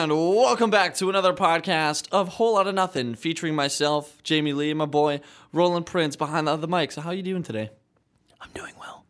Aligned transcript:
And 0.00 0.12
welcome 0.12 0.70
back 0.70 0.94
to 0.94 1.10
another 1.10 1.34
podcast 1.34 2.08
of 2.10 2.28
Whole 2.28 2.54
Lot 2.54 2.66
of 2.66 2.74
Nothing, 2.74 3.14
featuring 3.14 3.54
myself, 3.54 4.22
Jamie 4.22 4.54
Lee, 4.54 4.70
and 4.70 4.78
my 4.78 4.86
boy 4.86 5.20
Roland 5.52 5.84
Prince 5.84 6.16
behind 6.16 6.46
the 6.46 6.52
other 6.52 6.66
mic. 6.66 6.90
So, 6.90 7.02
how 7.02 7.10
are 7.10 7.14
you 7.14 7.22
doing 7.22 7.42
today? 7.42 7.68
I'm 8.40 8.48
doing 8.54 8.72
well. 8.80 9.04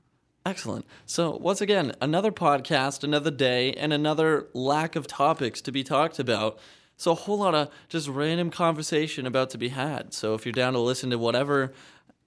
Excellent. 0.44 0.84
So, 1.06 1.36
once 1.36 1.60
again, 1.60 1.94
another 2.00 2.32
podcast, 2.32 3.04
another 3.04 3.30
day, 3.30 3.72
and 3.74 3.92
another 3.92 4.48
lack 4.52 4.96
of 4.96 5.06
topics 5.06 5.60
to 5.60 5.70
be 5.70 5.84
talked 5.84 6.18
about. 6.18 6.58
So, 6.96 7.12
a 7.12 7.14
whole 7.14 7.38
lot 7.38 7.54
of 7.54 7.70
just 7.88 8.08
random 8.08 8.50
conversation 8.50 9.26
about 9.28 9.50
to 9.50 9.58
be 9.58 9.68
had. 9.68 10.12
So, 10.12 10.34
if 10.34 10.44
you're 10.44 10.52
down 10.52 10.72
to 10.72 10.80
listen 10.80 11.10
to 11.10 11.18
whatever 11.18 11.72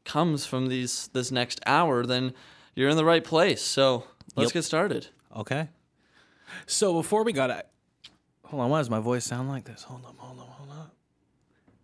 comes 0.05 0.45
from 0.45 0.69
these 0.69 1.09
this 1.11 1.31
next 1.33 1.59
hour, 1.65 2.05
then 2.05 2.33
you're 2.75 2.87
in 2.89 2.95
the 2.95 3.03
right 3.03 3.25
place. 3.25 3.61
So, 3.61 4.05
let's 4.37 4.51
Yep. 4.51 4.53
get 4.53 4.63
started. 4.63 5.07
Okay. 5.35 5.67
So 6.65 6.93
before 6.93 7.23
we 7.23 7.33
got 7.33 7.49
hold 8.53 8.65
on. 8.65 8.69
Why 8.69 8.79
does 8.79 8.89
my 8.89 8.99
voice 8.99 9.25
sound 9.25 9.49
like 9.49 9.65
this? 9.65 9.81
Hold 9.83 10.05
on, 10.05 10.13
hold 10.15 10.39
on, 10.39 10.45
hold 10.45 10.69
on. 10.69 10.91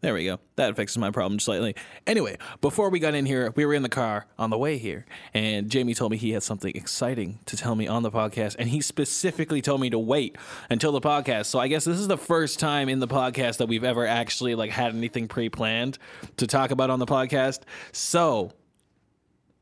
There 0.02 0.14
we 0.14 0.26
go. 0.26 0.40
That 0.56 0.76
fixes 0.76 1.00
my 1.00 1.10
problem 1.10 1.40
slightly. 1.40 1.76
Anyway, 2.06 2.38
before 2.62 2.92
we 2.92 3.00
got 3.00 3.16
in 3.16 3.26
here, 3.26 3.52
we 3.56 3.66
were 3.66 3.74
in 3.74 3.82
the 3.82 3.90
car 3.90 4.28
on 4.38 4.52
the 4.52 4.58
way 4.58 4.78
here, 4.78 5.08
and 5.34 5.68
Jamie 5.70 5.96
told 5.96 6.12
me 6.12 6.18
he 6.18 6.32
had 6.32 6.44
something 6.44 6.72
exciting 6.76 7.40
to 7.48 7.58
tell 7.58 7.76
me 7.76 7.88
on 7.88 8.04
the 8.04 8.12
podcast, 8.12 8.56
and 8.60 8.70
he 8.70 8.82
specifically 8.82 9.64
told 9.64 9.82
me 9.82 9.90
to 9.90 9.98
wait 9.98 10.38
until 10.70 10.92
the 10.92 11.02
podcast. 11.02 11.48
So 11.48 11.58
I 11.58 11.68
guess 11.68 11.86
this 11.86 11.98
is 11.98 12.08
the 12.08 12.20
first 12.20 12.60
time 12.60 12.88
in 12.88 13.00
the 13.00 13.08
podcast 13.08 13.58
that 13.58 13.68
we've 13.68 13.84
ever 13.84 14.06
actually 14.06 14.54
like 14.54 14.70
had 14.70 14.96
anything 14.96 15.28
pre-planned 15.28 15.98
to 16.38 16.46
talk 16.46 16.70
about 16.70 16.92
on 16.92 17.00
the 17.00 17.08
podcast. 17.08 17.62
So 17.92 18.54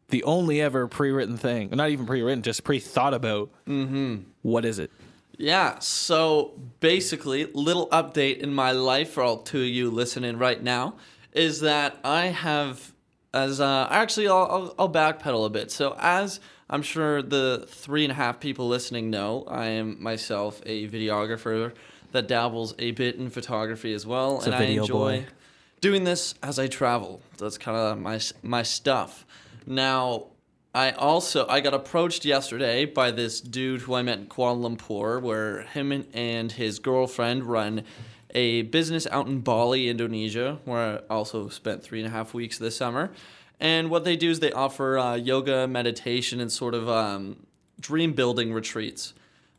the 0.10 0.24
only 0.24 0.62
ever 0.62 0.88
pre-written 0.88 1.38
thing, 1.38 1.70
not 1.72 1.90
even 1.90 2.06
pre-written, 2.06 2.44
just 2.44 2.66
pre-thought 2.66 3.14
about. 3.14 3.50
Mm-hmm. 3.66 4.66
is 4.66 4.78
it? 4.78 4.92
Yeah, 5.38 5.78
so 5.80 6.60
basically, 6.80 7.46
little 7.54 7.88
update 7.90 8.40
in 8.40 8.54
my 8.54 8.72
life 8.72 9.12
for 9.12 9.24
all 9.24 9.38
two 9.38 9.62
of 9.62 9.68
you 9.68 9.92
listening 9.92 10.38
right 10.38 10.62
now 10.62 10.96
is 11.32 11.62
that 11.62 11.98
I 12.04 12.28
have, 12.28 12.94
as 13.34 13.62
uh, 13.62 13.88
actually, 13.92 14.28
I'll, 14.28 14.48
I'll, 14.50 14.76
I'll 14.80 14.92
backpedal 14.92 15.46
a 15.46 15.50
bit. 15.50 15.70
So, 15.70 15.96
as 16.00 16.40
I'm 16.70 16.82
sure 16.82 17.22
the 17.22 17.66
three 17.70 18.04
and 18.04 18.12
a 18.12 18.16
half 18.16 18.40
people 18.40 18.68
listening 18.68 19.12
know, 19.12 19.46
I 19.48 19.68
am 19.68 20.02
myself 20.02 20.60
a 20.66 20.88
videographer 20.88 21.74
that 22.14 22.28
dabbles 22.28 22.74
a 22.80 22.92
bit 22.92 23.16
in 23.16 23.30
photography 23.30 23.94
as 23.94 24.08
well, 24.08 24.42
and 24.42 24.54
a 24.54 24.58
I 24.58 24.62
enjoy 24.64 25.20
boy. 25.20 25.26
doing 25.82 26.04
this 26.04 26.34
as 26.42 26.58
I 26.58 26.68
travel. 26.68 27.22
That's 27.38 27.60
kind 27.60 27.78
of 27.78 28.00
my 28.00 28.20
my 28.42 28.64
stuff. 28.64 29.26
Now, 29.68 30.28
I 30.78 30.92
also 30.92 31.48
I 31.48 31.60
got 31.60 31.74
approached 31.74 32.24
yesterday 32.24 32.86
by 32.86 33.10
this 33.10 33.42
dude 33.42 33.82
who 33.82 33.96
I 33.96 34.04
met 34.04 34.20
in 34.20 34.28
Kuala 34.28 34.78
Lumpur, 34.78 35.20
where 35.20 35.64
him 35.64 35.92
and- 36.14 36.52
his 36.52 36.78
girlfriend 36.78 37.46
run 37.46 37.84
a 38.36 38.62
business 38.62 39.08
out 39.10 39.26
in 39.26 39.40
Bali, 39.40 39.90
Indonesia, 39.90 40.60
where 40.66 40.78
I 40.78 40.98
also 41.10 41.50
spent 41.50 41.82
three 41.82 41.98
and 41.98 42.08
a 42.08 42.12
half 42.12 42.36
weeks 42.36 42.60
this 42.60 42.78
summer. 42.78 43.12
And 43.60 43.90
what 43.90 44.04
they 44.04 44.16
do 44.16 44.30
is 44.30 44.40
they 44.40 44.52
offer 44.52 45.00
uh, 45.00 45.16
yoga, 45.16 45.68
meditation, 45.68 46.40
and 46.40 46.52
sort 46.52 46.76
of 46.76 46.88
um, 46.88 47.48
dream 47.80 48.14
building 48.14 48.54
retreats 48.54 49.16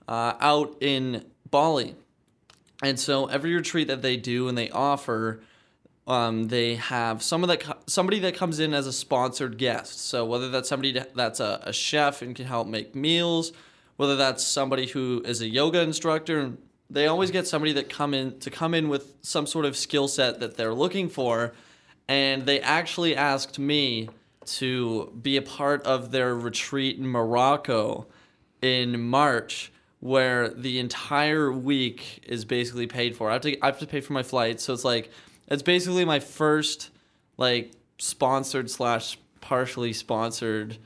uh, 0.06 0.34
out 0.38 0.76
in 0.80 1.24
Bali. 1.50 1.96
And 2.80 2.96
so 3.00 3.26
every 3.26 3.56
retreat 3.56 3.88
that 3.88 4.02
they 4.02 4.16
do 4.16 4.46
and 4.46 4.56
they 4.56 4.70
offer, 4.70 5.40
um, 6.08 6.48
they 6.48 6.76
have 6.76 7.22
someone 7.22 7.48
that 7.48 7.60
co- 7.60 7.76
somebody 7.86 8.18
that 8.20 8.34
comes 8.34 8.58
in 8.58 8.72
as 8.72 8.86
a 8.86 8.92
sponsored 8.92 9.58
guest. 9.58 10.06
So 10.06 10.24
whether 10.24 10.48
that's 10.48 10.68
somebody 10.68 10.98
that's 11.14 11.38
a, 11.38 11.60
a 11.62 11.72
chef 11.72 12.22
and 12.22 12.34
can 12.34 12.46
help 12.46 12.66
make 12.66 12.94
meals, 12.94 13.52
whether 13.96 14.16
that's 14.16 14.42
somebody 14.42 14.86
who 14.86 15.22
is 15.26 15.42
a 15.42 15.48
yoga 15.48 15.82
instructor, 15.82 16.54
they 16.88 17.06
always 17.06 17.30
get 17.30 17.46
somebody 17.46 17.74
that 17.74 17.90
come 17.90 18.14
in 18.14 18.38
to 18.40 18.50
come 18.50 18.72
in 18.72 18.88
with 18.88 19.14
some 19.20 19.46
sort 19.46 19.66
of 19.66 19.76
skill 19.76 20.08
set 20.08 20.40
that 20.40 20.56
they're 20.56 20.74
looking 20.74 21.10
for. 21.10 21.52
And 22.08 22.46
they 22.46 22.60
actually 22.60 23.14
asked 23.14 23.58
me 23.58 24.08
to 24.46 25.12
be 25.20 25.36
a 25.36 25.42
part 25.42 25.82
of 25.82 26.10
their 26.10 26.34
retreat 26.34 26.96
in 26.96 27.06
Morocco 27.06 28.06
in 28.62 28.98
March, 28.98 29.70
where 30.00 30.48
the 30.48 30.78
entire 30.78 31.52
week 31.52 32.24
is 32.26 32.46
basically 32.46 32.86
paid 32.86 33.14
for. 33.14 33.28
I 33.28 33.34
have 33.34 33.42
to 33.42 33.60
I 33.62 33.66
have 33.66 33.78
to 33.80 33.86
pay 33.86 34.00
for 34.00 34.14
my 34.14 34.22
flight, 34.22 34.58
so 34.58 34.72
it's 34.72 34.86
like 34.86 35.10
it's 35.48 35.62
basically 35.62 36.04
my 36.04 36.20
first 36.20 36.90
like 37.36 37.72
sponsored 37.98 38.70
slash 38.70 39.18
partially 39.40 39.92
sponsored 39.92 40.78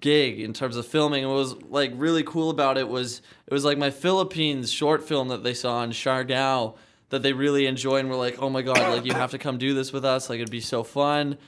gig 0.00 0.40
in 0.40 0.52
terms 0.52 0.76
of 0.76 0.86
filming. 0.86 1.26
What 1.26 1.34
was 1.34 1.54
like 1.64 1.92
really 1.94 2.22
cool 2.22 2.50
about 2.50 2.78
it 2.78 2.88
was 2.88 3.22
it 3.46 3.52
was 3.52 3.64
like 3.64 3.78
my 3.78 3.90
Philippines 3.90 4.72
short 4.72 5.06
film 5.06 5.28
that 5.28 5.42
they 5.42 5.54
saw 5.54 5.82
in 5.82 5.90
Siargao 5.90 6.76
that 7.10 7.22
they 7.22 7.32
really 7.32 7.66
enjoyed 7.66 8.00
and 8.00 8.08
were 8.08 8.16
like, 8.16 8.40
oh 8.40 8.48
my 8.48 8.62
god, 8.62 8.78
like 8.78 9.04
you 9.04 9.12
have 9.12 9.32
to 9.32 9.38
come 9.38 9.58
do 9.58 9.74
this 9.74 9.92
with 9.92 10.04
us. 10.04 10.30
Like 10.30 10.40
it'd 10.40 10.50
be 10.50 10.60
so 10.60 10.82
fun. 10.82 11.38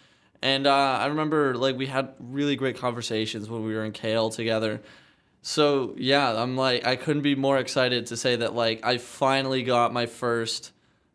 And 0.43 0.67
uh, 0.67 0.99
I 1.01 1.07
remember 1.07 1.57
like 1.57 1.77
we 1.77 1.87
had 1.87 2.15
really 2.21 2.55
great 2.55 2.77
conversations 2.77 3.49
when 3.49 3.65
we 3.65 3.75
were 3.75 3.85
in 3.85 3.93
KL 3.93 4.35
together. 4.35 4.83
So 5.41 5.95
yeah, 5.97 6.41
I'm 6.41 6.57
like 6.57 6.87
I 6.87 6.97
couldn't 6.97 7.23
be 7.23 7.35
more 7.35 7.59
excited 7.59 8.07
to 8.07 8.17
say 8.17 8.37
that 8.37 8.55
like 8.55 8.85
I 8.85 8.99
finally 8.99 9.63
got 9.63 9.93
my 9.93 10.07
first 10.07 10.73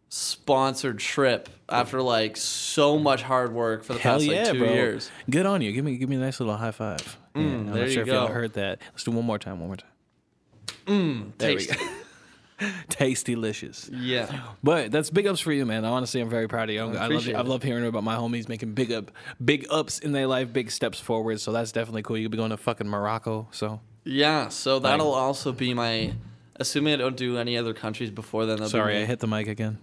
sponsored 0.10 0.98
trip 1.00 1.50
after 1.70 2.02
like 2.02 2.36
so 2.36 2.98
much 2.98 3.22
hard 3.22 3.54
work 3.54 3.84
for 3.84 3.94
the 3.94 4.00
Hell 4.00 4.14
past 4.16 4.26
yeah, 4.26 4.44
like 4.44 4.52
two 4.54 4.60
bro! 4.60 4.74
years. 4.74 5.12
Good 5.30 5.46
on 5.46 5.62
you. 5.62 5.72
Give 5.72 5.86
me, 5.86 5.98
give 5.98 6.10
me 6.10 6.16
a 6.16 6.20
nice 6.20 6.40
little 6.40 6.58
high 6.58 6.72
five. 6.72 7.18
Yeah, 7.36 7.42
I'm 7.42 7.68
Mm, 7.68 7.74
there 7.74 7.76
not 7.84 7.88
you 7.88 7.94
sure 7.94 8.02
if 8.04 8.08
go. 8.08 8.14
y'all 8.16 8.28
heard 8.28 8.54
that. 8.54 8.80
Let's 8.92 9.04
do 9.04 9.12
one 9.12 9.26
more 9.26 9.38
time. 9.40 9.60
One 9.60 9.68
more 9.70 9.78
time. 9.78 11.34
There 11.38 11.50
we 11.52 11.58
Tasty. 11.58 11.76
go. 11.76 12.68
Tasty 12.90 13.36
delicious. 13.36 13.90
Yeah. 13.94 14.42
But 14.64 14.92
that's 14.92 15.10
big 15.10 15.28
ups 15.28 15.40
for 15.40 15.54
you, 15.54 15.66
man. 15.66 15.86
Honestly, 15.86 16.20
I'm 16.20 16.30
very 16.30 16.48
proud 16.48 16.70
of 16.70 16.76
you. 16.76 16.82
I'm- 16.82 16.90
I 16.90 16.94
love, 16.94 17.06
appreciate 17.12 17.36
I 17.36 17.42
love 17.42 17.64
hearing 17.64 17.86
about 17.86 18.04
my 18.04 18.16
homies 18.16 18.50
making 18.50 18.74
big 18.74 18.92
up, 18.92 19.12
big 19.44 19.66
ups 19.70 20.00
in 20.00 20.12
their 20.12 20.28
life, 20.28 20.52
big 20.52 20.72
steps 20.72 21.00
forward. 21.00 21.40
So 21.40 21.52
that's 21.52 21.72
definitely 21.72 22.02
cool. 22.02 22.18
You'll 22.18 22.32
be 22.32 22.38
going 22.38 22.50
to 22.50 22.58
fucking 22.58 22.88
Morocco. 22.88 23.48
So 23.52 23.80
Yeah, 24.04 24.50
so 24.50 24.80
that'll 24.80 25.14
also 25.14 25.52
be 25.54 25.74
my 25.74 26.14
assuming 26.60 26.96
I 26.96 26.98
don't 26.98 27.16
do 27.16 27.38
any 27.38 27.56
other 27.58 27.74
countries 27.74 28.10
before 28.10 28.46
then. 28.46 28.68
sorry, 28.68 28.98
I 29.02 29.06
hit 29.06 29.20
the 29.20 29.28
mic 29.28 29.48
again. 29.48 29.78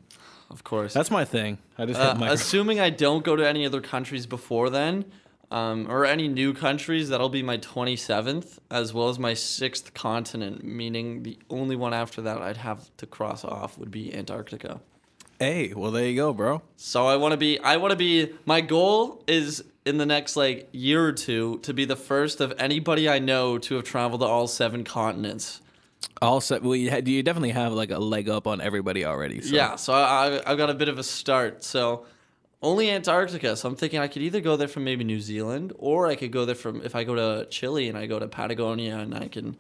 Of 0.50 0.64
course. 0.64 0.94
That's 0.94 1.10
my 1.10 1.24
thing. 1.24 1.58
I 1.76 1.86
just 1.86 2.00
Uh, 2.00 2.16
assuming 2.24 2.80
I 2.80 2.90
don't 2.90 3.24
go 3.24 3.36
to 3.36 3.46
any 3.46 3.66
other 3.66 3.80
countries 3.80 4.26
before 4.26 4.70
then, 4.70 5.04
um, 5.50 5.86
or 5.90 6.04
any 6.04 6.28
new 6.28 6.52
countries, 6.54 7.08
that'll 7.08 7.28
be 7.28 7.42
my 7.42 7.56
27th, 7.58 8.58
as 8.70 8.92
well 8.94 9.08
as 9.08 9.18
my 9.18 9.34
sixth 9.34 9.94
continent, 9.94 10.64
meaning 10.64 11.22
the 11.22 11.38
only 11.50 11.76
one 11.76 11.92
after 11.94 12.20
that 12.22 12.42
I'd 12.42 12.56
have 12.58 12.90
to 12.96 13.06
cross 13.06 13.44
off 13.44 13.76
would 13.78 13.90
be 13.90 14.14
Antarctica. 14.14 14.80
hey, 15.38 15.74
well 15.74 15.90
there 15.90 16.06
you 16.06 16.16
go, 16.16 16.32
bro. 16.32 16.62
So 16.76 17.06
I 17.06 17.16
want 17.16 17.32
to 17.32 17.36
be, 17.36 17.58
I 17.60 17.76
want 17.76 17.90
to 17.90 17.96
be, 17.96 18.32
my 18.46 18.62
goal 18.62 19.22
is 19.26 19.62
in 19.84 19.98
the 19.98 20.06
next 20.06 20.34
like 20.34 20.68
year 20.72 21.04
or 21.06 21.12
two 21.12 21.58
to 21.58 21.74
be 21.74 21.84
the 21.84 21.94
first 21.96 22.40
of 22.40 22.54
anybody 22.58 23.06
I 23.08 23.18
know 23.18 23.58
to 23.58 23.74
have 23.74 23.84
traveled 23.84 24.22
to 24.22 24.26
all 24.26 24.46
seven 24.46 24.82
continents. 24.82 25.60
Well, 26.22 26.40
you, 26.74 26.90
had, 26.90 27.06
you 27.06 27.22
definitely 27.22 27.50
have 27.50 27.72
like 27.72 27.90
a 27.90 27.98
leg 27.98 28.28
up 28.28 28.46
on 28.46 28.60
everybody 28.60 29.04
already. 29.04 29.42
So. 29.42 29.54
Yeah, 29.54 29.76
so 29.76 29.92
I, 29.92 30.38
I, 30.38 30.50
I've 30.52 30.58
got 30.58 30.70
a 30.70 30.74
bit 30.74 30.88
of 30.88 30.98
a 30.98 31.02
start. 31.02 31.62
So 31.62 32.06
only 32.62 32.90
Antarctica. 32.90 33.56
So 33.56 33.68
I'm 33.68 33.76
thinking 33.76 34.00
I 34.00 34.08
could 34.08 34.22
either 34.22 34.40
go 34.40 34.56
there 34.56 34.68
from 34.68 34.84
maybe 34.84 35.04
New 35.04 35.20
Zealand, 35.20 35.72
or 35.78 36.06
I 36.06 36.16
could 36.16 36.32
go 36.32 36.44
there 36.44 36.54
from 36.54 36.82
if 36.82 36.94
I 36.94 37.04
go 37.04 37.14
to 37.14 37.46
Chile 37.50 37.88
and 37.88 37.98
I 37.98 38.06
go 38.06 38.18
to 38.18 38.26
Patagonia 38.26 38.98
and 38.98 39.14
I 39.14 39.28
can 39.28 39.56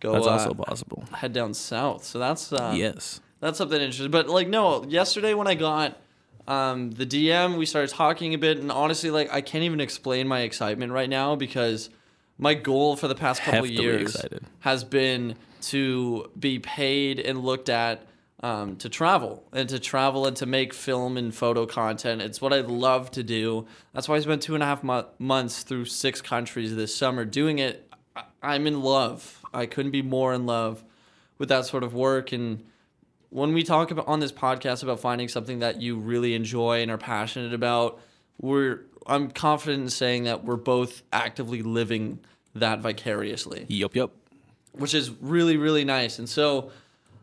go. 0.00 0.12
that's 0.12 0.26
uh, 0.26 0.30
also 0.30 0.54
possible. 0.54 1.04
head 1.12 1.32
down 1.32 1.54
south. 1.54 2.04
So 2.04 2.18
that's 2.18 2.52
uh, 2.52 2.74
yes. 2.76 3.20
that's 3.40 3.58
something 3.58 3.80
interesting. 3.80 4.10
But 4.10 4.28
like 4.28 4.48
no, 4.48 4.84
yesterday 4.84 5.34
when 5.34 5.46
I 5.46 5.54
got 5.54 5.98
um, 6.46 6.92
the 6.92 7.06
DM, 7.06 7.58
we 7.58 7.66
started 7.66 7.90
talking 7.90 8.34
a 8.34 8.38
bit, 8.38 8.58
and 8.58 8.70
honestly, 8.70 9.10
like 9.10 9.32
I 9.32 9.40
can't 9.40 9.64
even 9.64 9.80
explain 9.80 10.28
my 10.28 10.40
excitement 10.40 10.92
right 10.92 11.10
now 11.10 11.36
because 11.36 11.90
my 12.38 12.54
goal 12.54 12.96
for 12.96 13.08
the 13.08 13.14
past 13.14 13.42
couple 13.42 13.62
Heftily 13.62 13.82
years 13.82 14.14
excited. 14.14 14.44
has 14.60 14.84
been 14.84 15.34
to 15.62 16.30
be 16.38 16.58
paid 16.58 17.18
and 17.20 17.42
looked 17.42 17.68
at 17.68 18.06
um, 18.40 18.76
to 18.76 18.88
travel 18.88 19.44
and 19.52 19.68
to 19.68 19.78
travel 19.78 20.26
and 20.26 20.36
to 20.36 20.46
make 20.46 20.72
film 20.72 21.16
and 21.16 21.34
photo 21.34 21.66
content. 21.66 22.22
It's 22.22 22.40
what 22.40 22.52
I 22.52 22.60
love 22.60 23.10
to 23.12 23.22
do. 23.22 23.66
That's 23.92 24.08
why 24.08 24.16
I 24.16 24.20
spent 24.20 24.42
two 24.42 24.54
and 24.54 24.62
a 24.62 24.66
half 24.66 24.84
mo- 24.84 25.06
months 25.18 25.62
through 25.64 25.86
six 25.86 26.20
countries 26.22 26.76
this 26.76 26.94
summer 26.94 27.24
doing 27.24 27.58
it. 27.58 27.90
I- 28.14 28.24
I'm 28.42 28.66
in 28.66 28.80
love. 28.82 29.42
I 29.52 29.66
couldn't 29.66 29.90
be 29.90 30.02
more 30.02 30.32
in 30.34 30.46
love 30.46 30.84
with 31.38 31.48
that 31.48 31.66
sort 31.66 31.82
of 31.82 31.94
work 31.94 32.32
and 32.32 32.64
when 33.30 33.52
we 33.52 33.62
talk 33.62 33.90
about 33.90 34.08
on 34.08 34.20
this 34.20 34.32
podcast 34.32 34.82
about 34.82 35.00
finding 35.00 35.28
something 35.28 35.58
that 35.58 35.82
you 35.82 35.96
really 35.98 36.34
enjoy 36.34 36.80
and 36.80 36.90
are 36.90 36.96
passionate 36.96 37.52
about, 37.52 38.00
we're 38.40 38.80
I'm 39.06 39.30
confident 39.30 39.82
in 39.82 39.90
saying 39.90 40.24
that 40.24 40.44
we're 40.44 40.56
both 40.56 41.02
actively 41.12 41.62
living 41.62 42.20
that 42.54 42.80
vicariously, 42.80 43.66
Yup. 43.68 43.94
Yup. 43.94 44.12
Which 44.72 44.94
is 44.94 45.10
really 45.20 45.56
really 45.56 45.84
nice. 45.84 46.18
And 46.18 46.28
so 46.28 46.70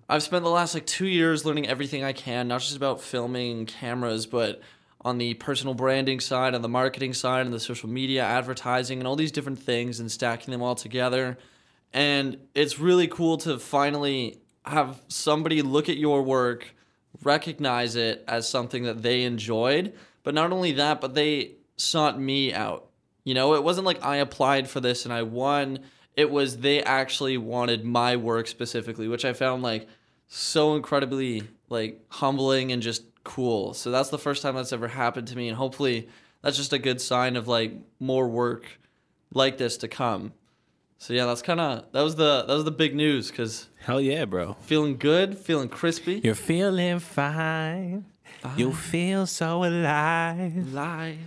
I've 0.08 0.24
spent 0.24 0.44
the 0.44 0.50
last 0.50 0.74
like 0.74 0.86
2 0.86 1.08
years 1.08 1.46
learning 1.46 1.68
everything 1.68 2.04
I 2.04 2.14
can, 2.14 2.48
not 2.48 2.62
just 2.62 2.76
about 2.76 3.02
filming 3.02 3.66
cameras, 3.66 4.26
but 4.26 4.62
on 5.02 5.18
the 5.18 5.36
personal 5.36 5.74
branding 5.74 6.20
side, 6.20 6.56
on 6.56 6.62
the 6.62 6.70
marketing 6.70 7.14
side, 7.14 7.46
and 7.46 7.54
the 7.54 7.60
social 7.60 7.90
media 7.90 8.24
advertising 8.24 9.00
and 9.00 9.08
all 9.08 9.16
these 9.16 9.32
different 9.32 9.60
things 9.60 10.00
and 10.00 10.12
stacking 10.12 10.52
them 10.52 10.62
all 10.62 10.76
together. 10.76 11.38
And 11.94 12.38
it's 12.54 12.80
really 12.80 13.08
cool 13.08 13.38
to 13.38 13.58
finally 13.60 14.42
have 14.66 15.02
somebody 15.08 15.62
look 15.62 15.90
at 15.90 15.98
your 15.98 16.24
work, 16.24 16.74
recognize 17.24 17.96
it 17.96 18.24
as 18.28 18.50
something 18.50 18.84
that 18.84 19.04
they 19.04 19.24
enjoyed, 19.24 19.94
but 20.24 20.34
not 20.34 20.52
only 20.52 20.72
that, 20.74 21.02
but 21.02 21.14
they 21.14 21.52
sought 21.78 22.20
me 22.20 22.54
out. 22.54 22.90
You 23.24 23.34
know, 23.34 23.54
it 23.54 23.64
wasn't 23.64 23.86
like 23.86 24.04
I 24.04 24.18
applied 24.18 24.68
for 24.68 24.80
this 24.82 25.06
and 25.06 25.14
I 25.14 25.22
won. 25.22 25.80
It 26.16 26.32
was 26.32 26.58
they 26.60 26.82
actually 26.82 27.38
wanted 27.38 27.84
my 27.84 28.16
work 28.16 28.48
specifically, 28.48 29.08
which 29.08 29.26
I 29.26 29.34
found 29.34 29.64
like 29.64 29.88
so 30.28 30.76
incredibly 30.76 31.44
like 31.70 32.00
humbling 32.10 32.72
and 32.72 32.82
just 32.82 33.04
cool. 33.24 33.74
So 33.74 33.92
that's 33.92 34.10
the 34.10 34.18
first 34.20 34.42
time 34.42 34.56
that's 34.56 34.72
ever 34.74 34.88
happened 34.88 35.28
to 35.30 35.36
me 35.36 35.48
and 35.50 35.58
hopefully 35.58 36.08
that's 36.42 36.58
just 36.58 36.74
a 36.74 36.80
good 36.80 37.02
sign 37.02 37.36
of 37.36 37.48
like 37.48 37.74
more 38.00 38.28
work 38.28 38.80
like 39.34 39.58
this 39.58 39.78
to 39.78 39.88
come. 39.88 40.34
So 40.98 41.14
yeah, 41.14 41.26
that's 41.26 41.42
kind 41.42 41.60
of 41.60 41.92
that 41.92 42.02
was 42.02 42.16
the 42.16 42.46
that 42.48 42.54
was 42.54 42.64
the 42.64 42.72
big 42.72 42.96
news 42.96 43.30
cuz 43.32 43.68
Hell 43.80 44.00
yeah, 44.00 44.26
bro. 44.26 44.56
feeling 44.62 44.98
good, 44.98 45.38
feeling 45.38 45.70
crispy. 45.70 46.22
You're 46.24 46.36
feeling 46.36 47.00
fine. 47.00 48.06
You 48.56 48.74
feel 48.74 49.26
so 49.26 49.64
alive. 49.64 50.72
Lie. 50.72 51.18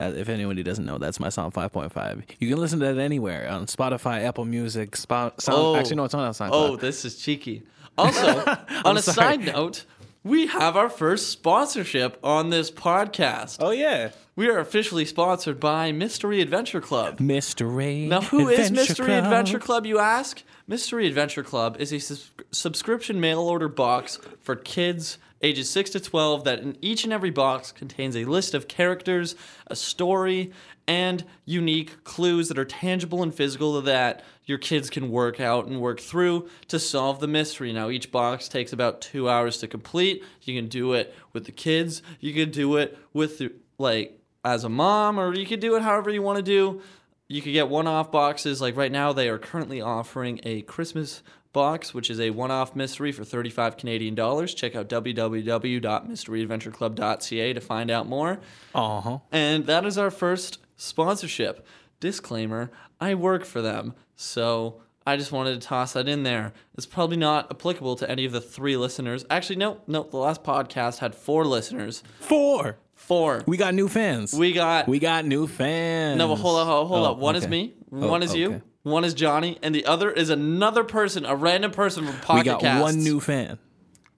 Uh, 0.00 0.12
if 0.16 0.28
anybody 0.28 0.62
doesn't 0.62 0.86
know, 0.86 0.96
that's 0.98 1.20
my 1.20 1.28
song 1.28 1.50
5.5. 1.50 2.22
You 2.38 2.48
can 2.48 2.58
listen 2.58 2.78
to 2.80 2.86
that 2.86 2.98
anywhere 2.98 3.48
on 3.50 3.66
Spotify, 3.66 4.24
Apple 4.24 4.44
Music, 4.46 4.96
Spot. 4.96 5.40
Sound, 5.40 5.58
Oh. 5.58 5.76
Actually, 5.76 5.96
no, 5.96 6.04
it's 6.04 6.14
not 6.14 6.24
on 6.26 6.32
SoundCloud. 6.32 6.50
Oh, 6.52 6.76
this 6.76 7.04
is 7.04 7.16
cheeky. 7.18 7.62
Also, 7.98 8.38
on 8.84 8.96
a 8.96 9.02
sorry. 9.02 9.14
side 9.36 9.40
note, 9.44 9.84
we 10.24 10.46
have 10.46 10.76
our 10.76 10.88
first 10.88 11.28
sponsorship 11.28 12.18
on 12.24 12.50
this 12.50 12.70
podcast. 12.70 13.58
oh 13.60 13.70
yeah. 13.70 14.10
We 14.36 14.48
are 14.48 14.58
officially 14.58 15.04
sponsored 15.04 15.60
by 15.60 15.92
Mystery 15.92 16.40
Adventure 16.40 16.80
Club. 16.80 17.20
Mystery. 17.20 18.06
Now, 18.06 18.22
who 18.22 18.48
is 18.48 18.68
Adventure 18.68 18.80
Mystery 18.92 19.06
Club? 19.06 19.24
Adventure 19.24 19.58
Club, 19.58 19.84
you 19.84 19.98
ask? 19.98 20.42
Mystery 20.66 21.06
Adventure 21.08 21.42
Club 21.42 21.76
is 21.78 21.92
a 21.92 22.16
subscription 22.54 23.20
mail 23.20 23.40
order 23.40 23.68
box 23.68 24.18
for 24.40 24.56
kids 24.56 25.18
ages 25.42 25.70
6 25.70 25.90
to 25.90 26.00
12 26.00 26.44
that 26.44 26.60
in 26.60 26.76
each 26.80 27.04
and 27.04 27.12
every 27.12 27.30
box 27.30 27.72
contains 27.72 28.16
a 28.16 28.24
list 28.24 28.54
of 28.54 28.68
characters, 28.68 29.34
a 29.66 29.76
story, 29.76 30.52
and 30.86 31.24
unique 31.44 32.02
clues 32.04 32.48
that 32.48 32.58
are 32.58 32.64
tangible 32.64 33.22
and 33.22 33.34
physical 33.34 33.80
that 33.80 34.24
your 34.44 34.58
kids 34.58 34.90
can 34.90 35.10
work 35.10 35.40
out 35.40 35.66
and 35.66 35.80
work 35.80 36.00
through 36.00 36.48
to 36.68 36.78
solve 36.78 37.20
the 37.20 37.28
mystery. 37.28 37.72
Now, 37.72 37.90
each 37.90 38.10
box 38.10 38.48
takes 38.48 38.72
about 38.72 39.00
two 39.00 39.28
hours 39.28 39.58
to 39.58 39.68
complete. 39.68 40.24
You 40.42 40.60
can 40.60 40.68
do 40.68 40.94
it 40.94 41.14
with 41.32 41.44
the 41.44 41.52
kids, 41.52 42.02
you 42.18 42.34
can 42.34 42.50
do 42.50 42.76
it 42.76 42.98
with, 43.12 43.40
like, 43.78 44.20
as 44.44 44.64
a 44.64 44.68
mom, 44.68 45.18
or 45.18 45.34
you 45.34 45.46
could 45.46 45.60
do 45.60 45.76
it 45.76 45.82
however 45.82 46.10
you 46.10 46.22
want 46.22 46.38
to 46.38 46.42
do. 46.42 46.82
You 47.28 47.40
could 47.40 47.52
get 47.52 47.68
one-off 47.68 48.10
boxes. 48.10 48.60
Like 48.60 48.76
right 48.76 48.90
now, 48.90 49.12
they 49.12 49.28
are 49.28 49.38
currently 49.38 49.80
offering 49.80 50.40
a 50.42 50.62
Christmas 50.62 51.22
box, 51.52 51.92
which 51.92 52.10
is 52.10 52.20
a 52.20 52.30
one-off 52.30 52.76
mystery 52.76 53.10
for 53.12 53.24
35 53.24 53.76
Canadian 53.76 54.14
dollars. 54.14 54.54
Check 54.54 54.74
out 54.76 54.88
www.mysteryadventureclub.ca 54.88 57.52
to 57.52 57.60
find 57.60 57.90
out 57.90 58.08
more. 58.08 58.40
Uh 58.74 59.00
huh. 59.00 59.18
And 59.32 59.66
that 59.66 59.84
is 59.84 59.98
our 59.98 60.10
first 60.10 60.58
sponsorship. 60.76 61.66
Disclaimer: 62.00 62.70
I 63.00 63.14
work 63.14 63.44
for 63.44 63.60
them, 63.62 63.94
so 64.16 64.80
I 65.06 65.16
just 65.16 65.32
wanted 65.32 65.60
to 65.60 65.66
toss 65.66 65.92
that 65.94 66.08
in 66.08 66.22
there. 66.22 66.52
It's 66.76 66.86
probably 66.86 67.16
not 67.16 67.50
applicable 67.50 67.96
to 67.96 68.10
any 68.10 68.24
of 68.24 68.32
the 68.32 68.40
three 68.40 68.76
listeners. 68.76 69.24
Actually, 69.28 69.56
no, 69.56 69.80
no. 69.86 70.04
The 70.04 70.16
last 70.16 70.42
podcast 70.42 70.98
had 70.98 71.14
four 71.14 71.44
listeners. 71.44 72.02
Four. 72.20 72.78
Four. 72.94 73.42
We 73.46 73.56
got 73.56 73.74
new 73.74 73.88
fans. 73.88 74.34
We 74.34 74.52
got 74.52 74.86
we 74.86 74.98
got 74.98 75.24
new 75.24 75.46
fans. 75.46 76.18
no, 76.18 76.28
but 76.28 76.36
hold 76.36 76.58
up, 76.60 76.66
hold, 76.68 76.88
hold 76.88 77.06
Oh, 77.06 77.10
up. 77.12 77.18
One 77.18 77.34
is 77.34 77.48
me, 77.48 77.74
Oh, 77.92 78.08
one 78.08 78.22
is 78.22 78.34
you, 78.34 78.48
okay. 78.48 78.60
One 78.82 79.04
is 79.04 79.14
Johnny, 79.14 79.58
and 79.62 79.74
the 79.74 79.84
other 79.86 80.10
is 80.10 80.30
another 80.30 80.84
person, 80.84 81.24
a 81.26 81.34
random 81.36 81.70
person 81.70 82.06
from 82.06 82.16
Pocket 82.20 82.38
We 82.40 82.44
got 82.44 82.60
Casts. 82.60 82.82
one 82.82 82.98
new 83.02 83.20
fan. 83.20 83.58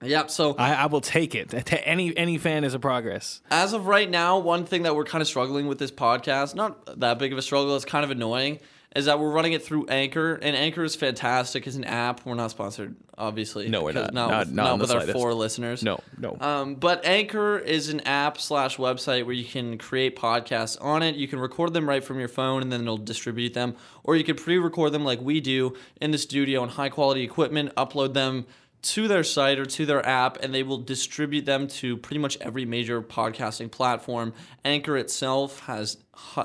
Yep. 0.01 0.29
So 0.31 0.55
I, 0.57 0.73
I 0.73 0.85
will 0.87 0.99
take 1.01 1.33
it. 1.33 1.53
Any 1.85 2.15
any 2.17 2.37
fan 2.37 2.63
is 2.65 2.73
a 2.73 2.79
progress. 2.79 3.41
as 3.49 3.71
of 3.73 3.87
right 3.87 4.09
now, 4.09 4.37
one 4.37 4.65
thing 4.65 4.83
that 4.83 4.95
we're 4.95 5.05
kind 5.05 5.21
of 5.21 5.27
struggling 5.29 5.67
with 5.67 5.79
this 5.79 5.91
podcast, 5.91 6.55
not 6.55 6.99
that 6.99 7.19
big 7.19 7.31
of 7.31 7.37
a 7.37 7.41
struggle, 7.41 7.73
it's 7.75 7.85
kind 7.85 8.03
of 8.03 8.11
annoying, 8.11 8.59
is 8.95 9.05
that 9.05 9.19
we're 9.19 9.31
running 9.31 9.53
it 9.53 9.63
through 9.63 9.87
Anchor, 9.87 10.35
and 10.35 10.55
Anchor 10.55 10.83
is 10.83 10.95
fantastic 10.95 11.65
as 11.67 11.75
an 11.75 11.83
app. 11.83 12.25
We're 12.25 12.35
not 12.35 12.51
sponsored, 12.51 12.95
obviously. 13.17 13.67
No, 13.69 13.81
we're 13.83 13.93
'cause 13.93 14.11
not. 14.11 14.29
Not- 14.29 14.39
with, 14.47 14.55
not 14.55 14.77
the 14.77 14.81
with 14.83 14.91
our 14.91 15.07
four 15.13 15.33
listeners. 15.33 15.81
No, 15.83 15.99
no. 16.17 16.37
Um, 16.39 16.75
but 16.75 17.03
Anchor 17.05 17.57
is 17.57 17.89
an 17.89 18.01
app 18.01 18.39
slash 18.39 18.77
website 18.77 19.25
where 19.25 19.33
you 19.33 19.45
can 19.45 19.77
create 19.77 20.15
podcasts 20.15 20.77
on 20.79 21.01
it. 21.01 21.15
You 21.15 21.27
can 21.27 21.39
record 21.39 21.73
them 21.73 21.89
right 21.89 22.03
from 22.03 22.19
your 22.19 22.27
phone 22.27 22.61
and 22.61 22.71
then 22.71 22.81
it'll 22.81 22.97
distribute 22.97 23.53
them. 23.53 23.75
Or 24.03 24.15
you 24.15 24.23
can 24.23 24.35
pre 24.35 24.57
record 24.57 24.91
them 24.91 25.03
like 25.03 25.21
we 25.21 25.41
do 25.41 25.75
in 25.99 26.11
the 26.11 26.17
studio 26.17 26.61
on 26.61 26.69
high 26.69 26.89
quality 26.89 27.23
equipment, 27.23 27.73
upload 27.75 28.13
them 28.13 28.45
to 28.83 29.07
their 29.07 29.23
site 29.23 29.57
or 29.59 29.65
to 29.65 29.85
their 29.85 30.05
app, 30.05 30.37
and 30.43 30.53
they 30.53 30.61
will 30.61 30.77
distribute 30.77 31.45
them 31.45 31.67
to 31.69 31.95
pretty 31.95 32.19
much 32.19 32.37
every 32.41 32.65
major 32.65 33.01
podcasting 33.01 33.71
platform. 33.71 34.33
Anchor 34.65 34.97
itself 34.97 35.61
has 35.61 35.95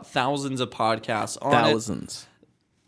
thousands 0.04 0.60
of 0.60 0.70
podcasts 0.70 1.36
on 1.42 1.52
it 1.52 1.72
Thousands. 1.72 2.26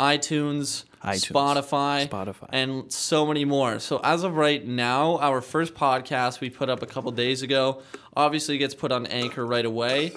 iTunes, 0.00 0.84
iTunes, 1.04 1.30
Spotify, 1.30 2.08
Spotify. 2.08 2.48
and 2.50 2.90
so 2.92 3.26
many 3.26 3.44
more. 3.44 3.78
So 3.78 4.00
as 4.02 4.24
of 4.24 4.36
right 4.36 4.66
now, 4.66 5.18
our 5.18 5.40
first 5.40 5.74
podcast 5.74 6.40
we 6.40 6.48
put 6.50 6.68
up 6.70 6.82
a 6.82 6.86
couple 6.86 7.10
days 7.12 7.42
ago 7.42 7.82
obviously 8.16 8.56
gets 8.58 8.74
put 8.74 8.92
on 8.92 9.06
Anchor 9.06 9.44
right 9.46 9.64
away. 9.64 10.12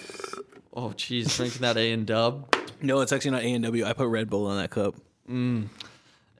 Oh, 0.73 0.89
jeez, 0.95 1.35
drinking 1.35 1.61
that 1.61 1.77
A 1.77 1.91
and 1.91 2.07
Dub 2.07 2.55
No, 2.81 3.01
it's 3.01 3.11
actually 3.11 3.31
not 3.31 3.43
A 3.43 3.53
and 3.53 3.63
W. 3.65 3.85
I 3.85 3.93
put 3.93 4.07
Red 4.07 4.29
Bull 4.29 4.49
in 4.51 4.57
that 4.57 4.69
cup. 4.71 4.95
Mm. 5.29 5.67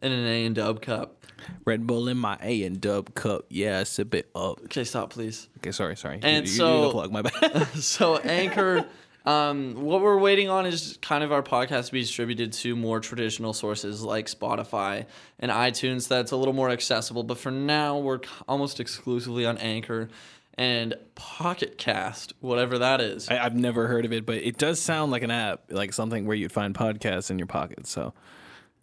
in 0.02 0.12
an 0.12 0.26
A 0.26 0.46
and 0.46 0.56
Dub 0.56 0.82
cup. 0.82 1.24
Red 1.66 1.86
Bull 1.86 2.08
in 2.08 2.18
my 2.18 2.38
A 2.42 2.64
and 2.64 2.80
Dub 2.80 3.14
cup. 3.14 3.46
Yeah, 3.50 3.84
sip 3.84 4.16
it 4.16 4.30
up. 4.34 4.62
Okay, 4.66 4.84
stop, 4.86 5.10
please. 5.12 5.50
Okay, 5.58 5.72
sorry, 5.72 5.96
sorry. 5.98 6.20
And 6.24 6.46
you, 6.48 6.52
you, 6.52 6.58
so- 6.58 6.86
you 6.86 6.92
plug 6.92 7.12
my 7.12 7.22
bad. 7.22 7.68
so 7.76 8.18
Anchor, 8.18 8.86
um, 9.26 9.76
what 9.76 10.02
we're 10.02 10.18
waiting 10.18 10.50
on 10.50 10.66
is 10.66 10.98
kind 11.02 11.24
of 11.24 11.32
our 11.32 11.44
podcast 11.44 11.88
to 11.88 11.92
be 11.94 12.02
distributed 12.02 12.54
to 12.54 12.76
more 12.76 13.00
traditional 13.00 13.54
sources 13.54 14.02
like 14.04 14.28
Spotify 14.28 15.06
and 15.40 15.52
iTunes. 15.52 16.08
That's 16.08 16.32
a 16.32 16.38
little 16.38 16.54
more 16.54 16.70
accessible. 16.70 17.24
But 17.24 17.38
for 17.38 17.52
now, 17.52 17.98
we're 18.00 18.20
almost 18.48 18.80
exclusively 18.80 19.46
on 19.46 19.58
Anchor 19.58 20.10
and 20.56 20.94
Pocket 21.16 21.78
Cast, 21.78 22.34
whatever 22.42 22.78
that 22.80 23.02
is. 23.02 23.30
I, 23.30 23.40
I've 23.44 23.56
never 23.56 23.88
heard 23.88 24.06
of 24.06 24.14
it, 24.14 24.26
but 24.26 24.36
it 24.36 24.58
does 24.58 24.80
sound 24.80 25.12
like 25.12 25.24
an 25.24 25.32
app, 25.32 25.64
like 25.70 25.94
something 25.94 26.28
where 26.28 26.36
you'd 26.36 26.52
find 26.52 26.76
podcasts 26.76 27.32
in 27.32 27.40
your 27.40 27.48
pocket. 27.48 27.88
So 27.88 28.14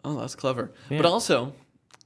Oh, 0.05 0.19
that's 0.19 0.35
clever. 0.35 0.73
But 0.89 1.05
also, 1.05 1.53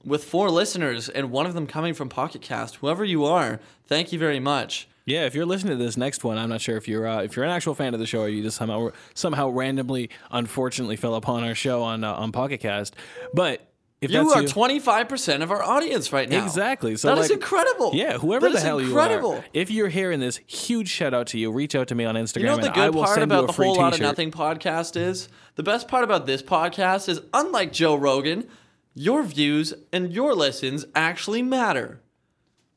with 0.03 0.23
four 0.23 0.49
listeners 0.49 1.09
and 1.09 1.31
one 1.31 1.45
of 1.45 1.53
them 1.53 1.67
coming 1.67 1.93
from 1.93 2.09
Pocket 2.09 2.41
Cast, 2.41 2.77
whoever 2.77 3.05
you 3.05 3.25
are, 3.25 3.59
thank 3.87 4.11
you 4.11 4.19
very 4.19 4.39
much. 4.39 4.87
Yeah, 5.05 5.25
if 5.25 5.35
you're 5.35 5.45
listening 5.45 5.77
to 5.77 5.83
this 5.83 5.97
next 5.97 6.23
one, 6.23 6.37
I'm 6.37 6.49
not 6.49 6.61
sure 6.61 6.77
if 6.77 6.87
you're 6.87 7.07
uh, 7.07 7.21
if 7.21 7.35
you're 7.35 7.45
an 7.45 7.51
actual 7.51 7.75
fan 7.75 7.93
of 7.93 7.99
the 7.99 8.05
show 8.07 8.21
or 8.21 8.29
you 8.29 8.41
just 8.41 8.57
somehow 8.57 8.89
somehow 9.13 9.49
randomly, 9.49 10.09
unfortunately, 10.31 10.95
fell 10.95 11.15
upon 11.15 11.43
our 11.43 11.55
show 11.55 11.83
on 11.83 12.03
uh, 12.03 12.13
on 12.13 12.31
Pocket 12.31 12.59
Cast. 12.59 12.95
But 13.33 13.67
if 14.01 14.11
You 14.11 14.29
are 14.29 14.43
twenty 14.43 14.79
five 14.79 15.07
percent 15.07 15.41
of 15.41 15.51
our 15.51 15.63
audience 15.63 16.11
right 16.11 16.29
now. 16.29 16.43
Exactly. 16.43 16.95
So 16.95 17.07
that 17.07 17.17
is 17.17 17.29
like, 17.29 17.39
incredible. 17.39 17.91
Yeah, 17.93 18.17
whoever 18.17 18.49
That 18.49 18.55
the 18.55 18.61
hell 18.61 18.79
incredible. 18.79 19.31
you 19.33 19.37
are. 19.37 19.45
If 19.53 19.71
you're 19.71 19.87
hearing 19.87 20.19
this, 20.19 20.39
huge 20.47 20.89
shout 20.89 21.13
out 21.13 21.27
to 21.27 21.39
you. 21.39 21.51
Reach 21.51 21.75
out 21.75 21.87
to 21.89 21.95
me 21.95 22.05
on 22.05 22.15
Instagram. 22.15 22.39
You 22.39 22.45
know 22.47 22.57
the 22.57 22.69
good 22.69 22.93
part 22.93 23.21
about 23.21 23.47
the 23.47 23.53
whole 23.53 23.75
lot 23.75 23.93
of 23.93 24.01
nothing 24.01 24.31
podcast 24.31 24.95
is? 24.97 25.29
The 25.55 25.63
best 25.63 25.87
part 25.87 26.03
about 26.03 26.25
this 26.25 26.41
podcast 26.43 27.09
is 27.09 27.21
unlike 27.33 27.71
Joe 27.71 27.95
Rogan, 27.95 28.47
your 28.93 29.23
views 29.23 29.73
and 29.93 30.11
your 30.11 30.33
listens 30.33 30.85
actually 30.93 31.41
matter. 31.41 32.01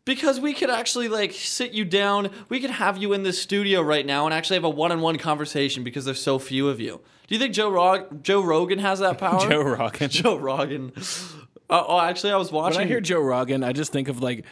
Because 0.09 0.41
we 0.41 0.55
could 0.55 0.71
actually 0.71 1.09
like 1.09 1.33
sit 1.33 1.73
you 1.73 1.85
down, 1.85 2.31
we 2.49 2.61
could 2.61 2.71
have 2.71 2.97
you 2.97 3.13
in 3.13 3.25
the 3.25 3.33
studio 3.35 3.83
right 3.83 4.07
now 4.07 4.25
and 4.25 4.33
actually 4.33 4.57
have 4.57 4.65
a 4.65 4.71
one-on-one 4.71 5.19
conversation 5.19 5.85
because 5.85 6.07
there's 6.07 6.23
so 6.23 6.39
few 6.39 6.67
of 6.71 6.81
you. 6.81 7.03
Do 7.27 7.35
you 7.35 7.39
think 7.39 7.53
Joe 7.53 7.69
Rog- 7.71 8.23
Joe 8.25 8.41
Rogan 8.41 8.79
has 8.79 9.01
that 9.01 9.19
power? 9.25 9.47
Joe 9.47 9.61
Rogan. 9.61 10.09
Joe 10.09 10.37
Rogan. 10.37 10.93
Uh, 11.69 11.85
oh, 11.87 12.01
actually, 12.01 12.33
I 12.33 12.37
was 12.39 12.51
watching. 12.51 12.79
When 12.79 12.87
I 12.87 12.89
hear 12.89 13.03
Joe 13.03 13.21
Rogan, 13.21 13.63
I 13.63 13.73
just 13.73 13.93
think 13.93 14.09
of 14.09 14.23
like 14.23 14.47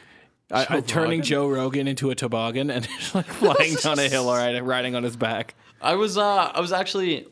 I, 0.50 0.66
I- 0.68 0.80
turning 0.82 1.22
Joe 1.22 1.48
Rogan 1.48 1.88
into 1.88 2.10
a 2.10 2.14
toboggan 2.14 2.70
and 2.70 2.86
like 3.14 3.24
flying 3.40 3.76
down 3.76 3.98
a 3.98 4.10
hill 4.10 4.28
or 4.28 4.36
riding, 4.36 4.62
riding 4.62 4.94
on 4.94 5.04
his 5.04 5.16
back. 5.16 5.54
I 5.80 5.94
was 5.94 6.18
uh 6.18 6.52
I 6.54 6.60
was 6.60 6.70
actually 6.72 7.26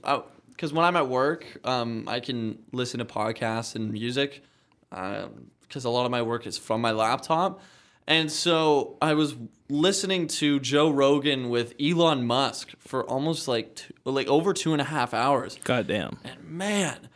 because 0.48 0.72
when 0.72 0.86
I'm 0.86 0.96
at 0.96 1.10
work, 1.10 1.44
um, 1.64 2.08
I 2.08 2.20
can 2.20 2.58
listen 2.72 3.00
to 3.00 3.04
podcasts 3.04 3.74
and 3.74 3.92
music, 3.92 4.42
because 4.88 5.84
a 5.84 5.90
lot 5.90 6.06
of 6.06 6.10
my 6.10 6.22
work 6.22 6.46
is 6.46 6.56
from 6.56 6.80
my 6.80 6.92
laptop, 6.92 7.60
and 8.06 8.30
so 8.30 8.96
I 9.00 9.14
was 9.14 9.34
listening 9.68 10.26
to 10.28 10.60
Joe 10.60 10.90
Rogan 10.90 11.48
with 11.48 11.74
Elon 11.80 12.26
Musk 12.26 12.72
for 12.78 13.04
almost 13.04 13.48
like 13.48 13.74
two, 13.76 13.94
like 14.04 14.26
over 14.28 14.52
two 14.52 14.72
and 14.72 14.80
a 14.80 14.84
half 14.84 15.14
hours, 15.14 15.58
God 15.64 15.86
damn. 15.86 16.18
and 16.24 16.44
man, 16.44 17.08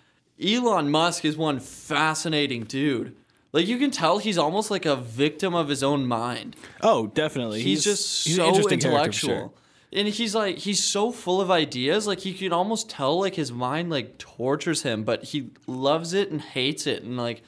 Elon 0.42 0.90
Musk 0.90 1.24
is 1.24 1.36
one 1.36 1.60
fascinating 1.60 2.64
dude. 2.64 3.14
Like 3.52 3.66
you 3.66 3.78
can 3.78 3.90
tell 3.90 4.18
he's 4.18 4.38
almost 4.38 4.70
like 4.70 4.84
a 4.86 4.94
victim 4.96 5.54
of 5.54 5.68
his 5.68 5.82
own 5.82 6.06
mind 6.06 6.54
Oh, 6.82 7.06
definitely. 7.08 7.62
he's, 7.62 7.82
just 7.82 8.26
he's 8.26 8.36
so 8.36 8.68
intellectual 8.68 9.34
sure. 9.34 9.52
and 9.92 10.06
he's 10.06 10.34
like 10.34 10.58
he's 10.58 10.84
so 10.84 11.10
full 11.10 11.40
of 11.40 11.50
ideas 11.50 12.06
like 12.06 12.26
you 12.26 12.34
can 12.34 12.52
almost 12.52 12.90
tell 12.90 13.18
like 13.18 13.34
his 13.36 13.50
mind 13.50 13.88
like 13.88 14.18
tortures 14.18 14.82
him 14.82 15.02
but 15.02 15.24
he 15.24 15.50
loves 15.66 16.12
it 16.12 16.30
and 16.30 16.42
hates 16.42 16.86
it 16.86 17.02
and 17.02 17.16
like 17.16 17.42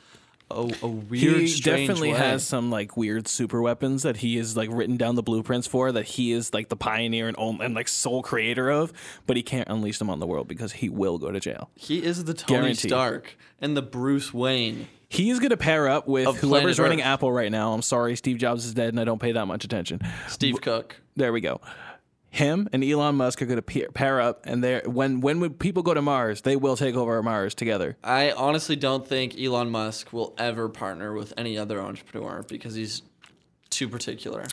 a, 0.51 0.71
a 0.83 0.87
weird, 0.89 1.41
he 1.43 1.61
definitely 1.61 2.13
way. 2.13 2.19
has 2.19 2.47
some 2.47 2.71
like 2.71 2.97
weird 2.97 3.29
super 3.29 3.61
weapons 3.63 4.03
that 4.03 4.17
he 4.19 4.37
is 4.37 4.57
like 4.57 4.69
written 4.73 4.97
down 4.97 5.15
the 5.15 5.23
blueprints 5.23 5.67
for 5.67 5.93
that 5.93 6.05
he 6.05 6.33
is 6.33 6.53
like 6.53 6.69
the 6.69 6.77
pioneer 6.77 7.29
and, 7.29 7.37
own, 7.39 7.61
and 7.61 7.75
like 7.75 7.89
sole 7.89 8.23
creator 8.23 8.71
of, 8.71 8.93
but 9.27 9.37
he 9.37 9.43
can't 9.43 9.69
unleash 9.69 9.99
them 9.99 10.11
on 10.11 10.19
the 10.19 10.27
world 10.27 10.49
because 10.49 10.73
he 10.73 10.89
will 10.89 11.19
go 11.19 11.31
to 11.31 11.41
jail. 11.41 11.71
He 11.77 12.03
is 12.03 12.25
the 12.25 12.35
Tony 12.35 12.61
Guaranteed. 12.61 12.91
Stark 12.91 13.37
and 13.61 13.77
the 13.77 13.83
Bruce 13.83 14.35
Wayne. 14.35 14.89
He's 15.09 15.41
gonna 15.41 15.57
pair 15.57 15.89
up 15.89 16.07
with 16.07 16.29
Of 16.29 16.37
whoever's 16.37 16.79
running 16.79 17.03
Apple 17.03 17.33
right 17.33 17.51
now. 17.51 17.73
I'm 17.73 17.83
sorry, 17.83 18.15
Steve 18.15 18.39
Jobs 18.39 18.65
is 18.65 18.75
dead, 18.75 18.91
and 18.91 19.01
I 19.01 19.05
don't 19.05 19.21
pay 19.21 19.33
that 19.33 19.47
much 19.47 19.65
attention. 19.65 20.01
Steve 20.29 20.61
Cook. 20.61 21.01
There 21.17 21.33
we 21.33 21.41
go. 21.41 21.61
Him 22.33 22.69
and 22.73 22.85
Elon 22.85 23.17
Musk 23.17 23.43
are 23.43 23.47
gonna 23.47 23.61
pair, 23.61 23.91
pair 23.91 24.21
up, 24.21 24.43
and 24.45 24.63
they 24.63 24.81
when 24.87 25.21
when 25.21 25.41
would 25.41 25.59
people 25.59 25.83
go 25.83 25.95
to 25.95 26.03
Mars, 26.03 26.43
they 26.43 26.55
will 26.57 26.77
take 26.77 26.95
over 26.95 27.21
Mars 27.23 27.55
together. 27.55 27.97
I 28.05 28.31
honestly 28.31 28.77
don't 28.77 29.07
think 29.07 29.39
Elon 29.39 29.71
Musk 29.71 30.13
will 30.13 30.35
ever 30.39 30.69
partner 30.69 31.13
with 31.13 31.33
any 31.37 31.59
other 31.59 31.81
entrepreneur 31.81 32.45
because 32.49 32.75
he's 32.77 33.03
too 33.69 33.89
particular. 33.89 34.45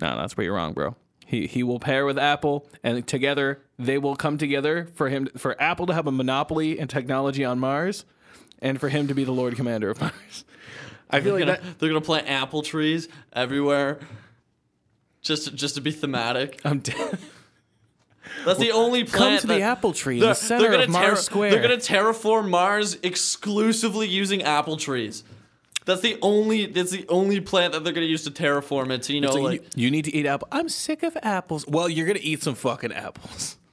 No, 0.00 0.16
that's 0.16 0.36
where 0.36 0.44
you're 0.44 0.54
wrong, 0.54 0.72
bro. 0.72 0.94
He 1.26 1.46
he 1.48 1.62
will 1.64 1.80
pair 1.80 2.06
with 2.06 2.18
Apple, 2.18 2.68
and 2.84 3.04
together 3.06 3.62
they 3.78 3.98
will 3.98 4.14
come 4.14 4.38
together 4.38 4.88
for 4.94 5.08
him 5.08 5.28
for 5.36 5.60
Apple 5.60 5.86
to 5.86 5.94
have 5.94 6.06
a 6.06 6.12
monopoly 6.12 6.78
in 6.78 6.86
technology 6.88 7.44
on 7.44 7.58
Mars, 7.58 8.04
and 8.60 8.78
for 8.78 8.88
him 8.88 9.08
to 9.08 9.14
be 9.14 9.24
the 9.24 9.32
Lord 9.32 9.56
Commander 9.56 9.90
of 9.90 10.00
Mars. 10.00 10.44
I 11.10 11.20
feel 11.20 11.36
They're 11.36 11.46
like 11.46 11.58
gonna, 11.58 11.68
that. 11.70 11.78
they're 11.78 11.88
gonna 11.90 12.00
plant 12.00 12.28
apple 12.30 12.62
trees 12.62 13.08
everywhere, 13.34 13.98
just 15.22 15.44
to, 15.46 15.50
just 15.54 15.74
to 15.76 15.80
be 15.80 15.90
thematic. 15.90 16.60
I'm 16.64 16.80
dead. 16.80 17.18
That's 18.44 18.58
the 18.58 18.72
only 18.72 19.04
Come 19.04 19.18
plant. 19.18 19.40
to 19.42 19.46
the 19.46 19.54
that- 19.54 19.62
apple 19.62 19.92
tree 19.92 20.16
in 20.16 20.20
the 20.20 20.34
center 20.34 20.72
of 20.72 20.88
Mars 20.88 21.04
terra- 21.04 21.16
Square. 21.16 21.50
They're 21.52 21.62
gonna 21.62 21.76
terraform 21.76 22.48
Mars 22.48 22.96
exclusively 23.02 24.08
using 24.08 24.42
apple 24.42 24.76
trees. 24.76 25.24
That's 25.84 26.00
the 26.00 26.16
only. 26.22 26.66
That's 26.66 26.92
the 26.92 27.04
only 27.08 27.40
plant 27.40 27.72
that 27.72 27.82
they're 27.84 27.92
gonna 27.92 28.06
use 28.06 28.22
to 28.24 28.30
terraform 28.30 28.90
it. 28.90 29.02
To, 29.04 29.12
you 29.14 29.20
know, 29.20 29.32
So 29.32 29.40
like 29.40 29.62
you, 29.76 29.84
you 29.86 29.90
need 29.90 30.04
to 30.04 30.14
eat 30.14 30.26
apple. 30.26 30.46
I'm 30.52 30.68
sick 30.68 31.02
of 31.02 31.16
apples. 31.22 31.66
Well, 31.66 31.88
you're 31.88 32.06
gonna 32.06 32.20
eat 32.22 32.42
some 32.42 32.54
fucking 32.54 32.92
apples. 32.92 33.56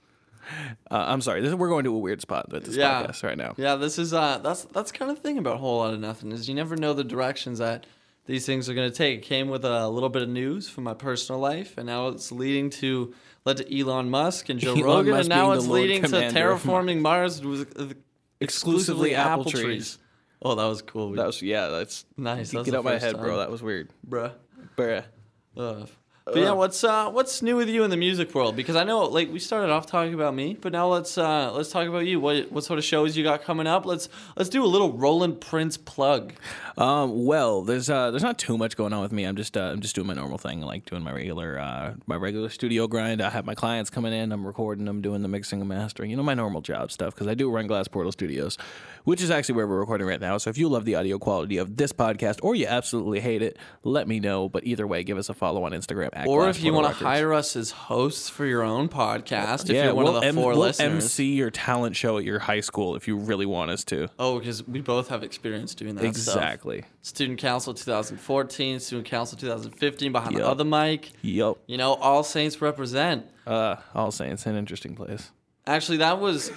Uh, 0.89 1.05
I'm 1.07 1.21
sorry. 1.21 1.41
This, 1.41 1.53
we're 1.53 1.69
going 1.69 1.83
to 1.83 1.93
a 1.93 1.99
weird 1.99 2.21
spot 2.21 2.51
with 2.51 2.65
this 2.65 2.75
Yeah. 2.75 3.03
podcast 3.05 3.21
right 3.23 3.37
now. 3.37 3.53
Yeah, 3.55 3.75
this 3.75 3.99
is 3.99 4.15
uh 4.15 4.39
that's 4.39 4.63
that's 4.65 4.91
kind 4.91 5.11
of 5.11 5.17
the 5.17 5.21
thing 5.21 5.37
about 5.37 5.53
a 5.55 5.57
whole 5.57 5.77
lot 5.77 5.93
of 5.93 5.99
nothing 5.99 6.31
is 6.31 6.49
you 6.49 6.55
never 6.55 6.75
know 6.75 6.93
the 6.93 7.03
directions 7.03 7.59
that 7.59 7.85
these 8.29 8.45
things 8.45 8.69
are 8.69 8.75
gonna 8.75 8.91
take. 8.91 9.19
It 9.19 9.21
came 9.23 9.49
with 9.49 9.65
a 9.65 9.89
little 9.89 10.07
bit 10.07 10.21
of 10.21 10.29
news 10.29 10.69
from 10.69 10.83
my 10.83 10.93
personal 10.93 11.41
life, 11.41 11.79
and 11.79 11.87
now 11.87 12.09
it's 12.09 12.31
leading 12.31 12.69
to 12.69 13.15
led 13.43 13.57
to 13.57 13.79
Elon 13.79 14.11
Musk 14.11 14.49
and 14.49 14.59
Joe 14.59 14.73
Elon 14.73 14.83
Rogan, 14.83 15.11
Musk 15.13 15.21
and 15.21 15.29
now 15.29 15.51
it's 15.53 15.65
leading 15.65 16.03
to 16.03 16.09
terraforming 16.09 17.01
Mars 17.01 17.41
with 17.41 17.73
uh, 17.79 17.95
exclusively 18.39 19.15
apple, 19.15 19.41
apple 19.41 19.51
trees. 19.51 19.63
trees. 19.63 19.97
Oh, 20.43 20.53
that 20.53 20.65
was 20.65 20.83
cool. 20.83 21.13
That 21.13 21.25
was 21.25 21.41
yeah. 21.41 21.69
That's 21.69 22.05
nice. 22.17 22.51
That 22.51 22.65
get 22.65 22.75
out 22.75 22.83
my 22.83 22.99
head, 22.99 23.17
bro. 23.17 23.37
That 23.37 23.49
was 23.49 23.63
weird. 23.63 23.89
bruh. 24.07 24.33
Bruh. 24.77 25.05
Ugh. 25.57 25.89
But 26.33 26.39
yeah, 26.39 26.51
what's 26.51 26.83
uh, 26.83 27.09
what's 27.09 27.41
new 27.41 27.55
with 27.55 27.69
you 27.69 27.83
in 27.83 27.89
the 27.89 27.97
music 27.97 28.33
world? 28.33 28.55
Because 28.55 28.75
I 28.75 28.83
know, 28.83 29.03
like, 29.05 29.31
we 29.31 29.39
started 29.39 29.71
off 29.71 29.85
talking 29.85 30.13
about 30.13 30.33
me, 30.33 30.57
but 30.59 30.71
now 30.71 30.87
let's 30.87 31.17
uh, 31.17 31.51
let's 31.53 31.69
talk 31.69 31.87
about 31.87 32.05
you. 32.05 32.19
What 32.19 32.51
what 32.51 32.63
sort 32.63 32.79
of 32.79 32.85
shows 32.85 33.17
you 33.17 33.23
got 33.23 33.43
coming 33.43 33.67
up? 33.67 33.85
Let's 33.85 34.09
let's 34.35 34.49
do 34.49 34.63
a 34.63 34.67
little 34.67 34.93
Roland 34.93 35.41
Prince 35.41 35.77
plug. 35.77 36.33
Um, 36.77 37.25
well, 37.25 37.61
there's 37.63 37.89
uh, 37.89 38.11
there's 38.11 38.23
not 38.23 38.37
too 38.37 38.57
much 38.57 38.77
going 38.77 38.93
on 38.93 39.01
with 39.01 39.11
me. 39.11 39.25
I'm 39.25 39.35
just 39.35 39.57
uh, 39.57 39.71
I'm 39.71 39.81
just 39.81 39.95
doing 39.95 40.07
my 40.07 40.13
normal 40.13 40.37
thing, 40.37 40.61
like 40.61 40.85
doing 40.85 41.03
my 41.03 41.11
regular 41.11 41.59
uh, 41.59 41.95
my 42.07 42.15
regular 42.15 42.49
studio 42.49 42.87
grind. 42.87 43.21
I 43.21 43.29
have 43.29 43.45
my 43.45 43.55
clients 43.55 43.89
coming 43.89 44.13
in. 44.13 44.31
I'm 44.31 44.45
recording 44.45 44.85
them, 44.85 45.01
doing 45.01 45.21
the 45.21 45.27
mixing 45.27 45.59
and 45.59 45.69
mastering. 45.69 46.09
You 46.09 46.17
know, 46.17 46.23
my 46.23 46.33
normal 46.35 46.61
job 46.61 46.91
stuff 46.91 47.13
because 47.13 47.27
I 47.27 47.33
do 47.33 47.51
run 47.51 47.67
Glass 47.67 47.87
Portal 47.87 48.11
Studios, 48.11 48.57
which 49.03 49.21
is 49.21 49.31
actually 49.31 49.55
where 49.55 49.67
we're 49.67 49.79
recording 49.79 50.07
right 50.07 50.21
now. 50.21 50.37
So 50.37 50.49
if 50.49 50.57
you 50.57 50.69
love 50.69 50.85
the 50.85 50.95
audio 50.95 51.17
quality 51.19 51.57
of 51.57 51.77
this 51.77 51.91
podcast 51.93 52.39
or 52.43 52.55
you 52.55 52.67
absolutely 52.67 53.19
hate 53.19 53.41
it, 53.41 53.57
let 53.83 54.07
me 54.07 54.19
know. 54.19 54.49
But 54.49 54.65
either 54.65 54.85
way, 54.87 55.03
give 55.03 55.17
us 55.17 55.29
a 55.29 55.33
follow 55.33 55.63
on 55.63 55.71
Instagram. 55.71 56.09
At 56.13 56.27
Or 56.27 56.49
if 56.49 56.63
you 56.63 56.73
want 56.73 56.87
to 56.87 57.03
hire 57.03 57.33
us 57.33 57.55
as 57.55 57.71
hosts 57.71 58.29
for 58.29 58.45
your 58.45 58.63
own 58.63 58.89
podcast, 58.89 59.63
if 59.63 59.71
yeah, 59.71 59.85
you're 59.85 59.95
one 59.95 60.05
we'll 60.05 60.15
of 60.17 60.21
the 60.21 60.27
M- 60.27 60.35
4 60.35 60.51
we'll 60.51 60.59
listeners. 60.59 61.03
MC 61.03 61.33
your 61.33 61.51
talent 61.51 61.95
show 61.95 62.17
at 62.17 62.23
your 62.23 62.39
high 62.39 62.59
school 62.61 62.95
if 62.95 63.07
you 63.07 63.17
really 63.17 63.45
want 63.45 63.71
us 63.71 63.83
to. 63.85 64.07
Oh, 64.19 64.39
because 64.39 64.67
we 64.67 64.81
both 64.81 65.09
have 65.09 65.23
experience 65.23 65.75
doing 65.75 65.95
that 65.95 66.15
stuff. 66.15 66.35
Exactly. 66.35 66.85
Student 67.01 67.39
Council 67.39 67.73
2014, 67.73 68.79
Student 68.79 69.07
Council 69.07 69.37
2015, 69.37 70.11
behind 70.11 70.35
the 70.35 70.47
other 70.47 70.65
mic. 70.65 71.11
Yep. 71.21 71.57
You 71.67 71.77
know, 71.77 71.93
all 71.95 72.23
saints 72.23 72.61
represent. 72.61 73.25
Uh, 73.47 73.77
I'll 73.95 74.11
say 74.11 74.29
it's 74.29 74.45
an 74.45 74.55
interesting 74.55 74.95
place. 74.95 75.31
Actually, 75.65 75.97
that 75.97 76.19
was 76.19 76.51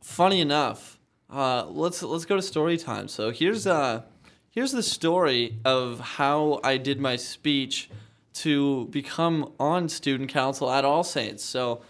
funny 0.00 0.40
enough. 0.40 0.98
Uh, 1.32 1.64
let's 1.70 2.02
let's 2.02 2.26
go 2.26 2.36
to 2.36 2.42
story 2.42 2.76
time. 2.76 3.08
So 3.08 3.30
here's 3.30 3.66
uh 3.66 4.02
here's 4.50 4.72
the 4.72 4.82
story 4.82 5.58
of 5.64 5.98
how 5.98 6.60
I 6.62 6.76
did 6.76 7.00
my 7.00 7.16
speech 7.16 7.88
to 8.34 8.86
become 8.86 9.52
on 9.58 9.88
student 9.88 10.30
council 10.30 10.70
at 10.70 10.84
All 10.84 11.02
Saints. 11.02 11.42
So 11.44 11.82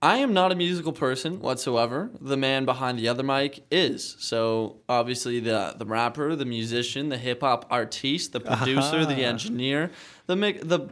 I 0.00 0.18
am 0.18 0.32
not 0.32 0.52
a 0.52 0.54
musical 0.54 0.92
person 0.92 1.40
whatsoever. 1.40 2.10
The 2.20 2.36
man 2.36 2.64
behind 2.64 2.98
the 2.98 3.08
other 3.08 3.22
mic 3.22 3.64
is. 3.70 4.16
So 4.18 4.78
obviously 4.88 5.38
the 5.40 5.74
the 5.76 5.84
rapper, 5.84 6.34
the 6.34 6.44
musician, 6.46 7.10
the 7.10 7.18
hip 7.18 7.42
hop 7.42 7.66
artiste, 7.70 8.32
the 8.32 8.40
producer, 8.40 9.04
the 9.04 9.24
engineer, 9.24 9.90
the 10.26 10.34
the 10.34 10.90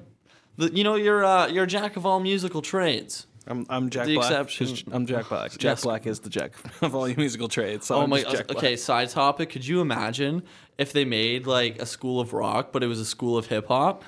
the 0.58 0.70
you 0.74 0.84
know 0.84 0.96
you're 0.96 1.24
uh, 1.24 1.46
you're 1.46 1.64
a 1.64 1.68
jack 1.68 1.96
of 1.96 2.04
all 2.04 2.20
musical 2.20 2.60
trades. 2.60 3.26
I'm, 3.46 3.66
I'm 3.68 3.90
Jack 3.90 4.06
The 4.06 4.14
Black. 4.16 4.30
exception- 4.30 4.76
I'm 4.92 5.06
Jack 5.06 5.28
Black. 5.28 5.50
Jack 5.52 5.62
Yes. 5.62 5.82
Black 5.82 6.06
is 6.06 6.20
the 6.20 6.30
Jack 6.30 6.52
of 6.82 6.94
all 6.94 7.06
your 7.08 7.16
musical 7.18 7.48
trades. 7.48 7.86
So 7.86 7.96
Oh 7.96 8.02
I'm 8.02 8.10
my! 8.10 8.22
just 8.22 8.34
Jack 8.36 8.46
Black. 8.46 8.56
Okay, 8.58 8.76
side 8.76 9.10
topic. 9.10 9.50
Could 9.50 9.66
you 9.66 9.80
imagine 9.80 10.42
if 10.78 10.92
they 10.92 11.04
made 11.04 11.46
like 11.46 11.80
a 11.80 11.86
school 11.86 12.20
of 12.20 12.32
rock, 12.32 12.72
but 12.72 12.82
it 12.82 12.86
was 12.86 12.98
a 13.00 13.04
school 13.04 13.36
of 13.36 13.46
hip 13.46 13.68
hop? 13.68 14.02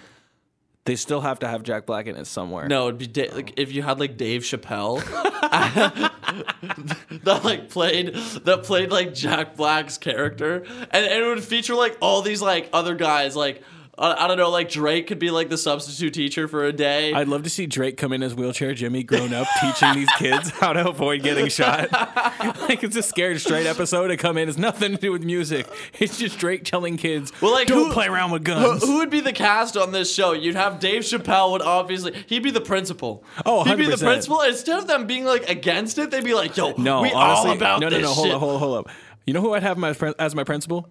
They 0.86 0.94
still 0.96 1.20
have 1.20 1.40
to 1.40 1.48
have 1.48 1.64
Jack 1.64 1.84
Black 1.84 2.06
in 2.06 2.14
it 2.16 2.26
somewhere. 2.26 2.68
No, 2.68 2.86
it'd 2.86 2.98
be 2.98 3.08
da- 3.08 3.30
like 3.32 3.54
if 3.58 3.72
you 3.72 3.82
had 3.82 3.98
like 3.98 4.16
Dave 4.16 4.42
Chappelle 4.42 5.00
that 7.24 7.40
like 7.44 7.68
played 7.70 8.14
that 8.44 8.62
played 8.64 8.90
like 8.90 9.12
Jack 9.14 9.56
Black's 9.56 9.98
character, 9.98 10.64
and, 10.90 11.06
and 11.06 11.24
it 11.24 11.26
would 11.26 11.42
feature 11.44 11.74
like 11.74 11.96
all 12.00 12.22
these 12.22 12.40
like 12.42 12.68
other 12.72 12.94
guys 12.94 13.36
like. 13.36 13.62
I 13.98 14.28
don't 14.28 14.36
know, 14.36 14.50
like 14.50 14.68
Drake 14.70 15.06
could 15.06 15.18
be 15.18 15.30
like 15.30 15.48
the 15.48 15.56
substitute 15.56 16.12
teacher 16.12 16.48
for 16.48 16.64
a 16.64 16.72
day. 16.72 17.14
I'd 17.14 17.28
love 17.28 17.44
to 17.44 17.50
see 17.50 17.66
Drake 17.66 17.96
come 17.96 18.12
in 18.12 18.22
as 18.22 18.34
wheelchair 18.34 18.74
Jimmy, 18.74 19.02
grown 19.02 19.32
up, 19.32 19.46
teaching 19.62 19.94
these 19.94 20.10
kids 20.18 20.50
how 20.50 20.74
to 20.74 20.86
avoid 20.88 21.22
getting 21.22 21.48
shot. 21.48 21.90
like 22.68 22.84
it's 22.84 22.94
a 22.96 23.02
scared 23.02 23.40
straight 23.40 23.66
episode 23.66 24.08
to 24.08 24.18
come 24.18 24.36
in. 24.36 24.50
It's 24.50 24.58
nothing 24.58 24.92
to 24.92 24.98
do 24.98 25.12
with 25.12 25.24
music. 25.24 25.66
It's 25.98 26.18
just 26.18 26.38
Drake 26.38 26.64
telling 26.64 26.98
kids, 26.98 27.32
Well, 27.40 27.52
like, 27.52 27.68
don't 27.68 27.86
who- 27.86 27.92
play 27.94 28.06
around 28.06 28.32
with 28.32 28.44
guns. 28.44 28.82
who 28.84 28.98
would 28.98 29.08
be 29.08 29.20
the 29.20 29.32
cast 29.32 29.78
on 29.78 29.92
this 29.92 30.12
show? 30.14 30.32
You'd 30.32 30.56
have 30.56 30.78
Dave 30.78 31.02
Chappelle 31.02 31.52
would 31.52 31.62
obviously 31.62 32.12
he'd 32.26 32.42
be 32.42 32.50
the 32.50 32.60
principal. 32.60 33.24
Oh, 33.46 33.64
he'd 33.64 33.78
be 33.78 33.86
the 33.86 33.96
principal. 33.96 34.42
Instead 34.42 34.78
of 34.78 34.86
them 34.86 35.06
being 35.06 35.24
like 35.24 35.48
against 35.48 35.96
it, 35.96 36.10
they'd 36.10 36.22
be 36.22 36.34
like, 36.34 36.54
"Yo, 36.56 36.74
no, 36.76 37.00
we 37.00 37.12
honestly, 37.12 37.50
all 37.50 37.56
about 37.56 37.80
no, 37.80 37.88
no, 37.88 37.96
this 37.96 38.02
no. 38.02 38.12
Hold 38.12 38.26
shit." 38.26 38.34
up, 38.34 38.40
hold 38.40 38.54
up, 38.56 38.60
hold 38.60 38.78
up. 38.78 38.90
You 39.26 39.32
know 39.32 39.40
who 39.40 39.54
I'd 39.54 39.62
have 39.62 39.78
my 39.78 39.94
as 40.18 40.34
my 40.34 40.44
principal? 40.44 40.88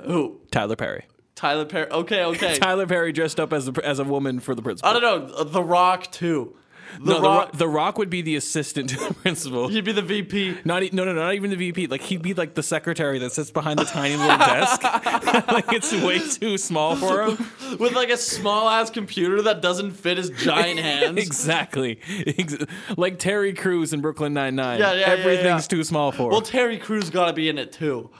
Who? 0.00 0.40
Tyler 0.50 0.76
Perry. 0.76 1.04
Tyler 1.36 1.66
Perry. 1.66 1.88
Okay, 1.90 2.24
okay. 2.24 2.58
Tyler 2.58 2.86
Perry 2.86 3.12
dressed 3.12 3.38
up 3.38 3.52
as 3.52 3.68
a, 3.68 3.86
as 3.86 3.98
a 3.98 4.04
woman 4.04 4.40
for 4.40 4.54
the 4.54 4.62
principal. 4.62 4.90
I 4.90 4.98
don't 4.98 5.02
know. 5.02 5.44
The 5.44 5.62
Rock 5.62 6.10
too. 6.10 6.56
The 7.00 7.12
no, 7.12 7.20
the, 7.20 7.20
Rock. 7.28 7.44
Ro- 7.52 7.58
the 7.58 7.68
Rock 7.68 7.98
would 7.98 8.10
be 8.10 8.22
the 8.22 8.36
assistant 8.36 8.90
to 8.90 8.96
the 9.08 9.14
principal. 9.22 9.68
he'd 9.68 9.84
be 9.84 9.92
the 9.92 10.02
VP. 10.02 10.58
Not 10.64 10.82
e- 10.82 10.90
no 10.92 11.04
no 11.04 11.12
no 11.12 11.22
not 11.22 11.34
even 11.34 11.50
the 11.50 11.56
VP. 11.56 11.86
Like 11.88 12.00
he'd 12.02 12.22
be 12.22 12.34
like 12.34 12.54
the 12.54 12.62
secretary 12.62 13.18
that 13.18 13.32
sits 13.32 13.50
behind 13.50 13.78
the 13.78 13.84
tiny 13.84 14.16
little 14.16 14.38
desk. 14.38 14.82
like 15.48 15.72
it's 15.72 15.92
way 15.92 16.18
too 16.18 16.56
small 16.58 16.96
for 16.96 17.24
him. 17.24 17.78
with 17.78 17.92
like 17.94 18.10
a 18.10 18.16
small 18.16 18.68
ass 18.68 18.90
computer 18.90 19.42
that 19.42 19.60
doesn't 19.62 19.92
fit 19.92 20.16
his 20.16 20.30
giant 20.30 20.80
hands. 20.80 21.16
exactly. 21.18 21.98
Ex- 22.26 22.56
like 22.96 23.18
Terry 23.18 23.52
Crews 23.52 23.92
in 23.92 24.00
Brooklyn 24.00 24.32
Nine 24.34 24.56
Nine. 24.56 24.78
Yeah, 24.78 24.92
yeah, 24.92 24.98
yeah, 25.00 25.06
Everything's 25.06 25.64
yeah. 25.64 25.76
too 25.76 25.84
small 25.84 26.12
for 26.12 26.24
Him. 26.24 26.30
Well. 26.30 26.40
Terry 26.42 26.78
Crews 26.78 27.10
got 27.10 27.26
to 27.26 27.32
be 27.32 27.48
in 27.48 27.58
it 27.58 27.72
too. 27.72 28.10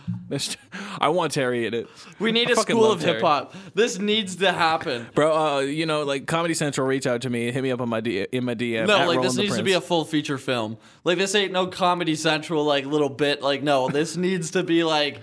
I 0.98 1.08
want 1.08 1.32
Terry 1.32 1.66
in 1.66 1.74
it. 1.74 1.88
We 2.18 2.32
need 2.32 2.48
I 2.48 2.52
a 2.54 2.56
school 2.56 2.90
of 2.90 3.00
hip 3.00 3.20
hop. 3.20 3.54
This 3.74 3.98
needs 3.98 4.36
to 4.36 4.52
happen. 4.52 5.06
Bro, 5.14 5.36
uh, 5.36 5.60
you 5.60 5.86
know, 5.86 6.02
like 6.02 6.26
Comedy 6.26 6.54
Central, 6.54 6.86
reach 6.86 7.06
out 7.06 7.22
to 7.22 7.30
me, 7.30 7.50
hit 7.52 7.62
me 7.62 7.70
up 7.70 7.80
on 7.80 7.88
my 7.88 8.00
D- 8.00 8.26
in 8.32 8.44
my 8.44 8.54
DM. 8.56 8.86
No, 8.86 8.98
like 8.98 9.06
Roland 9.16 9.24
this 9.24 9.36
needs 9.36 9.56
to 9.56 9.62
be 9.62 9.72
a 9.74 9.80
full 9.80 10.04
feature 10.04 10.38
film. 10.38 10.78
Like 11.04 11.18
this 11.18 11.34
ain't 11.34 11.52
no 11.52 11.66
Comedy 11.66 12.14
Central 12.16 12.64
like 12.64 12.84
little 12.86 13.08
bit. 13.08 13.42
Like 13.42 13.62
no, 13.62 13.88
this 13.88 14.16
needs 14.26 14.52
to 14.52 14.62
be 14.62 14.82
like 14.84 15.20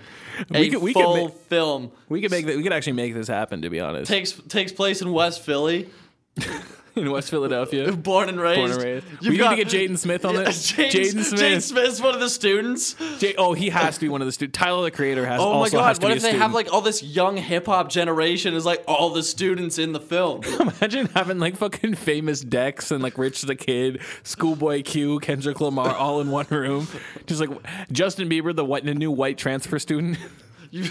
a 0.50 0.60
We 0.60 0.70
could- 0.70 0.82
we 0.82 0.94
could 0.94 1.02
full 1.02 1.28
ma- 1.28 1.34
film. 1.48 1.92
We 2.08 2.20
could 2.20 2.30
make 2.30 2.46
that. 2.46 2.56
We 2.56 2.62
could 2.62 2.72
actually 2.72 2.94
make 2.94 3.14
this 3.14 3.28
happen. 3.28 3.62
To 3.62 3.70
be 3.70 3.80
honest, 3.80 4.10
Takes 4.10 4.32
takes 4.32 4.72
place 4.72 5.02
in 5.02 5.12
West 5.12 5.42
Philly. 5.42 5.88
in 7.02 7.10
West 7.10 7.30
Philadelphia. 7.30 7.92
Born 7.96 8.28
and 8.28 8.40
raised. 8.40 8.58
Born 8.60 8.70
and 8.72 8.82
raised. 8.82 9.06
You've 9.20 9.32
we 9.32 9.36
got- 9.38 9.56
need 9.56 9.68
to 9.68 9.76
get 9.78 9.90
Jaden 9.90 9.98
Smith 9.98 10.24
on 10.24 10.34
Yeah, 10.34 10.42
this. 10.44 10.72
Jaden, 10.72 11.22
Smith. 11.24 11.40
Jaden 11.40 11.62
Smith's 11.62 12.00
one 12.00 12.14
of 12.14 12.20
the 12.20 12.28
students. 12.30 12.94
J- 13.18 13.34
oh, 13.36 13.52
he 13.52 13.70
has 13.70 13.94
to 13.96 14.00
be 14.00 14.08
one 14.08 14.20
of 14.22 14.26
the 14.26 14.32
students. 14.32 14.58
Tyler 14.58 14.82
the 14.84 14.90
Creator 14.90 15.26
has. 15.26 15.40
Oh 15.40 15.60
my 15.60 15.68
god! 15.68 16.02
What 16.02 16.12
if 16.12 16.22
they 16.22 16.36
have 16.36 16.52
like 16.54 16.72
all 16.72 16.80
this 16.80 17.02
young 17.02 17.36
hip 17.36 17.66
hop 17.66 17.88
generation 17.90 18.54
is 18.54 18.64
like 18.64 18.82
all 18.86 19.10
the 19.10 19.22
students 19.22 19.78
in 19.78 19.92
the 19.92 20.00
film? 20.00 20.42
Imagine 20.60 21.06
having 21.14 21.38
like 21.38 21.56
fucking 21.56 21.94
famous 21.94 22.40
Dex 22.40 22.90
and 22.90 23.02
like 23.02 23.18
Rich 23.18 23.42
the 23.42 23.56
Kid, 23.56 24.00
Schoolboy 24.22 24.82
Q, 24.82 25.18
Kendrick 25.20 25.60
Lamar 25.60 25.94
all 25.94 26.20
in 26.20 26.30
one 26.30 26.46
room. 26.50 26.86
Just 27.26 27.40
like 27.40 27.50
Justin 27.92 28.28
Bieber, 28.28 28.54
the 28.54 28.64
white, 28.64 28.84
the 28.84 28.94
new 28.94 29.10
white 29.10 29.38
transfer 29.38 29.78
student. 29.78 30.18
You, 30.70 30.90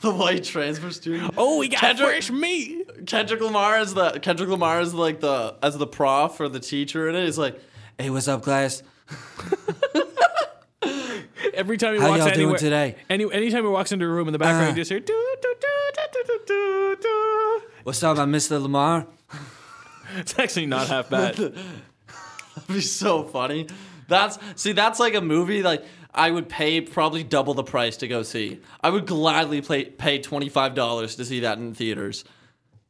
the 0.00 0.12
white 0.12 0.44
transfer 0.44 0.90
student. 0.90 1.34
Oh, 1.36 1.58
we 1.58 1.68
got 1.68 1.80
Kendrick- 1.80 2.08
fresh 2.08 2.30
meat. 2.30 2.86
Kendrick 3.06 3.40
Lamar 3.40 3.78
is 3.80 3.94
the 3.94 4.12
Kendrick 4.20 4.48
Lamar 4.48 4.80
is 4.80 4.94
like 4.94 5.20
the 5.20 5.56
as 5.62 5.76
the 5.78 5.86
prof 5.86 6.40
or 6.40 6.48
the 6.48 6.60
teacher 6.60 7.08
in 7.08 7.14
it. 7.14 7.24
He's 7.24 7.38
like, 7.38 7.60
"Hey, 7.98 8.10
what's 8.10 8.28
up, 8.28 8.42
class? 8.42 8.82
Every 11.54 11.76
time 11.76 11.94
he 11.94 12.00
How 12.00 12.08
walks 12.08 12.18
y'all 12.18 12.28
doing 12.28 12.38
anywhere, 12.40 12.58
today? 12.58 12.96
Any 13.08 13.32
anytime 13.32 13.62
he 13.62 13.68
walks 13.70 13.92
into 13.92 14.04
a 14.04 14.08
room 14.08 14.28
in 14.28 14.32
the 14.32 14.38
background, 14.38 14.66
Uh. 14.66 14.70
you 14.70 14.76
just 14.76 14.90
hear 14.90 15.00
do 15.00 15.36
do 15.40 15.54
do 15.60 15.66
do 16.12 16.22
do 16.26 16.38
do 16.46 16.96
do. 17.00 17.62
What's 17.84 18.02
up, 18.02 18.18
I'm 18.18 18.32
Mr. 18.32 18.60
Lamar." 18.60 19.06
It's 20.16 20.38
actually 20.38 20.66
not 20.66 20.86
half 20.88 21.10
bad. 21.10 21.34
That'd 21.36 21.56
be 22.68 22.80
so 22.80 23.24
funny. 23.24 23.66
That's 24.06 24.38
see, 24.54 24.70
that's 24.70 25.00
like 25.00 25.14
a 25.14 25.20
movie 25.20 25.62
like 25.64 25.82
I 26.14 26.30
would 26.30 26.48
pay 26.48 26.80
probably 26.82 27.24
double 27.24 27.54
the 27.54 27.64
price 27.64 27.96
to 27.96 28.06
go 28.06 28.22
see. 28.22 28.60
I 28.80 28.90
would 28.90 29.06
gladly 29.06 29.60
play, 29.60 29.86
pay 29.86 30.20
twenty 30.20 30.48
five 30.48 30.74
dollars 30.76 31.16
to 31.16 31.24
see 31.24 31.40
that 31.40 31.58
in 31.58 31.74
theaters. 31.74 32.24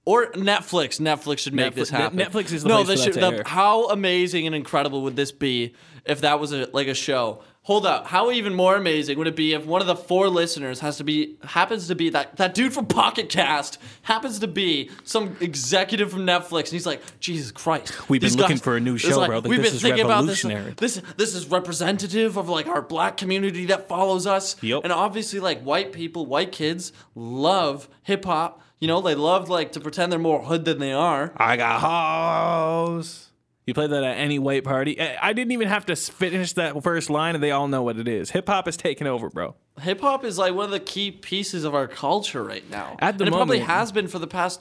Or 0.07 0.27
Netflix. 0.33 1.01
Netflix 1.01 1.39
should 1.39 1.55
make 1.55 1.73
Netflix- 1.73 1.75
this 1.77 1.91
happen. 1.91 2.19
Netflix 2.19 2.53
is 2.53 2.63
the 2.63 2.69
no. 2.69 2.85
place 2.85 2.89
this 2.89 3.05
should, 3.05 3.15
to 3.15 3.21
the- 3.21 3.43
how 3.47 3.89
amazing 3.89 4.47
and 4.47 4.55
incredible 4.55 5.03
would 5.03 5.17
this 5.17 5.33
be 5.33 5.75
if 6.05 6.21
that 6.21 6.39
was 6.39 6.53
a, 6.53 6.69
like 6.73 6.89
a 6.89 6.95
show? 6.95 7.43
Hold 7.63 7.87
up. 7.87 8.07
How 8.07 8.31
even 8.31 8.53
more 8.53 8.77
amazing 8.77 9.17
would 9.17 9.27
it 9.27 9.35
be 9.35 9.55
if 9.55 9.65
one 9.65 9.81
of 9.81 9.87
the 9.87 9.97
four 9.97 10.29
listeners 10.29 10.81
has 10.81 10.99
to 10.99 11.05
be 11.05 11.37
happens 11.45 11.89
to 11.89 11.95
be 11.95 12.11
that 12.11 12.37
that 12.37 12.53
dude 12.53 12.75
from 12.75 12.85
Pocket 12.85 13.31
Cast 13.31 13.79
happens 14.03 14.39
to 14.41 14.47
be 14.47 14.91
some 15.05 15.35
executive 15.41 16.11
from 16.11 16.27
Netflix, 16.27 16.65
and 16.65 16.73
he's 16.73 16.85
like, 16.85 17.01
Jesus 17.21 17.51
Christ, 17.51 18.07
We've 18.11 18.21
been 18.21 18.35
looking 18.35 18.57
guys- 18.57 18.61
for 18.61 18.77
a 18.77 18.81
new 18.81 18.99
show, 18.99 19.25
bro. 19.25 19.39
Like, 19.39 19.45
we've 19.49 19.61
this 19.63 19.69
been 19.71 19.77
is 19.77 19.83
thinking 19.83 20.05
about 20.05 20.27
this. 20.27 20.45
revolutionary." 20.45 20.75
This 20.77 21.01
this 21.17 21.35
is 21.35 21.47
representative 21.47 22.37
of 22.37 22.51
like 22.51 22.67
our 22.67 22.83
black 22.83 23.17
community 23.17 23.65
that 23.67 23.89
follows 23.89 24.27
us. 24.27 24.57
Yep. 24.61 24.83
And 24.85 24.93
obviously, 24.93 25.41
like 25.41 25.63
white 25.63 25.93
people, 25.93 26.27
white 26.27 26.53
kids 26.53 26.93
love 27.15 27.89
hip 28.03 28.27
hop. 28.27 28.61
You 28.81 28.89
know, 28.89 29.01
they 29.01 29.15
love 29.15 29.49
like 29.49 29.73
to 29.73 29.81
pretend 29.81 30.13
they're 30.13 30.19
more 30.19 30.43
hood 30.43 30.65
than 30.65 30.79
they 30.79 30.93
are. 30.93 31.33
I 31.37 31.57
got 31.57 31.81
hoes. 31.81 33.31
You 33.67 33.73
play 33.73 33.87
that 33.87 34.05
at 34.05 34.19
any 34.19 34.39
white 34.39 34.65
party. 34.65 35.01
I 35.01 35.31
I 35.31 35.33
didn't 35.33 35.53
even 35.53 35.69
have 35.69 35.87
to 35.87 35.97
finish 35.97 36.53
that 36.55 36.83
first 36.83 37.09
line, 37.09 37.35
and 37.35 37.43
they 37.43 37.51
all 37.51 37.67
know 37.67 37.83
what 37.83 37.99
it 37.99 38.07
is. 38.07 38.31
Hip 38.31 38.47
hop 38.49 38.69
is 38.69 38.77
taking 38.77 39.07
over, 39.07 39.31
bro. 39.31 39.55
Hip 39.81 40.01
hop 40.01 40.25
is 40.25 40.37
like 40.37 40.55
one 40.55 40.67
of 40.67 40.71
the 40.71 40.81
key 40.81 41.11
pieces 41.11 41.65
of 41.65 41.75
our 41.75 41.89
culture 41.89 42.45
right 42.45 42.69
now. 42.71 42.97
At 42.99 43.17
the 43.17 43.25
and 43.25 43.35
it 43.35 43.37
probably 43.37 43.61
has 43.61 43.91
been 43.91 44.07
for 44.07 44.19
the 44.19 44.27
past 44.27 44.61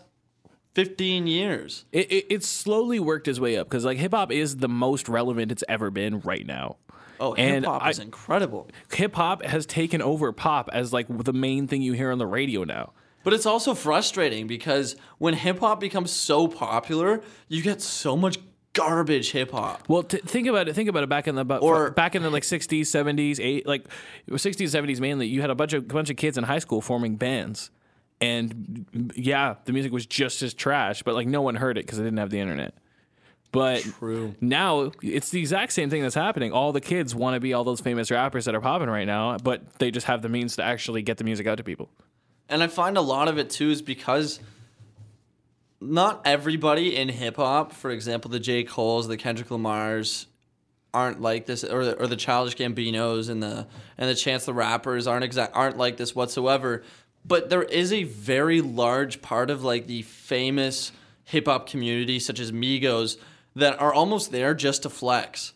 fifteen 0.73 1.27
years. 1.27 1.83
It, 1.91 2.09
it, 2.11 2.25
it's 2.29 2.47
slowly 2.47 2.99
worked 2.99 3.27
its 3.27 3.39
way 3.39 3.57
up 3.57 3.67
because 3.67 3.83
like 3.83 3.97
hip 3.97 4.13
hop 4.13 4.31
is 4.31 4.57
the 4.57 4.69
most 4.69 5.09
relevant 5.09 5.51
it's 5.51 5.63
ever 5.67 5.91
been 5.91 6.21
right 6.21 6.45
now. 6.45 6.77
Oh, 7.19 7.33
hip 7.33 7.65
hop 7.65 7.89
is 7.89 7.99
incredible. 7.99 8.69
Hip 8.93 9.15
hop 9.15 9.43
has 9.43 9.65
taken 9.65 10.01
over 10.01 10.31
pop 10.31 10.69
as 10.71 10.93
like 10.93 11.07
the 11.09 11.33
main 11.33 11.67
thing 11.67 11.81
you 11.81 11.91
hear 11.91 12.11
on 12.11 12.19
the 12.19 12.27
radio 12.27 12.63
now. 12.63 12.93
But 13.23 13.33
it's 13.33 13.45
also 13.45 13.73
frustrating 13.73 14.47
because 14.47 14.95
when 15.17 15.33
hip 15.33 15.59
hop 15.59 15.79
becomes 15.79 16.11
so 16.11 16.47
popular, 16.47 17.21
you 17.47 17.61
get 17.61 17.81
so 17.81 18.17
much 18.17 18.37
garbage 18.73 19.31
hip 19.31 19.51
hop. 19.51 19.87
Well, 19.87 20.03
t- 20.03 20.17
think 20.17 20.47
about 20.47 20.67
it. 20.67 20.73
Think 20.73 20.89
about 20.89 21.03
it. 21.03 21.09
Back 21.09 21.27
in 21.27 21.35
the 21.35 21.45
bu- 21.45 21.55
Or- 21.57 21.91
back 21.91 22.15
in 22.15 22.23
the 22.23 22.29
like 22.29 22.43
'60s, 22.43 22.81
'70s, 22.81 23.39
eight 23.39 23.65
like 23.65 23.85
'60s, 24.29 24.69
'70s 24.75 24.99
mainly, 24.99 25.27
you 25.27 25.41
had 25.41 25.49
a 25.49 25.55
bunch 25.55 25.73
of 25.73 25.87
bunch 25.87 26.09
of 26.09 26.17
kids 26.17 26.37
in 26.37 26.43
high 26.43 26.59
school 26.59 26.81
forming 26.81 27.15
bands, 27.15 27.69
and 28.19 29.11
yeah, 29.15 29.55
the 29.65 29.73
music 29.73 29.91
was 29.91 30.05
just 30.05 30.41
as 30.41 30.53
trash, 30.53 31.03
but 31.03 31.13
like 31.13 31.27
no 31.27 31.41
one 31.41 31.55
heard 31.55 31.77
it 31.77 31.85
because 31.85 31.97
they 31.99 32.03
didn't 32.03 32.19
have 32.19 32.29
the 32.29 32.39
internet. 32.39 32.73
But 33.51 33.81
True. 33.99 34.33
now 34.41 34.91
it's 35.03 35.29
the 35.29 35.39
exact 35.39 35.73
same 35.73 35.91
thing 35.91 36.01
that's 36.01 36.15
happening. 36.15 36.51
All 36.51 36.71
the 36.73 36.81
kids 36.81 37.13
want 37.13 37.35
to 37.35 37.39
be 37.39 37.53
all 37.53 37.63
those 37.63 37.81
famous 37.81 38.09
rappers 38.09 38.45
that 38.45 38.55
are 38.55 38.61
popping 38.61 38.89
right 38.89 39.05
now, 39.05 39.37
but 39.37 39.75
they 39.77 39.91
just 39.91 40.07
have 40.07 40.23
the 40.23 40.29
means 40.29 40.55
to 40.55 40.63
actually 40.63 41.03
get 41.03 41.17
the 41.19 41.23
music 41.23 41.45
out 41.45 41.57
to 41.57 41.63
people. 41.63 41.89
And 42.49 42.61
I 42.61 42.67
find 42.67 42.97
a 42.97 43.01
lot 43.01 43.27
of 43.27 43.37
it 43.37 43.49
too 43.49 43.69
is 43.69 43.81
because 43.81 44.39
not 45.81 46.21
everybody 46.25 46.95
in 46.95 47.09
hip 47.09 47.37
hop, 47.37 47.73
for 47.73 47.91
example, 47.91 48.31
the 48.31 48.39
J. 48.39 48.63
Cole's, 48.63 49.07
the 49.07 49.17
Kendrick 49.17 49.51
Lamar's, 49.51 50.27
aren't 50.93 51.21
like 51.21 51.45
this, 51.45 51.63
or 51.63 51.85
the, 51.85 51.99
or 51.99 52.07
the 52.07 52.15
Childish 52.15 52.55
Gambinos 52.55 53.29
and 53.29 53.41
the 53.41 53.67
and 53.97 54.09
the 54.09 54.15
Chance 54.15 54.45
the 54.45 54.53
Rappers 54.53 55.07
aren't 55.07 55.23
exact 55.23 55.55
aren't 55.55 55.77
like 55.77 55.97
this 55.97 56.15
whatsoever. 56.15 56.83
But 57.25 57.49
there 57.49 57.63
is 57.63 57.91
a 57.91 58.03
very 58.03 58.61
large 58.61 59.21
part 59.21 59.49
of 59.49 59.63
like 59.63 59.87
the 59.87 60.03
famous 60.03 60.91
hip 61.23 61.47
hop 61.47 61.67
community, 61.67 62.19
such 62.19 62.39
as 62.39 62.51
Migos, 62.51 63.17
that 63.55 63.79
are 63.79 63.93
almost 63.93 64.31
there 64.31 64.53
just 64.53 64.83
to 64.83 64.89
flex. 64.89 65.53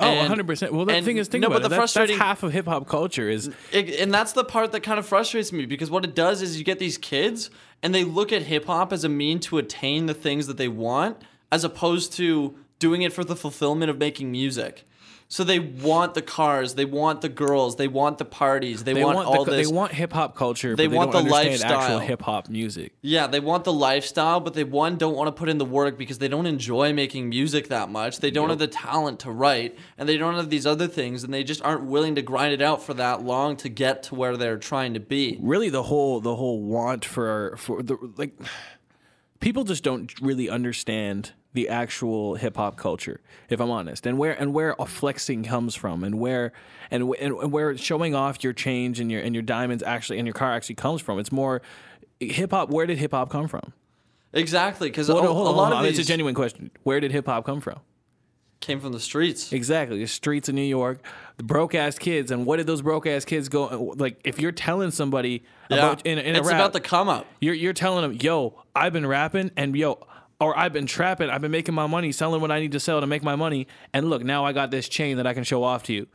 Oh, 0.00 0.06
And- 0.08 0.28
100%. 0.28 0.72
Well, 0.72 0.84
the 0.86 0.94
and- 0.94 1.04
thing 1.04 1.18
is, 1.18 1.28
think 1.28 1.42
no, 1.42 1.48
about 1.48 1.62
but 1.62 1.66
it. 1.66 1.68
the 1.70 1.76
frustrating 1.76 2.16
that's 2.16 2.26
half 2.26 2.42
of 2.42 2.52
hip 2.52 2.66
hop 2.66 2.88
culture 2.88 3.28
is 3.28 3.50
it, 3.72 4.00
and 4.00 4.12
that's 4.12 4.32
the 4.32 4.44
part 4.44 4.72
that 4.72 4.80
kind 4.80 4.98
of 4.98 5.06
frustrates 5.06 5.52
me 5.52 5.66
because 5.66 5.90
what 5.90 6.04
it 6.04 6.14
does 6.14 6.42
is 6.42 6.58
you 6.58 6.64
get 6.64 6.78
these 6.78 6.96
kids 6.98 7.50
and 7.82 7.94
they 7.94 8.04
look 8.04 8.32
at 8.32 8.42
hip 8.42 8.64
hop 8.66 8.92
as 8.92 9.04
a 9.04 9.08
mean 9.08 9.38
to 9.40 9.58
attain 9.58 10.06
the 10.06 10.14
things 10.14 10.46
that 10.46 10.56
they 10.56 10.68
want 10.68 11.18
as 11.52 11.64
opposed 11.64 12.12
to 12.14 12.54
doing 12.78 13.02
it 13.02 13.12
for 13.12 13.24
the 13.24 13.36
fulfillment 13.36 13.90
of 13.90 13.98
making 13.98 14.32
music. 14.32 14.86
So 15.30 15.44
they 15.44 15.60
want 15.60 16.14
the 16.14 16.22
cars, 16.22 16.74
they 16.74 16.84
want 16.84 17.20
the 17.20 17.28
girls, 17.28 17.76
they 17.76 17.86
want 17.86 18.18
the 18.18 18.24
parties, 18.24 18.82
they, 18.82 18.94
they 18.94 19.04
want, 19.04 19.14
want, 19.14 19.28
all 19.28 19.44
the, 19.44 19.52
this. 19.52 19.68
they 19.68 19.72
want 19.72 19.92
hip 19.92 20.12
hop 20.12 20.34
culture. 20.34 20.74
They 20.74 20.88
but 20.88 20.90
they 20.90 20.96
want 20.96 21.12
don't 21.12 21.24
the 21.24 21.32
understand 21.32 21.62
actual 21.62 21.76
lifestyle. 21.76 21.98
hip 22.00 22.22
hop 22.22 22.48
music. 22.48 22.94
yeah, 23.00 23.28
they 23.28 23.38
want 23.38 23.62
the 23.62 23.72
lifestyle, 23.72 24.40
but 24.40 24.54
they 24.54 24.64
one 24.64 24.96
don't 24.96 25.14
want 25.14 25.28
to 25.28 25.32
put 25.32 25.48
in 25.48 25.58
the 25.58 25.64
work 25.64 25.96
because 25.96 26.18
they 26.18 26.26
don't 26.26 26.46
enjoy 26.46 26.92
making 26.92 27.28
music 27.28 27.68
that 27.68 27.88
much. 27.90 28.18
They 28.18 28.32
don't 28.32 28.48
have 28.48 28.58
the 28.58 28.66
talent 28.66 29.20
to 29.20 29.30
write, 29.30 29.78
and 29.96 30.08
they 30.08 30.16
don't 30.16 30.34
have 30.34 30.50
these 30.50 30.66
other 30.66 30.88
things, 30.88 31.22
and 31.22 31.32
they 31.32 31.44
just 31.44 31.62
aren't 31.62 31.84
willing 31.84 32.16
to 32.16 32.22
grind 32.22 32.52
it 32.52 32.60
out 32.60 32.82
for 32.82 32.94
that 32.94 33.22
long 33.22 33.56
to 33.58 33.68
get 33.68 34.02
to 34.04 34.16
where 34.16 34.36
they're 34.36 34.58
trying 34.58 34.94
to 34.94 35.00
be. 35.00 35.38
Really, 35.40 35.68
the 35.68 35.84
whole 35.84 36.20
the 36.20 36.34
whole 36.34 36.60
want 36.60 37.04
for 37.04 37.54
for 37.56 37.84
the 37.84 37.96
like 38.16 38.36
people 39.38 39.62
just 39.62 39.84
don't 39.84 40.20
really 40.20 40.50
understand 40.50 41.34
the 41.52 41.68
actual 41.68 42.36
hip 42.36 42.56
hop 42.56 42.76
culture, 42.76 43.20
if 43.48 43.60
I'm 43.60 43.70
honest, 43.70 44.06
and 44.06 44.18
where 44.18 44.32
and 44.32 44.54
where 44.54 44.74
flexing 44.86 45.44
comes 45.44 45.74
from, 45.74 46.04
and 46.04 46.18
where 46.20 46.52
and, 46.90 47.12
and 47.20 47.52
where 47.52 47.76
showing 47.76 48.14
off 48.14 48.42
your 48.44 48.52
change 48.52 49.00
and 49.00 49.10
your 49.10 49.20
and 49.20 49.34
your 49.34 49.42
diamonds 49.42 49.82
actually 49.82 50.18
and 50.18 50.26
your 50.26 50.34
car 50.34 50.52
actually 50.52 50.76
comes 50.76 51.00
from. 51.00 51.18
It's 51.18 51.32
more 51.32 51.62
hip 52.20 52.52
hop. 52.52 52.70
Where 52.70 52.86
did 52.86 52.98
hip 52.98 53.12
hop 53.12 53.30
come 53.30 53.48
from? 53.48 53.72
Exactly, 54.32 54.88
because 54.88 55.08
Hold 55.08 55.24
a, 55.24 55.28
a 55.28 55.32
lot 55.32 55.72
of 55.72 55.84
It's 55.84 55.98
a 55.98 56.04
genuine 56.04 56.34
question. 56.34 56.70
Where 56.84 57.00
did 57.00 57.10
hip 57.10 57.26
hop 57.26 57.44
come 57.44 57.60
from? 57.60 57.80
came 58.60 58.78
from 58.78 58.92
the 58.92 59.00
streets. 59.00 59.52
Exactly, 59.52 59.98
the 59.98 60.06
streets 60.06 60.48
of 60.48 60.54
New 60.54 60.62
York, 60.62 61.00
the 61.38 61.42
broke 61.42 61.74
ass 61.74 61.98
kids, 61.98 62.30
and 62.30 62.46
what 62.46 62.58
did 62.58 62.66
those 62.66 62.82
broke 62.82 63.06
ass 63.06 63.24
kids 63.24 63.48
go 63.48 63.94
like? 63.96 64.20
If 64.24 64.38
you're 64.38 64.52
telling 64.52 64.90
somebody 64.90 65.42
Yeah, 65.70 65.78
about 65.78 66.06
in, 66.06 66.18
in 66.18 66.36
it's 66.36 66.46
a 66.46 66.50
rap, 66.50 66.60
about 66.60 66.72
the 66.74 66.80
come 66.80 67.08
up. 67.08 67.26
You're 67.40 67.54
you're 67.54 67.72
telling 67.72 68.02
them, 68.02 68.18
yo, 68.20 68.62
I've 68.74 68.92
been 68.92 69.06
rapping 69.06 69.50
and 69.56 69.74
yo, 69.74 70.06
or 70.40 70.58
I've 70.58 70.72
been 70.72 70.86
trapping, 70.86 71.28
I've 71.30 71.40
been 71.42 71.50
making 71.50 71.74
my 71.74 71.86
money, 71.86 72.12
selling 72.12 72.40
what 72.40 72.50
I 72.50 72.60
need 72.60 72.72
to 72.72 72.80
sell 72.80 73.00
to 73.00 73.06
make 73.06 73.22
my 73.22 73.36
money, 73.36 73.66
and 73.92 74.08
look, 74.10 74.22
now 74.24 74.44
I 74.44 74.52
got 74.52 74.70
this 74.70 74.88
chain 74.88 75.18
that 75.18 75.26
I 75.26 75.34
can 75.34 75.44
show 75.44 75.62
off 75.62 75.82
to 75.84 75.92
you. 75.92 76.06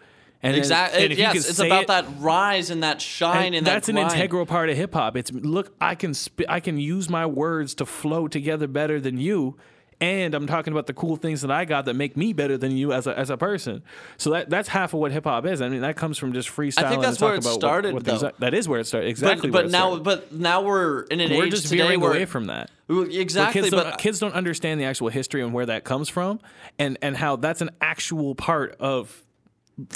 And 0.44 0.54
then- 0.54 0.60
Exactly. 0.60 1.06
and 1.06 1.14
yes, 1.18 1.50
it's 1.50 1.60
about 1.60 1.84
it- 1.84 1.88
that 1.88 2.06
rise 2.20 2.70
and 2.70 2.84
that 2.84 3.02
shine 3.02 3.48
and 3.48 3.56
and, 3.56 3.68
that's 3.68 3.88
that 3.88 3.94
an 3.94 4.02
grind. 4.02 4.14
integral 4.20 4.46
part 4.46 4.70
of 4.70 4.78
hip 4.78 4.94
hop. 4.94 5.16
It's 5.16 5.32
look, 5.32 5.74
I 5.80 5.96
can 5.96 6.14
sp- 6.14 6.46
I 6.50 6.60
can 6.60 6.78
use 6.78 7.10
my 7.10 7.26
words 7.26 7.74
to 7.76 7.86
flow 7.86 8.28
together 8.28 8.68
better 8.68 9.00
than 9.00 9.18
you, 9.18 9.56
and 10.02 10.36
I'm 10.36 10.46
talking 10.46 10.72
about 10.74 10.86
the 10.88 10.94
cool 10.94 11.16
things 11.16 11.42
that 11.42 11.50
I 11.50 11.66
got 11.66 11.86
that 11.86 11.96
make 11.96 12.16
me 12.18 12.34
better 12.34 12.58
than 12.58 12.76
you 12.78 12.92
as 12.94 13.08
a 13.08 13.18
as 13.18 13.30
a 13.32 13.38
person. 13.38 13.82
So 14.18 14.30
that 14.32 14.50
that's 14.52 14.68
half 14.70 14.94
of 14.94 15.00
what 15.00 15.12
hip 15.12 15.24
hop 15.24 15.46
is. 15.48 15.62
I 15.62 15.70
mean, 15.70 15.82
that 15.82 15.96
comes 15.96 16.18
from 16.20 16.34
just 16.34 16.50
freestyling. 16.50 17.02
that's 17.02 17.20
and 17.20 17.22
where 17.22 17.32
talking 17.32 17.34
it 17.38 17.40
about 17.40 17.50
what- 17.52 17.54
started, 17.62 17.94
what 17.94 18.04
though. 18.04 18.28
are- 18.28 18.34
that 18.40 18.54
is 18.54 18.68
where 18.70 18.80
it 18.82 18.86
started. 18.86 19.08
Exactly. 19.08 19.50
where 19.50 19.64
but 19.64 19.72
now, 19.72 19.96
started. 19.96 20.04
but 20.04 20.32
now 20.34 20.62
we're 20.62 21.04
in 21.04 21.22
an 21.22 21.32
we're 21.36 21.46
age 21.46 21.52
just 21.52 21.70
today 21.70 21.78
veering 21.84 22.02
where 22.02 22.12
away 22.12 22.26
from 22.26 22.46
that. 22.48 22.70
Exactly. 22.88 23.62
kids 23.63 23.74
but 23.74 23.84
don't, 23.84 23.98
kids 23.98 24.19
don't 24.19 24.34
understand 24.34 24.80
the 24.80 24.86
actual 24.86 25.10
history 25.10 25.41
and 25.41 25.54
where 25.54 25.65
that 25.65 25.84
comes 25.84 26.08
from, 26.10 26.39
and 26.78 26.98
and 27.02 27.17
how 27.17 27.36
that's 27.36 27.62
an 27.62 27.71
actual 27.82 28.36
part 28.36 28.76
of 28.80 29.24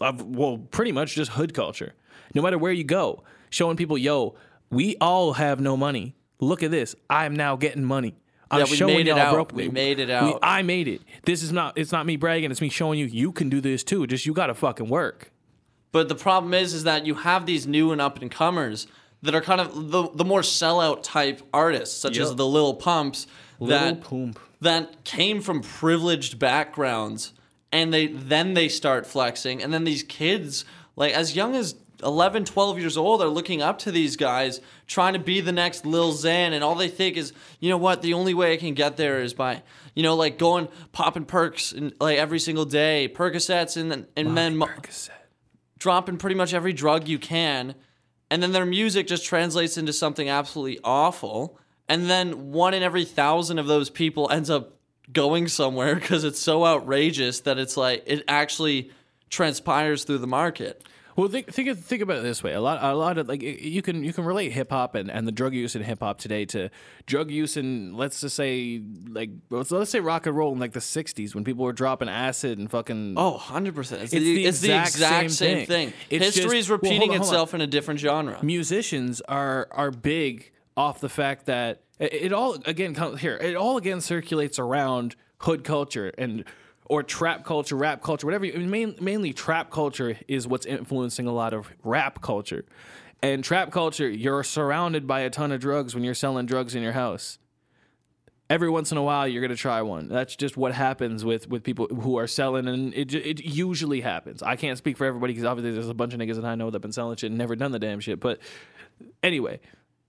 of 0.01 0.23
well, 0.23 0.57
pretty 0.71 0.91
much 0.91 1.15
just 1.15 1.31
hood 1.31 1.53
culture. 1.53 1.93
No 2.33 2.41
matter 2.41 2.57
where 2.57 2.71
you 2.71 2.83
go, 2.83 3.23
showing 3.49 3.77
people, 3.77 3.97
yo, 3.97 4.35
we 4.69 4.95
all 5.01 5.33
have 5.33 5.59
no 5.59 5.77
money. 5.77 6.15
Look 6.39 6.63
at 6.63 6.71
this. 6.71 6.95
I'm 7.09 7.35
now 7.35 7.55
getting 7.55 7.83
money. 7.83 8.15
I'm 8.51 8.59
Yeah, 8.59 8.65
we 8.65 8.75
showing 8.75 8.95
made 8.97 9.07
it 9.07 9.17
out. 9.17 9.33
broke. 9.33 9.51
We 9.53 9.69
made 9.69 9.99
it 9.99 10.07
We- 10.07 10.13
out. 10.13 10.39
I 10.41 10.63
made 10.63 10.87
it. 10.87 11.01
This 11.25 11.43
is 11.43 11.51
not. 11.51 11.77
It's 11.77 11.91
not 11.91 12.05
me 12.07 12.15
bragging. 12.17 12.49
It's 12.49 12.61
me 12.61 12.69
showing 12.69 12.97
you 12.97 13.05
you 13.05 13.31
can 13.31 13.49
do 13.49 13.61
this 13.61 13.83
too. 13.83 14.07
Just 14.07 14.25
you 14.25 14.33
got 14.33 14.47
to 14.47 14.55
fucking 14.55 14.89
work. 14.89 15.31
But 15.91 16.07
the 16.09 16.15
problem 16.15 16.53
is, 16.53 16.73
is 16.73 16.83
that 16.85 17.05
you 17.05 17.15
have 17.15 17.45
these 17.45 17.65
new 17.67 17.91
and 17.91 17.99
up 18.01 18.21
and 18.21 18.29
comers 18.31 18.87
that 19.21 19.35
are 19.35 19.41
kind 19.41 19.61
of 19.61 19.91
the 19.91 20.09
the 20.13 20.25
more 20.25 20.41
sellout 20.41 21.03
type 21.03 21.41
artists, 21.53 21.97
such 21.97 22.17
as 22.17 22.35
the 22.35 22.45
Lil 22.45 22.75
Pumps, 22.75 23.27
that 23.59 24.01
Pump. 24.01 24.39
that 24.61 25.03
came 25.03 25.41
from 25.41 25.61
privileged 25.61 26.39
backgrounds, 26.39 27.33
and 27.71 27.93
they 27.93 28.07
then 28.07 28.53
they 28.53 28.69
start 28.69 29.05
flexing, 29.05 29.61
and 29.61 29.73
then 29.73 29.83
these 29.83 30.03
kids, 30.03 30.65
like 30.95 31.13
as 31.13 31.35
young 31.35 31.55
as 31.55 31.75
11, 32.01 32.45
12 32.45 32.79
years 32.79 32.95
old, 32.95 33.21
are 33.21 33.27
looking 33.27 33.61
up 33.61 33.79
to 33.79 33.91
these 33.91 34.15
guys, 34.15 34.61
trying 34.87 35.13
to 35.13 35.19
be 35.19 35.41
the 35.41 35.51
next 35.51 35.85
Lil 35.85 36.13
Xan, 36.13 36.53
and 36.53 36.63
all 36.63 36.75
they 36.75 36.87
think 36.87 37.17
is, 37.17 37.33
you 37.59 37.69
know 37.69 37.77
what, 37.77 38.01
the 38.01 38.13
only 38.13 38.33
way 38.33 38.53
I 38.53 38.57
can 38.57 38.73
get 38.73 38.95
there 38.95 39.21
is 39.21 39.33
by, 39.33 39.63
you 39.95 40.03
know, 40.03 40.15
like 40.15 40.37
going 40.37 40.69
popping 40.93 41.25
perks 41.25 41.73
and 41.73 41.93
like 41.99 42.17
every 42.17 42.39
single 42.39 42.63
day, 42.65 43.11
Percocets, 43.13 43.75
and 43.75 43.91
then 43.91 44.07
and 44.15 44.37
then 44.37 44.55
dropping 45.77 46.17
pretty 46.17 46.35
much 46.35 46.53
every 46.53 46.73
drug 46.73 47.07
you 47.07 47.19
can 47.19 47.75
and 48.29 48.41
then 48.43 48.51
their 48.51 48.65
music 48.65 49.07
just 49.07 49.25
translates 49.25 49.77
into 49.77 49.93
something 49.93 50.29
absolutely 50.29 50.79
awful, 50.83 51.57
and 51.87 52.09
then 52.09 52.51
one 52.51 52.73
in 52.73 52.83
every 52.83 53.05
thousand 53.05 53.59
of 53.59 53.67
those 53.67 53.89
people 53.89 54.29
ends 54.29 54.49
up 54.49 54.77
going 55.11 55.47
somewhere 55.47 55.95
because 55.99 56.23
it's 56.23 56.39
so 56.39 56.65
outrageous 56.65 57.41
that 57.41 57.57
it's 57.57 57.77
like 57.77 58.03
it 58.05 58.23
actually 58.27 58.91
transpires 59.29 60.03
through 60.03 60.19
the 60.19 60.27
market. 60.27 60.83
Well, 61.19 61.27
think 61.27 61.51
think 61.51 61.67
of- 61.67 61.79
think 61.79 62.01
about 62.01 62.17
it 62.17 62.23
this 62.23 62.41
way. 62.41 62.53
A 62.53 62.61
lot 62.61 62.81
a 62.81 62.95
lot 62.95 63.17
of 63.17 63.27
like 63.27 63.41
you 63.41 63.81
can 63.81 64.03
you 64.05 64.13
can 64.13 64.23
relate 64.23 64.53
hip 64.53 64.71
hop 64.71 64.95
and, 64.95 65.11
and 65.11 65.27
the 65.27 65.33
drug 65.33 65.53
use 65.53 65.75
in 65.75 65.83
hip 65.83 65.99
hop 65.99 66.17
today 66.17 66.45
to 66.45 66.69
drug 67.07 67.29
use 67.29 67.57
in 67.57 67.97
let's 67.97 68.21
just 68.21 68.37
say 68.37 68.81
like 69.09 69.29
let's, 69.49 69.69
let's 69.69 69.91
say 69.91 69.99
rock 69.99 70.27
and 70.27 70.37
roll 70.37 70.53
in 70.53 70.59
like 70.59 70.71
the 70.71 70.79
'60s 70.79 71.35
when 71.35 71.43
people 71.43 71.65
were 71.65 71.73
dropping 71.73 72.07
acid 72.07 72.57
and 72.57 72.71
fucking 72.71 73.15
Oh, 73.17 73.37
100%. 73.37 73.77
It's, 73.77 73.91
It's 73.91 74.11
the, 74.13 74.45
it's 74.45 74.59
the 74.61 74.79
exact 74.79 74.91
same 74.91 75.29
same 75.29 75.67
thing. 75.67 75.91
thing. 76.09 76.19
History 76.21 76.57
is 76.57 76.69
well, 76.69 76.77
repeating 76.77 77.09
hold 77.09 77.21
on. 77.21 77.25
itself 77.27 77.53
in 77.53 77.59
a 77.59 77.67
different 77.67 77.99
genre. 77.99 78.39
musicians 78.41 79.19
are 79.21 79.67
are 79.71 79.91
big 79.91 80.51
off 80.77 81.01
the 81.01 81.09
fact 81.09 81.47
that 81.47 81.81
it, 81.99 82.13
it 82.13 82.33
all 82.33 82.55
again 82.65 82.95
here 83.17 83.35
it 83.35 83.55
all 83.55 83.75
again 83.75 83.99
circulates 83.99 84.57
around 84.57 85.17
hood 85.39 85.65
culture 85.65 86.13
and 86.17 86.45
or 86.89 87.03
trap 87.03 87.45
culture, 87.45 87.75
rap 87.75 88.01
culture, 88.01 88.27
whatever. 88.27 88.45
You, 88.45 88.59
main, 88.59 88.95
mainly 88.99 89.31
trap 89.31 89.71
culture 89.71 90.17
is 90.27 90.47
what's 90.47 90.65
influencing 90.65 91.27
a 91.27 91.31
lot 91.31 91.53
of 91.53 91.69
rap 91.83 92.21
culture. 92.21 92.65
And 93.21 93.43
trap 93.43 93.71
culture, 93.71 94.09
you're 94.09 94.43
surrounded 94.43 95.05
by 95.05 95.21
a 95.21 95.29
ton 95.29 95.51
of 95.51 95.61
drugs 95.61 95.93
when 95.93 96.03
you're 96.03 96.13
selling 96.13 96.45
drugs 96.45 96.75
in 96.75 96.81
your 96.81 96.93
house. 96.93 97.37
Every 98.49 98.69
once 98.69 98.91
in 98.91 98.97
a 98.97 99.03
while, 99.03 99.27
you're 99.27 99.43
gonna 99.43 99.55
try 99.55 99.83
one. 99.83 100.07
That's 100.07 100.35
just 100.35 100.57
what 100.57 100.73
happens 100.73 101.23
with 101.23 101.47
with 101.47 101.63
people 101.63 101.85
who 101.85 102.17
are 102.17 102.25
selling, 102.25 102.67
and 102.67 102.91
it 102.95 103.13
it 103.13 103.45
usually 103.45 104.01
happens. 104.01 104.41
I 104.41 104.55
can't 104.55 104.75
speak 104.75 104.97
for 104.97 105.05
everybody 105.05 105.33
because 105.33 105.45
obviously 105.45 105.73
there's 105.73 105.87
a 105.87 105.93
bunch 105.93 106.15
of 106.15 106.19
niggas 106.19 106.35
that 106.37 106.45
I 106.45 106.55
know 106.55 106.71
that've 106.71 106.81
been 106.81 106.91
selling 106.91 107.15
shit 107.17 107.29
and 107.29 107.37
never 107.37 107.55
done 107.55 107.71
the 107.71 107.77
damn 107.77 107.99
shit. 107.99 108.19
But 108.19 108.39
anyway, 109.21 109.59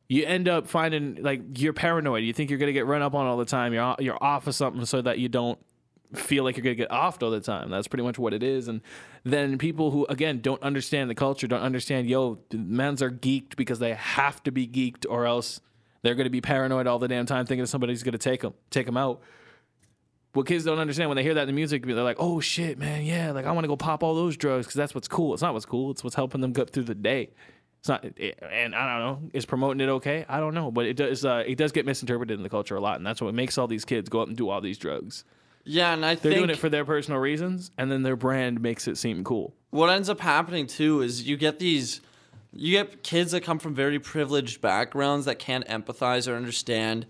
you 0.08 0.24
end 0.24 0.48
up 0.48 0.68
finding 0.68 1.22
like 1.22 1.58
you're 1.58 1.74
paranoid. 1.74 2.24
You 2.24 2.32
think 2.32 2.48
you're 2.48 2.58
gonna 2.58 2.72
get 2.72 2.86
run 2.86 3.02
up 3.02 3.14
on 3.14 3.26
all 3.26 3.36
the 3.36 3.44
time. 3.44 3.74
You're 3.74 3.94
you're 3.98 4.24
off 4.24 4.46
of 4.46 4.54
something 4.54 4.86
so 4.86 5.02
that 5.02 5.18
you 5.18 5.28
don't 5.28 5.58
feel 6.14 6.44
like 6.44 6.56
you're 6.56 6.64
gonna 6.64 6.74
get 6.74 6.90
offed 6.90 7.22
all 7.22 7.30
the 7.30 7.40
time. 7.40 7.70
That's 7.70 7.88
pretty 7.88 8.02
much 8.02 8.18
what 8.18 8.34
it 8.34 8.42
is. 8.42 8.68
And 8.68 8.80
then 9.24 9.58
people 9.58 9.90
who 9.90 10.06
again 10.06 10.40
don't 10.40 10.62
understand 10.62 11.10
the 11.10 11.14
culture, 11.14 11.46
don't 11.46 11.62
understand. 11.62 12.08
Yo, 12.08 12.38
men's 12.52 13.02
are 13.02 13.10
geeked 13.10 13.56
because 13.56 13.78
they 13.78 13.94
have 13.94 14.42
to 14.44 14.52
be 14.52 14.66
geeked, 14.66 15.06
or 15.08 15.26
else 15.26 15.60
they're 16.02 16.14
gonna 16.14 16.30
be 16.30 16.40
paranoid 16.40 16.86
all 16.86 16.98
the 16.98 17.08
damn 17.08 17.26
time, 17.26 17.46
thinking 17.46 17.66
somebody's 17.66 18.02
gonna 18.02 18.18
take 18.18 18.42
them 18.42 18.54
take 18.70 18.86
them 18.86 18.96
out. 18.96 19.20
What 20.32 20.46
kids 20.46 20.64
don't 20.64 20.78
understand 20.78 21.10
when 21.10 21.16
they 21.16 21.24
hear 21.24 21.34
that 21.34 21.42
in 21.42 21.48
the 21.48 21.52
music, 21.52 21.84
they're 21.84 21.96
like, 21.96 22.18
"Oh 22.20 22.40
shit, 22.40 22.78
man, 22.78 23.04
yeah, 23.04 23.32
like 23.32 23.46
I 23.46 23.52
want 23.52 23.64
to 23.64 23.68
go 23.68 23.76
pop 23.76 24.02
all 24.02 24.14
those 24.14 24.36
drugs 24.36 24.66
because 24.66 24.76
that's 24.76 24.94
what's 24.94 25.08
cool." 25.08 25.34
It's 25.34 25.42
not 25.42 25.54
what's 25.54 25.66
cool; 25.66 25.90
it's 25.90 26.04
what's 26.04 26.16
helping 26.16 26.40
them 26.40 26.52
get 26.52 26.70
through 26.70 26.84
the 26.84 26.94
day. 26.94 27.30
It's 27.80 27.88
not, 27.88 28.04
and 28.04 28.74
I 28.74 28.98
don't 28.98 29.06
know. 29.06 29.30
Is 29.32 29.46
promoting 29.46 29.80
it 29.80 29.88
okay? 29.88 30.26
I 30.28 30.38
don't 30.38 30.54
know, 30.54 30.70
but 30.70 30.84
it 30.84 30.96
does. 30.96 31.24
Uh, 31.24 31.42
it 31.46 31.56
does 31.56 31.72
get 31.72 31.86
misinterpreted 31.86 32.36
in 32.36 32.42
the 32.42 32.50
culture 32.50 32.76
a 32.76 32.80
lot, 32.80 32.96
and 32.96 33.06
that's 33.06 33.22
what 33.22 33.34
makes 33.34 33.56
all 33.56 33.66
these 33.66 33.86
kids 33.86 34.08
go 34.10 34.20
up 34.20 34.28
and 34.28 34.36
do 34.36 34.50
all 34.50 34.60
these 34.60 34.76
drugs. 34.76 35.24
Yeah, 35.64 35.92
and 35.92 36.04
I 36.04 36.14
think 36.14 36.22
They're 36.22 36.34
doing 36.34 36.50
it 36.50 36.58
for 36.58 36.68
their 36.68 36.84
personal 36.84 37.20
reasons, 37.20 37.70
and 37.76 37.90
then 37.90 38.02
their 38.02 38.16
brand 38.16 38.60
makes 38.60 38.88
it 38.88 38.96
seem 38.96 39.22
cool. 39.24 39.54
what 39.70 39.90
ends 39.90 40.08
up 40.08 40.20
happening 40.20 40.66
too 40.66 41.02
is 41.02 41.26
you 41.28 41.36
get 41.36 41.58
these 41.58 42.00
you 42.52 42.72
get 42.72 43.04
kids 43.04 43.30
that 43.30 43.42
come 43.42 43.60
from 43.60 43.74
very 43.74 44.00
privileged 44.00 44.60
backgrounds 44.60 45.26
that 45.26 45.38
can't 45.38 45.64
empathize 45.68 46.26
or 46.30 46.34
understand 46.34 47.06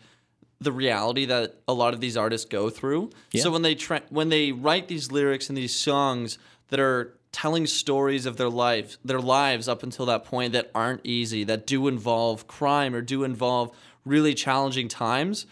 the 0.60 0.70
reality 0.72 1.24
that 1.24 1.54
a 1.66 1.72
lot 1.72 1.94
of 1.94 2.00
these 2.00 2.16
artists 2.16 2.46
go 2.46 2.68
through. 2.68 3.08
Yeah. 3.32 3.42
So 3.42 3.50
when 3.50 3.62
they 3.62 3.74
tra- 3.74 4.02
when 4.10 4.28
they 4.28 4.52
write 4.52 4.88
these 4.88 5.10
lyrics 5.10 5.48
and 5.48 5.56
these 5.56 5.74
songs 5.74 6.38
that 6.68 6.78
are 6.78 7.14
telling 7.32 7.66
stories 7.66 8.26
of 8.26 8.36
their 8.36 8.50
life, 8.50 8.98
their 9.04 9.20
lives 9.20 9.68
up 9.68 9.82
until 9.82 10.04
that 10.06 10.24
point 10.24 10.52
that 10.52 10.70
aren't 10.74 11.00
easy, 11.04 11.44
that 11.44 11.66
do 11.66 11.86
involve 11.88 12.46
crime 12.46 12.94
or 12.94 13.00
do 13.00 13.24
involve 13.24 13.70
really 14.04 14.34
challenging 14.34 14.88
times, 14.88 15.46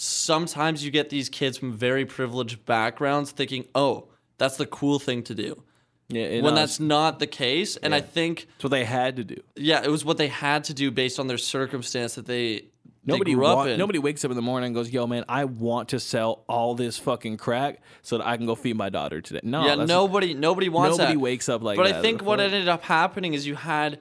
sometimes 0.00 0.84
you 0.84 0.92
get 0.92 1.10
these 1.10 1.28
kids 1.28 1.58
from 1.58 1.72
very 1.72 2.06
privileged 2.06 2.64
backgrounds 2.64 3.32
thinking, 3.32 3.66
"Oh, 3.74 4.08
that's 4.38 4.56
the 4.56 4.66
cool 4.66 4.98
thing 4.98 5.24
to 5.24 5.34
do." 5.34 5.62
Yeah, 6.08 6.40
when 6.40 6.54
uh, 6.54 6.56
that's 6.56 6.80
not 6.80 7.18
the 7.18 7.26
case. 7.26 7.76
And 7.76 7.94
I 7.94 8.00
think, 8.00 8.46
that's 8.52 8.64
what 8.64 8.70
they 8.70 8.84
had 8.84 9.16
to 9.16 9.24
do. 9.24 9.42
yeah, 9.56 9.82
it 9.84 9.90
was 9.90 10.06
what 10.06 10.16
they 10.16 10.28
had 10.28 10.64
to 10.64 10.74
do 10.74 10.90
based 10.90 11.18
on 11.18 11.26
their 11.26 11.36
circumstance 11.36 12.14
that 12.14 12.24
they, 12.24 12.64
Nobody 13.04 13.32
they 13.32 13.34
grew 13.34 13.46
up 13.46 13.66
in. 13.66 13.78
nobody 13.78 13.98
wakes 13.98 14.24
up 14.24 14.30
in 14.30 14.36
the 14.36 14.42
morning 14.42 14.68
and 14.68 14.74
goes, 14.74 14.90
"Yo, 14.90 15.06
man, 15.06 15.24
I 15.28 15.44
want 15.44 15.90
to 15.90 16.00
sell 16.00 16.44
all 16.48 16.74
this 16.74 16.96
fucking 16.96 17.36
crack 17.36 17.82
so 18.02 18.18
that 18.18 18.26
I 18.26 18.36
can 18.36 18.46
go 18.46 18.54
feed 18.54 18.76
my 18.76 18.88
daughter 18.88 19.20
today." 19.20 19.40
No, 19.42 19.64
yeah, 19.66 19.74
nobody, 19.84 20.32
nobody 20.32 20.68
wants 20.68 20.96
nobody 20.98 21.14
that. 21.14 21.20
wakes 21.20 21.48
up 21.48 21.62
like 21.62 21.76
but 21.76 21.86
that. 21.86 21.96
I 21.96 22.02
think 22.02 22.22
what 22.22 22.40
ended 22.40 22.68
up 22.68 22.84
happening 22.84 23.34
is 23.34 23.46
you 23.46 23.54
had 23.56 23.98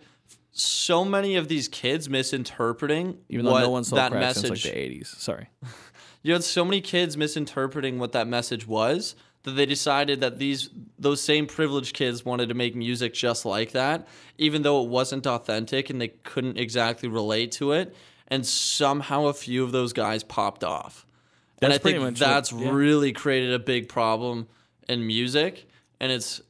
so 0.52 1.06
many 1.06 1.36
of 1.36 1.48
these 1.48 1.68
kids 1.68 2.10
misinterpreting 2.10 3.18
even 3.30 3.46
though 3.46 3.52
what 3.52 3.62
no 3.62 3.70
one 3.70 3.84
sold 3.84 4.00
that 4.00 4.12
crack 4.12 4.22
message. 4.22 4.64
since 4.64 4.66
like 4.66 4.74
the 4.74 4.80
'80s. 4.80 5.08
Sorry. 5.20 5.50
You 6.28 6.34
had 6.34 6.44
so 6.44 6.66
many 6.66 6.82
kids 6.82 7.18
misinterpreting 7.18 8.00
what 8.00 8.12
that 8.12 8.28
message 8.28 8.68
was 8.68 9.16
that 9.44 9.52
they 9.52 9.66
decided 9.66 10.20
that 10.22 10.40
these 10.40 10.70
those 11.00 11.22
same 11.22 11.48
privileged 11.48 11.96
kids 11.96 12.26
wanted 12.26 12.50
to 12.50 12.56
make 12.56 12.76
music 12.76 13.14
just 13.14 13.46
like 13.46 13.72
that 13.72 14.08
even 14.38 14.62
though 14.62 14.84
it 14.84 14.90
wasn't 14.90 15.26
authentic 15.26 15.90
and 15.90 16.00
they 16.00 16.10
couldn't 16.10 16.58
exactly 16.58 17.10
relate 17.10 17.52
to 17.54 17.72
it. 17.72 17.96
And 18.28 18.46
somehow 18.46 19.28
a 19.28 19.34
few 19.34 19.64
of 19.64 19.72
those 19.72 19.94
guys 19.94 20.24
popped 20.24 20.64
off. 20.64 21.06
And 21.62 21.74
i 21.74 21.78
think 21.78 22.18
that's 22.18 22.52
yeah. 22.52 22.70
really 22.70 23.14
created 23.14 23.54
a 23.54 23.60
big 23.60 23.90
problem 23.90 24.48
in 24.88 25.06
music. 25.08 25.68
And 26.00 26.12
it's 26.12 26.42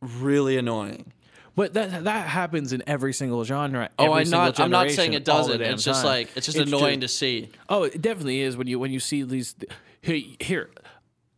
really 0.00 0.56
annoying 0.56 1.12
But 1.60 1.74
that 1.74 2.04
that 2.04 2.26
happens 2.26 2.72
in 2.72 2.82
every 2.86 3.12
single 3.12 3.44
genre. 3.44 3.90
oh 3.98 4.12
i'm 4.14 4.30
not 4.30 4.58
i'm 4.58 4.70
not 4.70 4.90
saying 4.90 5.12
it 5.12 5.26
doesn't 5.26 5.60
it's 5.60 5.84
just 5.84 6.00
time. 6.00 6.10
like 6.10 6.28
it's 6.34 6.46
just 6.46 6.56
It's 6.56 6.72
annoying 6.72 7.00
just- 7.00 7.12
to 7.14 7.18
see 7.18 7.48
Oh, 7.68 7.82
it 7.82 8.00
definitely 8.00 8.40
is 8.40 8.56
when 8.56 8.66
you 8.66 8.78
when 8.78 8.90
you 8.90 8.98
see 8.98 9.22
these. 9.24 9.54
Here, 10.00 10.22
here 10.40 10.70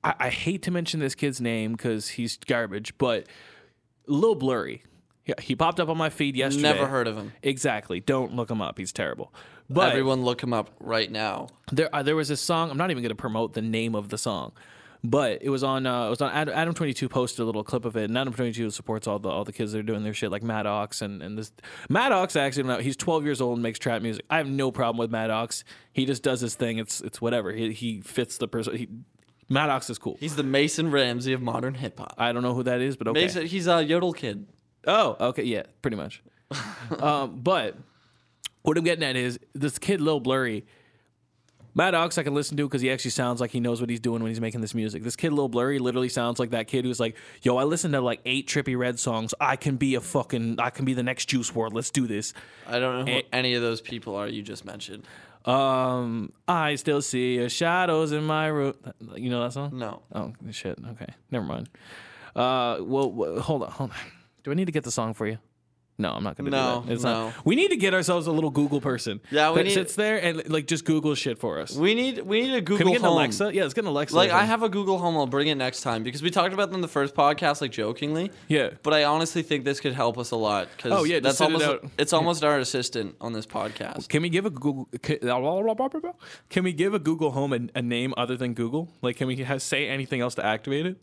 I, 0.04 0.14
I 0.20 0.28
hate 0.28 0.62
to 0.62 0.70
mention 0.70 1.00
this 1.00 1.16
kid's 1.16 1.40
name 1.40 1.72
because 1.72 2.06
he's 2.10 2.36
garbage, 2.36 2.96
but 2.98 3.26
a 4.06 4.12
little 4.12 4.36
Blurry. 4.36 4.84
Yeah, 5.26 5.34
he 5.40 5.56
popped 5.56 5.80
up 5.80 5.88
on 5.88 5.98
my 5.98 6.08
feed 6.10 6.36
yesterday. 6.36 6.62
never 6.62 6.86
heard 6.86 7.08
of 7.08 7.16
him 7.16 7.32
Exactly. 7.42 7.98
Don't 7.98 8.36
look 8.36 8.48
him 8.48 8.62
up. 8.62 8.78
He's 8.78 8.92
terrible. 8.92 9.34
But 9.68 9.90
everyone 9.90 10.22
look 10.22 10.40
him 10.40 10.52
up 10.52 10.70
right 10.78 11.10
now 11.10 11.48
there 11.72 11.88
uh, 11.92 12.04
there 12.04 12.14
was 12.14 12.30
a 12.30 12.36
song. 12.36 12.70
I'm 12.70 12.76
not 12.78 12.92
even 12.92 13.02
going 13.02 13.16
to 13.18 13.22
promote 13.26 13.54
the 13.54 13.62
name 13.62 13.96
of 13.96 14.08
the 14.10 14.18
song, 14.18 14.52
but 15.04 15.42
it 15.42 15.50
was 15.50 15.62
on 15.62 15.86
uh, 15.86 16.06
it 16.06 16.10
was 16.10 16.20
on 16.20 16.30
Adam, 16.32 16.54
Adam 16.54 16.74
22 16.74 17.08
posted 17.08 17.40
a 17.40 17.44
little 17.44 17.64
clip 17.64 17.84
of 17.84 17.96
it. 17.96 18.04
And 18.04 18.16
Adam 18.16 18.32
22 18.32 18.70
supports 18.70 19.06
all 19.06 19.18
the 19.18 19.28
all 19.28 19.44
the 19.44 19.52
kids 19.52 19.72
that 19.72 19.78
are 19.78 19.82
doing 19.82 20.04
their 20.04 20.14
shit 20.14 20.30
like 20.30 20.42
Maddox 20.42 21.02
and 21.02 21.22
and 21.22 21.36
this 21.38 21.52
Maddox 21.88 22.36
actually 22.36 22.82
he's 22.82 22.96
12 22.96 23.24
years 23.24 23.40
old 23.40 23.54
and 23.54 23.62
makes 23.62 23.78
trap 23.78 24.02
music. 24.02 24.24
I 24.30 24.38
have 24.38 24.48
no 24.48 24.70
problem 24.70 24.98
with 24.98 25.10
Maddox. 25.10 25.64
He 25.92 26.06
just 26.06 26.22
does 26.22 26.40
his 26.40 26.54
thing. 26.54 26.78
It's 26.78 27.00
it's 27.00 27.20
whatever. 27.20 27.52
He 27.52 27.72
he 27.72 28.00
fits 28.00 28.38
the 28.38 28.48
person. 28.48 28.76
He, 28.76 28.88
Maddox 29.48 29.90
is 29.90 29.98
cool. 29.98 30.16
he's 30.18 30.36
the 30.36 30.42
mason 30.42 30.90
ramsey 30.90 31.34
of 31.34 31.42
modern 31.42 31.74
hip-hop 31.74 32.14
I 32.16 32.32
don't 32.32 32.42
know 32.42 32.54
who 32.54 32.62
that 32.62 32.80
is, 32.80 32.96
but 32.96 33.08
okay. 33.08 33.24
Mason, 33.24 33.44
he's 33.44 33.66
a 33.66 33.84
yodel 33.84 34.14
kid 34.14 34.46
Oh, 34.86 35.16
okay, 35.28 35.44
yeah, 35.44 35.62
pretty 35.80 35.96
much. 35.96 36.22
um, 37.00 37.40
but 37.40 37.76
what 38.62 38.76
I'm 38.76 38.84
getting 38.84 39.04
at 39.04 39.16
is 39.16 39.38
this 39.54 39.78
kid, 39.78 40.00
Lil 40.00 40.20
Blurry. 40.20 40.66
Maddox, 41.74 42.18
I 42.18 42.22
can 42.22 42.34
listen 42.34 42.56
to 42.58 42.66
because 42.66 42.82
he 42.82 42.90
actually 42.90 43.12
sounds 43.12 43.40
like 43.40 43.50
he 43.50 43.58
knows 43.60 43.80
what 43.80 43.88
he's 43.88 44.00
doing 44.00 44.22
when 44.22 44.30
he's 44.30 44.40
making 44.40 44.60
this 44.60 44.74
music. 44.74 45.02
This 45.02 45.16
kid, 45.16 45.32
Lil 45.32 45.48
Blurry, 45.48 45.78
literally 45.78 46.08
sounds 46.10 46.38
like 46.38 46.50
that 46.50 46.66
kid 46.66 46.84
who's 46.84 47.00
like, 47.00 47.16
"Yo, 47.42 47.56
I 47.56 47.64
listened 47.64 47.94
to 47.94 48.00
like 48.00 48.20
eight 48.26 48.46
Trippie 48.46 48.76
Redd 48.78 48.98
songs. 48.98 49.32
I 49.40 49.56
can 49.56 49.76
be 49.76 49.94
a 49.94 50.00
fucking, 50.00 50.60
I 50.60 50.70
can 50.70 50.84
be 50.84 50.92
the 50.94 51.02
next 51.02 51.26
Juice 51.26 51.50
WRLD. 51.50 51.72
Let's 51.72 51.90
do 51.90 52.06
this." 52.06 52.34
I 52.66 52.78
don't 52.78 52.98
know 53.06 53.12
who 53.12 53.18
Eh. 53.18 53.22
any 53.32 53.54
of 53.54 53.62
those 53.62 53.80
people 53.80 54.14
are 54.16 54.28
you 54.28 54.42
just 54.42 54.64
mentioned. 54.64 55.04
Um, 55.44 56.32
I 56.46 56.76
still 56.76 57.02
see 57.02 57.34
your 57.36 57.48
shadows 57.48 58.12
in 58.12 58.22
my 58.24 58.46
room. 58.46 58.74
You 59.16 59.30
know 59.30 59.42
that 59.42 59.52
song? 59.52 59.76
No. 59.76 60.02
Oh 60.14 60.32
shit. 60.50 60.78
Okay, 60.92 61.06
never 61.30 61.44
mind. 61.44 61.68
Uh, 62.36 62.78
well, 62.80 63.10
wh- 63.10 63.40
hold 63.40 63.62
on, 63.64 63.70
hold 63.70 63.90
on. 63.90 63.96
Do 64.44 64.50
I 64.50 64.54
need 64.54 64.66
to 64.66 64.72
get 64.72 64.84
the 64.84 64.90
song 64.92 65.14
for 65.14 65.26
you? 65.26 65.38
No, 65.98 66.10
I'm 66.10 66.24
not 66.24 66.36
gonna 66.36 66.50
No, 66.50 66.80
do 66.80 66.86
that. 66.86 66.92
It's 66.94 67.04
no. 67.04 67.26
not. 67.28 67.44
We 67.46 67.54
need 67.54 67.68
to 67.68 67.76
get 67.76 67.92
ourselves 67.94 68.26
a 68.26 68.32
little 68.32 68.50
Google 68.50 68.80
person. 68.80 69.20
Yeah, 69.30 69.50
we 69.50 69.56
that 69.56 69.64
need- 69.64 69.74
sits 69.74 69.94
there 69.94 70.16
and 70.20 70.48
like 70.48 70.66
just 70.66 70.84
Google 70.84 71.14
shit 71.14 71.38
for 71.38 71.60
us. 71.60 71.76
We 71.76 71.94
need 71.94 72.20
we 72.22 72.42
need 72.42 72.54
a 72.54 72.60
Google 72.60 72.78
Can 72.78 72.86
we 72.86 72.92
get 72.92 73.00
an 73.02 73.04
Home. 73.04 73.18
Alexa? 73.18 73.54
Yeah, 73.54 73.62
let's 73.62 73.74
get 73.74 73.84
an 73.84 73.90
Alexa. 73.90 74.16
Like 74.16 74.30
I 74.30 74.44
have 74.44 74.62
a 74.62 74.68
Google 74.70 74.98
Home. 74.98 75.16
I'll 75.16 75.26
bring 75.26 75.48
it 75.48 75.54
next 75.56 75.82
time 75.82 76.02
because 76.02 76.22
we 76.22 76.30
talked 76.30 76.54
about 76.54 76.72
them 76.72 76.80
the 76.80 76.88
first 76.88 77.14
podcast, 77.14 77.60
like 77.60 77.72
jokingly. 77.72 78.32
Yeah. 78.48 78.70
But 78.82 78.94
I 78.94 79.04
honestly 79.04 79.42
think 79.42 79.64
this 79.64 79.80
could 79.80 79.92
help 79.92 80.16
us 80.18 80.30
a 80.30 80.36
lot 80.36 80.68
because 80.76 80.92
Oh, 80.92 81.04
yeah, 81.04 81.20
that's 81.20 81.40
it 81.40 81.44
almost 81.44 81.64
out. 81.64 81.84
it's 81.98 82.12
almost 82.14 82.42
our 82.42 82.58
assistant 82.58 83.14
on 83.20 83.34
this 83.34 83.46
podcast. 83.46 84.08
Can 84.08 84.22
we 84.22 84.30
give 84.30 84.46
a 84.46 84.50
Google? 84.50 84.88
Can, 85.02 85.18
can 86.48 86.64
we 86.64 86.72
give 86.72 86.94
a 86.94 86.98
Google 86.98 87.30
Home 87.32 87.52
a, 87.52 87.60
a 87.78 87.82
name 87.82 88.14
other 88.16 88.36
than 88.36 88.54
Google? 88.54 88.88
Like, 89.02 89.16
can 89.16 89.28
we 89.28 89.44
say 89.58 89.88
anything 89.88 90.20
else 90.20 90.34
to 90.36 90.44
activate 90.44 90.86
it? 90.86 90.96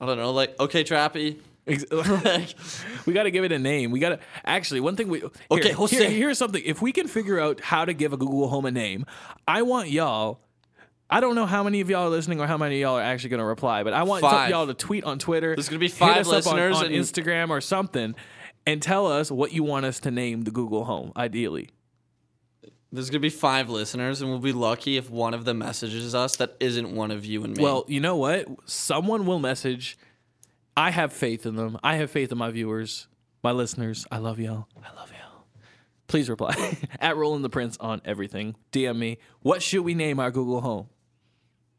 I 0.00 0.06
don't 0.06 0.16
know, 0.18 0.32
like 0.32 0.58
okay, 0.58 0.82
Trappy. 0.82 1.38
We 3.06 3.12
got 3.12 3.24
to 3.24 3.30
give 3.30 3.44
it 3.44 3.52
a 3.52 3.58
name. 3.58 3.90
We 3.90 4.00
got 4.00 4.10
to 4.10 4.18
actually 4.44 4.80
one 4.80 4.96
thing 4.96 5.08
we 5.08 5.20
here- 5.20 5.30
Okay, 5.50 5.68
here- 5.68 5.76
Jose. 5.76 6.10
here's 6.14 6.38
something. 6.38 6.62
If 6.64 6.82
we 6.82 6.92
can 6.92 7.08
figure 7.08 7.38
out 7.40 7.60
how 7.60 7.84
to 7.84 7.92
give 7.92 8.12
a 8.12 8.16
Google 8.16 8.48
Home 8.48 8.64
a 8.66 8.70
name, 8.70 9.06
I 9.46 9.62
want 9.62 9.90
y'all. 9.90 10.40
I 11.10 11.20
don't 11.20 11.34
know 11.34 11.46
how 11.46 11.62
many 11.62 11.80
of 11.80 11.90
y'all 11.90 12.06
are 12.06 12.10
listening 12.10 12.40
or 12.40 12.46
how 12.46 12.56
many 12.56 12.76
of 12.76 12.80
y'all 12.80 12.98
are 12.98 13.02
actually 13.02 13.30
going 13.30 13.40
to 13.40 13.44
reply, 13.44 13.82
but 13.82 13.92
I 13.92 14.02
want 14.04 14.22
Five. 14.22 14.48
y'all 14.50 14.66
to 14.66 14.74
tweet 14.74 15.04
on 15.04 15.18
Twitter. 15.18 15.54
There's 15.54 15.68
gonna 15.68 15.78
be 15.78 15.88
hit 15.88 15.94
five 15.96 16.26
on- 16.26 16.32
listeners 16.32 16.78
on, 16.78 16.86
and- 16.86 16.94
Instagram 16.94 17.50
or 17.50 17.60
something, 17.60 18.14
and 18.66 18.80
tell 18.80 19.06
us 19.06 19.30
what 19.30 19.52
you 19.52 19.62
want 19.62 19.84
us 19.84 20.00
to 20.00 20.10
name 20.10 20.42
the 20.42 20.50
Google 20.50 20.84
Home, 20.86 21.12
ideally. 21.16 21.68
There's 22.90 23.10
gonna 23.10 23.20
be 23.20 23.28
five 23.30 23.68
listeners, 23.70 24.20
and 24.22 24.30
we'll 24.30 24.38
be 24.40 24.52
lucky 24.52 24.96
if 24.96 25.10
one 25.10 25.34
of 25.34 25.44
them 25.44 25.58
messages 25.58 26.14
us 26.14 26.36
that 26.36 26.56
isn't 26.60 26.94
one 26.94 27.10
of 27.10 27.24
you 27.24 27.42
and 27.44 27.56
me. 27.56 27.62
Well, 27.62 27.84
you 27.88 28.00
know 28.00 28.16
what? 28.16 28.46
Someone 28.66 29.26
will 29.26 29.38
message. 29.38 29.96
I 30.76 30.90
have 30.90 31.12
faith 31.12 31.44
in 31.46 31.56
them. 31.56 31.78
I 31.82 31.96
have 31.96 32.10
faith 32.10 32.32
in 32.32 32.38
my 32.38 32.50
viewers, 32.50 33.06
my 33.42 33.52
listeners. 33.52 34.06
I 34.10 34.18
love 34.18 34.38
y'all. 34.40 34.66
I 34.82 34.94
love 34.96 35.10
y'all. 35.10 35.44
Please 36.06 36.28
reply 36.30 36.76
at 37.00 37.16
Roland 37.16 37.44
the 37.44 37.48
Prince 37.50 37.76
on 37.80 38.00
everything. 38.04 38.54
DM 38.72 38.96
me. 38.98 39.18
What 39.40 39.62
should 39.62 39.82
we 39.82 39.94
name 39.94 40.18
our 40.20 40.30
Google 40.30 40.60
Home? 40.60 40.88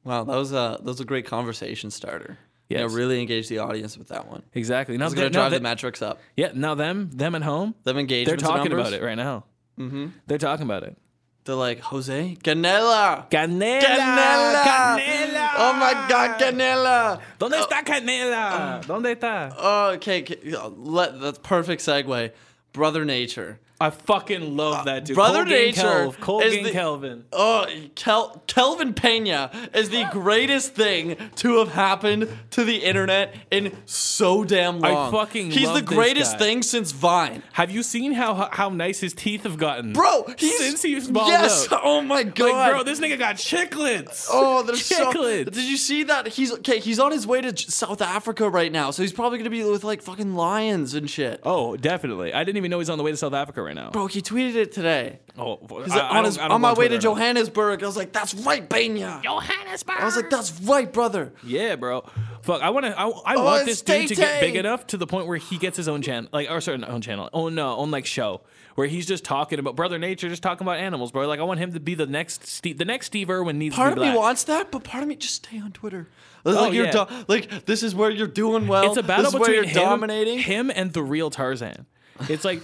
wow, 0.03 0.23
that 0.25 0.35
was 0.35 0.51
a 0.51 0.77
that 0.79 0.83
was 0.83 0.99
a 0.99 1.05
great 1.05 1.25
conversation 1.25 1.89
starter. 1.91 2.37
Yeah, 2.69 2.79
Yes. 2.81 2.93
really 2.93 3.19
engage 3.21 3.47
the 3.49 3.59
audience 3.59 3.97
with 3.97 4.07
that 4.09 4.27
one. 4.27 4.41
Exactly. 4.53 4.97
Now, 4.97 5.05
It's 5.05 5.13
gonna 5.15 5.25
th- 5.27 5.33
now 5.33 5.39
drive 5.49 5.51
the 5.51 5.59
metrics 5.59 6.01
up. 6.01 6.19
yeah. 6.35 6.51
Now 6.55 6.75
them, 6.75 7.09
them 7.13 7.35
at 7.35 7.43
home, 7.43 7.75
Them 7.83 8.07
they're 8.07 8.35
talking 8.37 8.69
numbers, 8.71 8.87
about 8.87 8.93
it 8.93 9.03
right 9.03 9.15
now. 9.15 9.45
Mm-hmm. 9.79 10.07
They're 10.27 10.37
talking 10.37 10.65
about 10.65 10.83
it. 10.83 10.97
They're 11.45 11.55
like 11.55 11.79
Jose 11.81 12.37
Canela. 12.41 13.29
Canela. 13.29 13.81
Canela. 13.81 14.63
Canela. 14.63 15.49
Oh 15.57 15.73
my 15.73 16.05
God, 16.07 16.39
Canela. 16.39 17.21
¿Dónde 17.37 17.59
oh. 17.59 17.67
está 17.67 17.83
Canela? 17.83 18.79
Uh, 18.79 18.81
¿Dónde 18.83 19.15
está? 19.15 19.53
Oh, 19.57 19.91
okay, 19.95 20.21
okay. 20.21 20.37
Let, 20.77 21.19
that's 21.19 21.39
perfect 21.39 21.81
segue. 21.81 22.31
Brother 22.71 23.03
Nature. 23.03 23.59
I 23.83 23.89
fucking 23.89 24.55
love 24.55 24.75
uh, 24.75 24.83
that 24.83 25.03
dude. 25.03 25.15
Brother 25.15 25.39
Cole 25.39 25.45
Gang 25.49 25.65
Nature 25.65 25.81
Kelv. 25.81 26.19
Cole 26.21 26.39
is 26.39 26.63
the- 26.63 26.71
Kelvin. 26.71 27.25
Oh, 27.33 27.65
Kel- 27.95 28.41
Kelvin 28.47 28.93
Pena 28.93 29.51
is 29.73 29.89
the 29.89 30.07
greatest 30.09 30.73
thing 30.73 31.17
to 31.35 31.59
have 31.59 31.73
happened 31.73 32.29
to 32.51 32.63
the 32.63 32.77
internet 32.77 33.35
in 33.51 33.75
so 33.85 34.45
damn 34.45 34.79
long. 34.79 35.09
I 35.09 35.11
fucking 35.11 35.51
He's 35.51 35.69
the 35.73 35.81
greatest 35.81 36.37
thing 36.39 36.63
since 36.63 36.93
Vine. 36.93 37.43
Have 37.51 37.71
you 37.71 37.83
seen 37.83 38.13
how 38.13 38.47
how 38.53 38.69
nice 38.69 39.01
his 39.01 39.13
teeth 39.13 39.43
have 39.43 39.57
gotten, 39.57 39.91
Bro, 39.91 40.27
he's 40.37 40.57
Since 40.57 40.81
he's 40.81 41.09
balled 41.09 41.27
Yes. 41.27 41.69
up. 41.69 41.81
Oh 41.83 41.99
my 42.01 42.23
god. 42.23 42.51
Like, 42.53 42.71
bro, 42.71 42.83
this 42.83 43.01
nigga 43.01 43.19
got 43.19 43.35
chiclets. 43.35 44.29
Oh, 44.31 44.63
there's 44.63 44.85
so. 44.85 45.11
Chiclets. 45.11 45.51
Did 45.51 45.65
you 45.65 45.75
see 45.75 46.03
that? 46.03 46.27
He's 46.29 46.53
okay. 46.53 46.79
He's 46.79 46.99
on 46.99 47.11
his 47.11 47.27
way 47.27 47.41
to 47.41 47.57
South 47.69 48.01
Africa 48.01 48.49
right 48.49 48.71
now, 48.71 48.91
so 48.91 49.01
he's 49.01 49.11
probably 49.11 49.39
gonna 49.39 49.49
be 49.49 49.61
with 49.65 49.83
like 49.83 50.01
fucking 50.01 50.35
lions 50.35 50.93
and 50.93 51.09
shit. 51.09 51.41
Oh, 51.43 51.75
definitely. 51.75 52.33
I 52.33 52.45
didn't 52.45 52.57
even 52.57 52.71
know 52.71 52.79
he's 52.79 52.89
on 52.89 52.97
the 52.97 53.03
way 53.03 53.11
to 53.11 53.17
South 53.17 53.33
Africa 53.33 53.61
right 53.61 53.72
now. 53.73 53.89
Bro, 53.91 54.07
he 54.07 54.21
tweeted 54.21 54.55
it 54.55 54.71
today. 54.71 55.19
Oh, 55.37 55.57
He's 55.83 55.91
I- 55.93 55.95
like, 55.95 56.03
I 56.03 56.07
on 56.09 56.13
don't- 56.15 56.25
his, 56.25 56.37
I 56.37 56.41
don't 56.43 56.51
on 56.51 56.61
my 56.61 56.73
way 56.73 56.87
to 56.87 56.95
Twitter 56.99 57.07
enough. 57.07 57.17
Johannesburg. 57.17 57.83
I 57.83 57.85
was 57.87 57.97
like, 57.97 58.13
that's 58.13 58.33
right, 58.35 58.67
Pena. 58.69 59.19
Johannesburg. 59.23 59.95
I 59.99 60.05
was 60.05 60.15
like, 60.15 60.29
that's 60.29 60.59
right, 60.61 60.91
brother. 60.91 61.33
Yeah, 61.43 61.75
bro. 61.75 62.01
Fuck, 62.43 62.61
I 62.61 62.69
want 62.69 62.85
to. 62.85 62.91
I, 62.99 63.05
I 63.07 63.35
Oh, 63.35 63.43
want 63.43 63.65
this 63.65 63.81
dude 63.81 64.09
to 64.09 64.15
get 64.15 64.41
big 64.41 64.55
enough 64.55 64.85
to 64.87 64.97
the 64.97 65.07
point 65.07 65.27
where 65.27 65.37
he 65.37 65.57
gets 65.57 65.77
his 65.77 65.87
own 65.87 66.01
channel, 66.01 66.29
like 66.33 66.51
or 66.51 66.61
certain 66.61 66.83
own 66.85 67.01
channel, 67.01 67.29
own 67.33 67.57
uh, 67.57 67.75
own 67.75 67.89
like 67.89 68.05
show 68.05 68.41
where 68.75 68.85
he's 68.87 69.05
just 69.05 69.23
talking 69.23 69.59
about 69.59 69.75
brother 69.75 69.97
nature, 69.99 70.27
just 70.29 70.43
talking 70.43 70.65
about 70.65 70.77
animals, 70.77 71.11
bro. 71.11 71.25
Like 71.27 71.39
I 71.39 71.43
want 71.43 71.59
him 71.59 71.73
to 71.73 71.79
be 71.79 71.95
the 71.95 72.05
next 72.07 72.45
Steve, 72.47 72.77
the 72.77 72.85
next 72.85 73.05
Steve 73.07 73.29
Irwin 73.29 73.57
needs 73.57 73.75
Part 73.75 73.95
to 73.95 74.01
of 74.01 74.05
me 74.05 74.11
black. 74.11 74.17
wants 74.17 74.43
that, 74.45 74.71
but 74.71 74.83
part 74.83 75.03
of 75.03 75.09
me 75.09 75.15
just 75.15 75.35
stay 75.35 75.57
on 75.59 75.71
Twitter. 75.71 76.07
Like 76.43 76.55
Oh, 76.57 76.71
you're 76.71 76.85
yeah. 76.87 76.91
do- 77.05 77.25
like 77.29 77.65
this 77.65 77.81
is 77.81 77.95
where 77.95 78.09
you're 78.09 78.27
doing 78.27 78.67
well. 78.67 78.87
it's 78.87 78.97
a 78.97 79.03
battle 79.03 79.23
this 79.25 79.33
is 79.35 79.39
where 79.39 79.49
between 79.51 79.73
you're 79.73 79.83
him, 79.83 79.89
dominating. 79.89 80.39
him 80.39 80.69
and 80.75 80.91
the 80.91 81.01
real 81.01 81.29
Tarzan. 81.31 81.85
It's 82.29 82.43
like. 82.45 82.61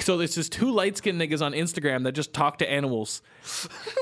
So 0.00 0.16
there's 0.16 0.34
just 0.34 0.52
two 0.52 0.70
light 0.70 0.96
skinned 0.96 1.20
niggas 1.20 1.42
on 1.42 1.52
Instagram 1.52 2.04
that 2.04 2.12
just 2.12 2.32
talk 2.32 2.58
to 2.58 2.70
animals, 2.70 3.20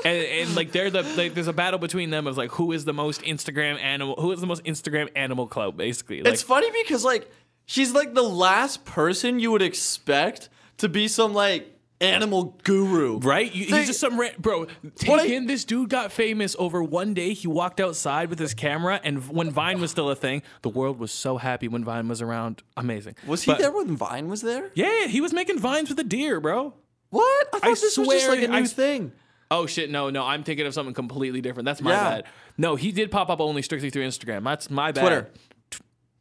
and, 0.05 0.17
and 0.25 0.55
like 0.55 0.71
they're 0.71 0.91
the 0.91 1.03
like 1.17 1.33
there's 1.33 1.47
a 1.47 1.53
battle 1.53 1.79
between 1.79 2.11
them 2.11 2.27
of 2.27 2.37
like 2.37 2.51
who 2.51 2.71
is 2.71 2.85
the 2.85 2.93
most 2.93 3.21
Instagram 3.23 3.81
animal, 3.81 4.15
who 4.19 4.31
is 4.31 4.39
the 4.39 4.47
most 4.47 4.63
Instagram 4.63 5.09
animal 5.15 5.47
club, 5.47 5.75
basically. 5.75 6.21
Like, 6.21 6.33
It's 6.33 6.43
funny 6.43 6.69
because 6.83 7.03
like 7.03 7.29
she's 7.65 7.93
like 7.93 8.13
the 8.13 8.23
last 8.23 8.85
person 8.85 9.39
you 9.39 9.51
would 9.51 9.61
expect 9.61 10.49
to 10.77 10.87
be 10.87 11.07
some 11.07 11.33
like 11.33 11.76
animal 11.99 12.57
guru. 12.63 13.19
Right? 13.19 13.53
You, 13.53 13.65
They- 13.67 13.77
he's 13.79 13.87
just 13.87 13.99
some 13.99 14.19
ra- 14.19 14.29
bro. 14.37 14.65
Take 14.95 15.09
What 15.09 15.21
I- 15.21 15.25
in 15.27 15.47
this 15.47 15.65
dude 15.65 15.89
got 15.89 16.11
famous 16.11 16.55
over 16.59 16.83
one 16.83 17.13
day. 17.13 17.33
He 17.33 17.47
walked 17.47 17.79
outside 17.79 18.29
with 18.29 18.39
his 18.39 18.53
camera, 18.53 18.99
and 19.03 19.27
when 19.29 19.49
Vine 19.51 19.79
was 19.81 19.91
still 19.91 20.09
a 20.09 20.15
thing, 20.15 20.43
the 20.61 20.69
world 20.69 20.99
was 20.99 21.11
so 21.11 21.37
happy 21.37 21.67
when 21.67 21.83
Vine 21.83 22.07
was 22.07 22.21
around. 22.21 22.61
Amazing. 22.75 23.15
Was 23.25 23.43
he 23.43 23.51
But- 23.51 23.59
there 23.59 23.71
when 23.71 23.95
Vine 23.95 24.27
was 24.27 24.41
there? 24.41 24.71
Yeah, 24.75 25.07
he 25.07 25.21
was 25.21 25.33
making 25.33 25.59
vines 25.59 25.89
with 25.89 25.99
a 25.99 26.03
deer, 26.03 26.39
bro. 26.39 26.73
What? 27.09 27.47
I 27.53 27.59
thought 27.59 27.67
I 27.67 27.69
this 27.71 27.97
was 27.97 28.07
just 28.09 28.29
like 28.29 28.41
a 28.41 28.51
I 28.51 28.59
new 28.59 28.65
s- 28.65 28.73
thing. 28.73 29.11
Oh 29.49 29.65
shit, 29.65 29.89
no, 29.89 30.09
no, 30.09 30.25
I'm 30.25 30.43
thinking 30.43 30.65
of 30.67 30.73
something 30.73 30.93
completely 30.93 31.39
different. 31.39 31.65
That's 31.65 31.81
my 31.81 31.91
Yeah. 31.91 32.03
bad. 32.09 32.23
No, 32.57 32.75
he 32.75 32.91
did 32.91 33.09
pop 33.11 33.29
up 33.29 33.39
only 33.39 33.61
strictly 33.61 33.89
through 33.89 34.05
Instagram. 34.05 34.43
That's 34.43 34.69
my 34.69 34.91
bad. 34.91 35.01
Twitter. 35.01 35.29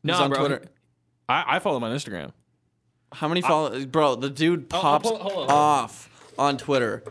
No, 0.04 0.12
He's 0.12 0.20
on 0.22 0.30
bro. 0.30 0.38
Twitter. 0.38 0.62
I, 1.28 1.56
I 1.56 1.58
follow 1.58 1.78
him 1.78 1.84
on 1.84 1.90
Instagram. 1.96 2.30
How 3.16 3.28
many 3.28 3.40
followers? 3.42 3.86
Bro, 3.86 4.16
the 4.16 4.30
dude 4.30 4.66
I'll 4.72 4.80
pops 4.80 5.08
pull- 5.08 5.18
hold 5.18 5.50
on. 5.50 5.56
off 5.56 6.32
on 6.38 6.56
Twitter. 6.58 7.02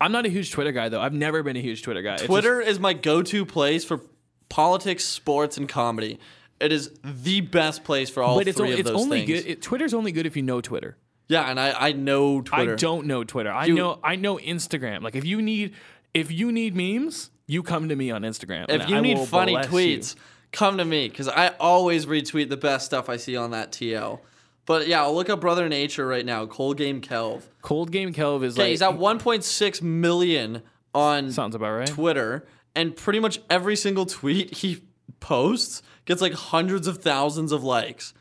I'm 0.00 0.12
not 0.12 0.26
a 0.26 0.28
huge 0.28 0.50
Twitter 0.52 0.72
guy 0.72 0.88
though. 0.88 1.00
I've 1.00 1.14
never 1.14 1.42
been 1.42 1.56
a 1.56 1.60
huge 1.60 1.82
Twitter 1.82 2.02
guy. 2.02 2.14
It's 2.14 2.22
just- 2.22 2.30
Twitter 2.30 2.60
is 2.60 2.78
my 2.78 2.92
go-to 2.92 3.44
place 3.46 3.84
for 3.84 4.00
politics, 4.48 5.04
sports, 5.04 5.56
and 5.56 5.68
comedy. 5.68 6.18
It 6.60 6.72
is 6.72 6.90
the 7.04 7.40
best 7.42 7.84
place 7.84 8.08
for 8.08 8.22
all 8.22 8.36
but 8.38 8.48
it's, 8.48 8.56
three 8.58 8.70
o- 8.70 8.74
of 8.74 8.80
it's 8.80 8.90
those 8.90 9.00
only 9.00 9.26
things. 9.26 9.42
good. 9.42 9.50
It, 9.50 9.62
Twitter's 9.62 9.92
only 9.94 10.12
good 10.12 10.26
if 10.26 10.36
you 10.36 10.42
know 10.42 10.60
Twitter. 10.60 10.96
yeah, 11.28 11.50
and 11.50 11.58
I, 11.60 11.88
I 11.88 11.92
know 11.92 12.40
Twitter. 12.40 12.72
I 12.72 12.76
don't 12.76 13.06
know 13.06 13.24
Twitter. 13.24 13.50
I 13.50 13.66
You- 13.66 13.74
know 13.74 13.98
I 14.02 14.16
know 14.16 14.36
Instagram. 14.38 15.02
Like 15.02 15.14
if 15.16 15.24
you 15.24 15.42
need 15.42 15.74
if 16.14 16.30
you 16.32 16.50
need 16.52 16.74
memes, 16.74 17.30
you 17.46 17.62
come 17.62 17.88
to 17.90 17.96
me 17.96 18.10
on 18.10 18.22
Instagram. 18.22 18.66
and 18.68 18.82
If 18.82 18.88
you 18.88 18.96
I 18.96 19.00
need 19.00 19.18
will 19.18 19.26
funny 19.26 19.52
bless 19.52 19.66
tweets, 19.66 20.14
you. 20.14 20.20
come 20.52 20.78
to 20.78 20.84
me 20.84 21.08
because 21.08 21.28
I 21.28 21.48
always 21.60 22.06
retweet 22.06 22.48
the 22.48 22.56
best 22.56 22.86
stuff 22.86 23.08
I 23.10 23.16
see 23.18 23.36
on 23.36 23.50
that 23.50 23.72
TL. 23.72 24.20
But 24.66 24.88
yeah, 24.88 25.02
I'll 25.02 25.14
look 25.14 25.30
up 25.30 25.40
Brother 25.40 25.68
Nature 25.68 26.06
right 26.06 26.26
now. 26.26 26.44
Cold 26.46 26.76
Game 26.76 27.00
Kelv. 27.00 27.42
Cold 27.62 27.92
Game 27.92 28.12
Kelv 28.12 28.42
is 28.42 28.58
like 28.58 28.68
he's 28.68 28.82
at 28.82 28.94
1.6 28.94 29.82
million 29.82 30.62
on 30.94 31.30
sounds 31.30 31.54
about 31.54 31.70
right. 31.70 31.88
Twitter, 31.88 32.46
and 32.74 32.94
pretty 32.96 33.20
much 33.20 33.40
every 33.48 33.76
single 33.76 34.06
tweet 34.06 34.54
he 34.54 34.82
posts 35.20 35.82
gets 36.04 36.20
like 36.20 36.34
hundreds 36.34 36.86
of 36.86 36.98
thousands 36.98 37.52
of 37.52 37.64
likes 37.64 38.12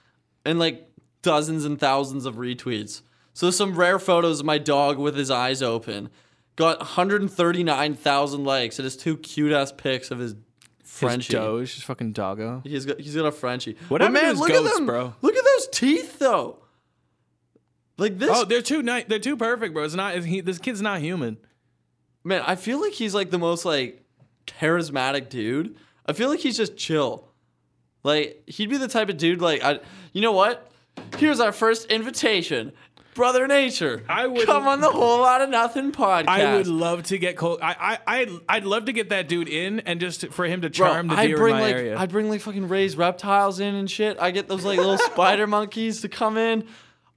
and 0.46 0.60
like 0.60 0.90
dozens 1.22 1.66
and 1.66 1.80
thousands 1.80 2.26
of 2.26 2.36
retweets. 2.36 3.02
So 3.34 3.52
some 3.52 3.76
rare 3.76 4.00
photos 4.00 4.40
of 4.40 4.46
my 4.46 4.58
dog 4.58 4.98
with 4.98 5.16
his 5.16 5.32
eyes 5.32 5.62
open 5.62 6.10
got 6.56 6.80
139,000 6.80 8.44
likes. 8.44 8.80
It 8.80 8.86
is 8.86 8.96
two 8.96 9.18
cute 9.18 9.52
ass 9.52 9.74
pics 9.74 10.10
of 10.12 10.20
his 10.20 10.36
His 10.96 11.10
Frenchie. 11.10 11.34
Doge, 11.34 11.74
his 11.76 11.84
fucking 11.84 12.14
doggo. 12.14 12.62
He's 12.64 12.86
got 12.86 13.00
he's 13.00 13.16
got 13.16 13.26
a 13.26 13.32
Frenchie. 13.32 13.76
What 13.90 14.00
But 14.00 14.12
man, 14.12 14.26
his 14.26 14.40
look 14.40 14.50
goats, 14.50 14.70
at 14.70 14.76
them, 14.76 14.86
bro? 14.86 15.14
Look 15.22 15.36
at 15.36 15.44
those 15.44 15.68
teeth 15.70 16.20
though. 16.20 16.60
Like 17.98 18.18
this 18.18 18.30
Oh, 18.32 18.46
they're 18.46 18.62
too 18.62 18.82
nice. 18.82 19.06
They're 19.08 19.20
too 19.20 19.38
perfect, 19.38 19.74
bro. 19.74 19.84
It's 19.84 19.94
not. 19.96 20.16
He, 20.24 20.42
this 20.42 20.58
kid's 20.60 20.82
not 20.82 21.00
human. 21.00 21.38
Man, 22.24 22.42
I 22.46 22.56
feel 22.56 22.82
like 22.82 22.94
he's 22.94 23.14
like 23.14 23.30
the 23.30 23.38
most 23.40 23.66
like 23.66 24.04
charismatic 24.48 25.30
dude. 25.30 25.76
I 26.06 26.14
feel 26.14 26.30
like 26.30 26.40
he's 26.40 26.58
just 26.58 26.78
chill. 26.78 27.28
Like 28.04 28.44
he'd 28.48 28.70
be 28.70 28.78
the 28.78 28.88
type 28.88 29.10
of 29.10 29.18
dude 29.18 29.42
like 29.42 29.64
I 29.64 29.80
you 30.14 30.22
know 30.22 30.32
what? 30.32 30.72
Here's 31.18 31.40
our 31.40 31.52
first 31.52 31.92
invitation. 31.92 32.72
Brother 33.16 33.48
Nature. 33.48 34.04
I 34.08 34.28
would- 34.28 34.46
come 34.46 34.68
on 34.68 34.82
the 34.82 34.92
whole 34.92 35.22
lot 35.22 35.42
of 35.42 35.50
nothing 35.50 35.92
podcast. 35.92 36.28
I 36.28 36.56
would 36.58 36.68
love 36.68 37.04
to 37.04 37.18
get 37.18 37.36
Cole. 37.38 37.58
I 37.62 37.98
I 38.06 38.20
I'd, 38.22 38.30
I'd 38.48 38.66
love 38.66 38.86
to 38.86 38.92
get 38.94 39.10
that 39.10 39.28
dude 39.28 39.48
in 39.50 39.80
and 39.80 40.00
just 40.00 40.28
for 40.34 40.46
him 40.46 40.62
to 40.62 40.70
Bro, 40.70 40.88
charm 40.88 41.08
the 41.08 41.16
I'd 41.16 41.36
bring 41.36 41.56
in 41.56 41.62
my 41.62 41.66
like 41.68 41.76
area. 41.76 41.98
I'd 41.98 42.12
bring 42.12 42.30
like 42.30 42.42
fucking 42.42 42.68
raised 42.68 42.98
reptiles 42.98 43.60
in 43.60 43.74
and 43.74 43.90
shit. 43.90 44.18
I 44.20 44.30
get 44.32 44.48
those 44.48 44.64
like 44.66 44.78
little 44.78 44.98
spider 45.14 45.48
monkeys 45.48 46.02
to 46.02 46.10
come 46.10 46.38
in. 46.38 46.68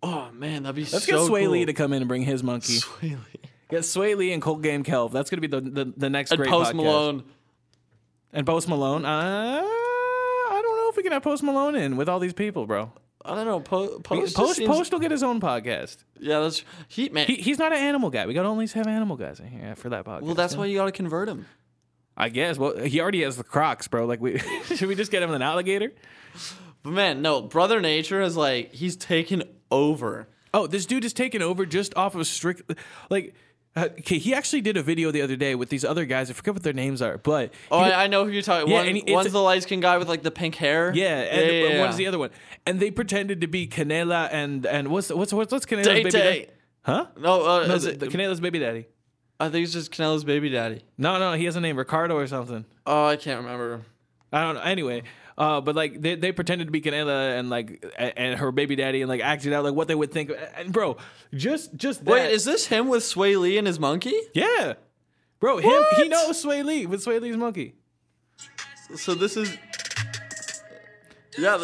Oh 0.03 0.29
man, 0.33 0.63
that'd 0.63 0.77
be 0.77 0.83
Let's 0.83 1.05
so 1.05 1.19
get 1.19 1.27
Sway 1.27 1.43
cool. 1.43 1.53
Lee 1.53 1.65
to 1.65 1.73
come 1.73 1.93
in 1.93 2.01
and 2.03 2.09
bring 2.09 2.23
his 2.23 2.43
monkey. 2.43 2.75
Sway 2.79 3.11
Lee. 3.11 3.41
Get 3.69 3.85
Sway 3.85 4.15
Lee 4.15 4.33
and 4.33 4.41
Cold 4.41 4.63
Game 4.63 4.85
Kelv. 4.85 5.11
That's 5.13 5.29
gonna 5.29 5.41
be 5.41 5.49
the 5.49 5.61
the, 5.61 5.93
the 5.97 6.09
next 6.09 6.31
And 6.31 6.39
great 6.39 6.49
Post 6.51 6.71
podcast. 6.73 6.77
Malone. 6.77 7.25
and 8.33 8.47
Post 8.47 8.69
Malone. 8.69 9.05
Uh, 9.05 9.63
I 9.65 10.61
don't 10.63 10.77
know 10.77 10.89
if 10.91 10.97
we 10.97 11.03
can 11.03 11.11
have 11.11 11.23
Post 11.25 11.43
Malone 11.43 11.75
in 11.75 11.97
with 11.97 12.09
all 12.09 12.21
these 12.21 12.33
people, 12.33 12.67
bro. 12.67 12.93
I 13.29 13.35
don't 13.35 13.47
know. 13.47 13.61
Po- 13.61 13.99
Post, 14.01 14.37
Post 14.37 14.59
just 14.59 14.71
Post, 14.71 14.93
will 14.93 14.99
get 15.01 15.11
his 15.11 15.23
own 15.23 15.41
podcast. 15.41 15.99
Yeah, 16.19 16.41
that's 16.41 16.65
he 16.89 17.09
man. 17.09 17.27
He, 17.27 17.37
he's 17.37 17.59
not 17.59 17.73
an 17.73 17.79
animal 17.79 18.11
guy. 18.11 18.27
We 18.27 18.35
gotta 18.35 18.49
only 18.49 18.67
have 18.67 18.87
animal 18.87 19.17
guys 19.17 19.41
in 19.41 19.49
here 19.49 19.75
for 19.77 19.89
that 19.91 20.05
podcast. 20.05 20.23
well, 20.23 20.35
that's 20.35 20.55
yeah. 20.55 20.59
why 20.61 20.67
you 20.67 20.77
gotta 20.77 20.93
convert 20.93 21.29
him. 21.29 21.47
I 22.17 22.31
guess. 22.31 22.59
Well, 22.59 22.77
he 22.79 23.01
already 23.01 23.23
has 23.23 23.37
the 23.37 23.45
Crocs, 23.45 23.87
bro. 23.87 24.07
Like, 24.07 24.21
we 24.21 24.39
should 24.65 24.89
we 24.89 24.95
just 24.95 25.11
get 25.13 25.23
him 25.23 25.33
an 25.33 25.43
alligator? 25.43 25.93
But 26.83 26.93
man, 26.93 27.23
no, 27.23 27.43
Brother 27.43 27.81
Nature 27.81 28.21
is 28.21 28.37
like 28.37 28.73
he's 28.73 28.97
taken 28.97 29.45
over. 29.71 30.29
Oh, 30.53 30.67
this 30.67 30.87
dude 30.87 31.05
is 31.05 31.13
taken 31.13 31.43
over 31.43 31.67
just 31.67 31.97
off 31.97 32.15
of 32.15 32.27
strict, 32.27 32.73
like. 33.11 33.35
Uh, 33.77 33.89
okay, 34.01 34.19
he 34.19 34.35
actually 34.35 34.61
did 34.61 34.77
a 34.77 34.83
video 34.83 35.11
the 35.11 35.23
other 35.23 35.37
day 35.37 35.55
with 35.55 35.69
these 35.69 35.85
other 35.85 36.05
guys. 36.05 36.31
I 36.31 36.33
forget 36.33 36.55
what 36.55 36.63
their 36.63 36.73
names 36.73 37.01
are, 37.01 37.19
but 37.19 37.53
Oh, 37.71 37.85
did- 37.85 37.93
I, 37.93 38.07
know 38.09 38.25
who 38.25 38.31
you're 38.31 38.43
talking. 38.43 38.69
Yeah, 38.69 38.79
One, 38.79 38.89
and 38.89 38.97
he- 38.97 39.13
one's 39.13 39.31
the 39.31 39.41
light 39.41 39.63
skinned 39.63 39.83
guy 39.83 39.99
with 39.99 40.09
like 40.09 40.23
the 40.23 40.31
pink 40.31 40.57
hair. 40.57 40.91
yeah, 40.95 41.21
and 41.21 41.47
yeah, 41.47 41.69
yeah, 41.75 41.81
one's 41.81 41.97
the 41.97 42.07
other 42.07 42.19
one, 42.19 42.31
and 42.67 42.81
they 42.81 42.91
pretended 42.91 43.41
to 43.43 43.47
be 43.47 43.67
Canela 43.69 44.29
and 44.33 44.67
and 44.67 44.89
what's 44.89 45.11
what's 45.11 45.33
what's, 45.33 45.53
what's 45.53 45.67
Canela's 45.67 45.87
baby 45.89 46.11
daddy? 46.11 46.47
Huh? 46.83 47.07
No, 47.19 47.45
uh, 47.47 47.67
No, 47.67 47.79
the, 47.79 47.91
it, 47.91 48.01
the 48.01 48.07
Canela's 48.09 48.41
baby 48.41 48.59
daddy. 48.59 48.87
I 49.39 49.51
think 49.51 49.65
it's 49.65 49.73
just 49.75 49.93
Canela's 49.93 50.25
baby 50.25 50.49
daddy. 50.49 50.83
No, 50.97 51.19
no, 51.19 51.35
he 51.35 51.45
has 51.45 51.55
a 51.55 51.61
name, 51.61 51.77
Ricardo 51.77 52.17
or 52.17 52.27
something. 52.27 52.65
Oh, 52.87 53.07
I 53.07 53.17
can't 53.17 53.41
remember. 53.43 53.83
I 54.33 54.43
don't 54.43 54.57
know. 54.57 54.63
Anyway, 54.63 55.03
Uh, 55.39 55.61
but 55.61 55.77
like 55.77 56.01
they, 56.01 56.17
they 56.17 56.33
pretended 56.33 56.65
to 56.67 56.73
be 56.73 56.81
Canela 56.81 57.39
and 57.39 57.49
like 57.49 57.85
and 57.97 58.41
her 58.41 58.51
baby 58.51 58.75
daddy 58.75 59.03
and 59.03 59.09
like 59.09 59.21
acted 59.21 59.53
out 59.53 59.63
like 59.63 59.73
what 59.73 59.87
they 59.87 59.95
would 59.95 60.11
think. 60.11 60.33
And 60.57 60.73
bro, 60.73 60.97
just 61.33 61.77
just 61.77 62.05
that, 62.05 62.11
Wait, 62.11 62.33
is 62.33 62.45
this 62.45 62.67
him 62.67 62.89
with 62.89 63.05
Sway 63.05 63.37
Lee 63.37 63.57
and 63.57 63.65
his 63.65 63.79
monkey? 63.79 64.19
yeah, 64.35 64.75
bro. 65.39 65.59
Him 65.59 65.85
he 65.97 66.09
knows 66.09 66.41
Sway 66.41 66.65
Lee 66.65 66.87
with 66.87 67.03
Sway 67.03 67.21
Lee's 67.21 67.37
monkey. 67.37 67.75
So 68.97 69.15
this 69.15 69.37
is 69.37 69.57
yeah. 71.39 71.63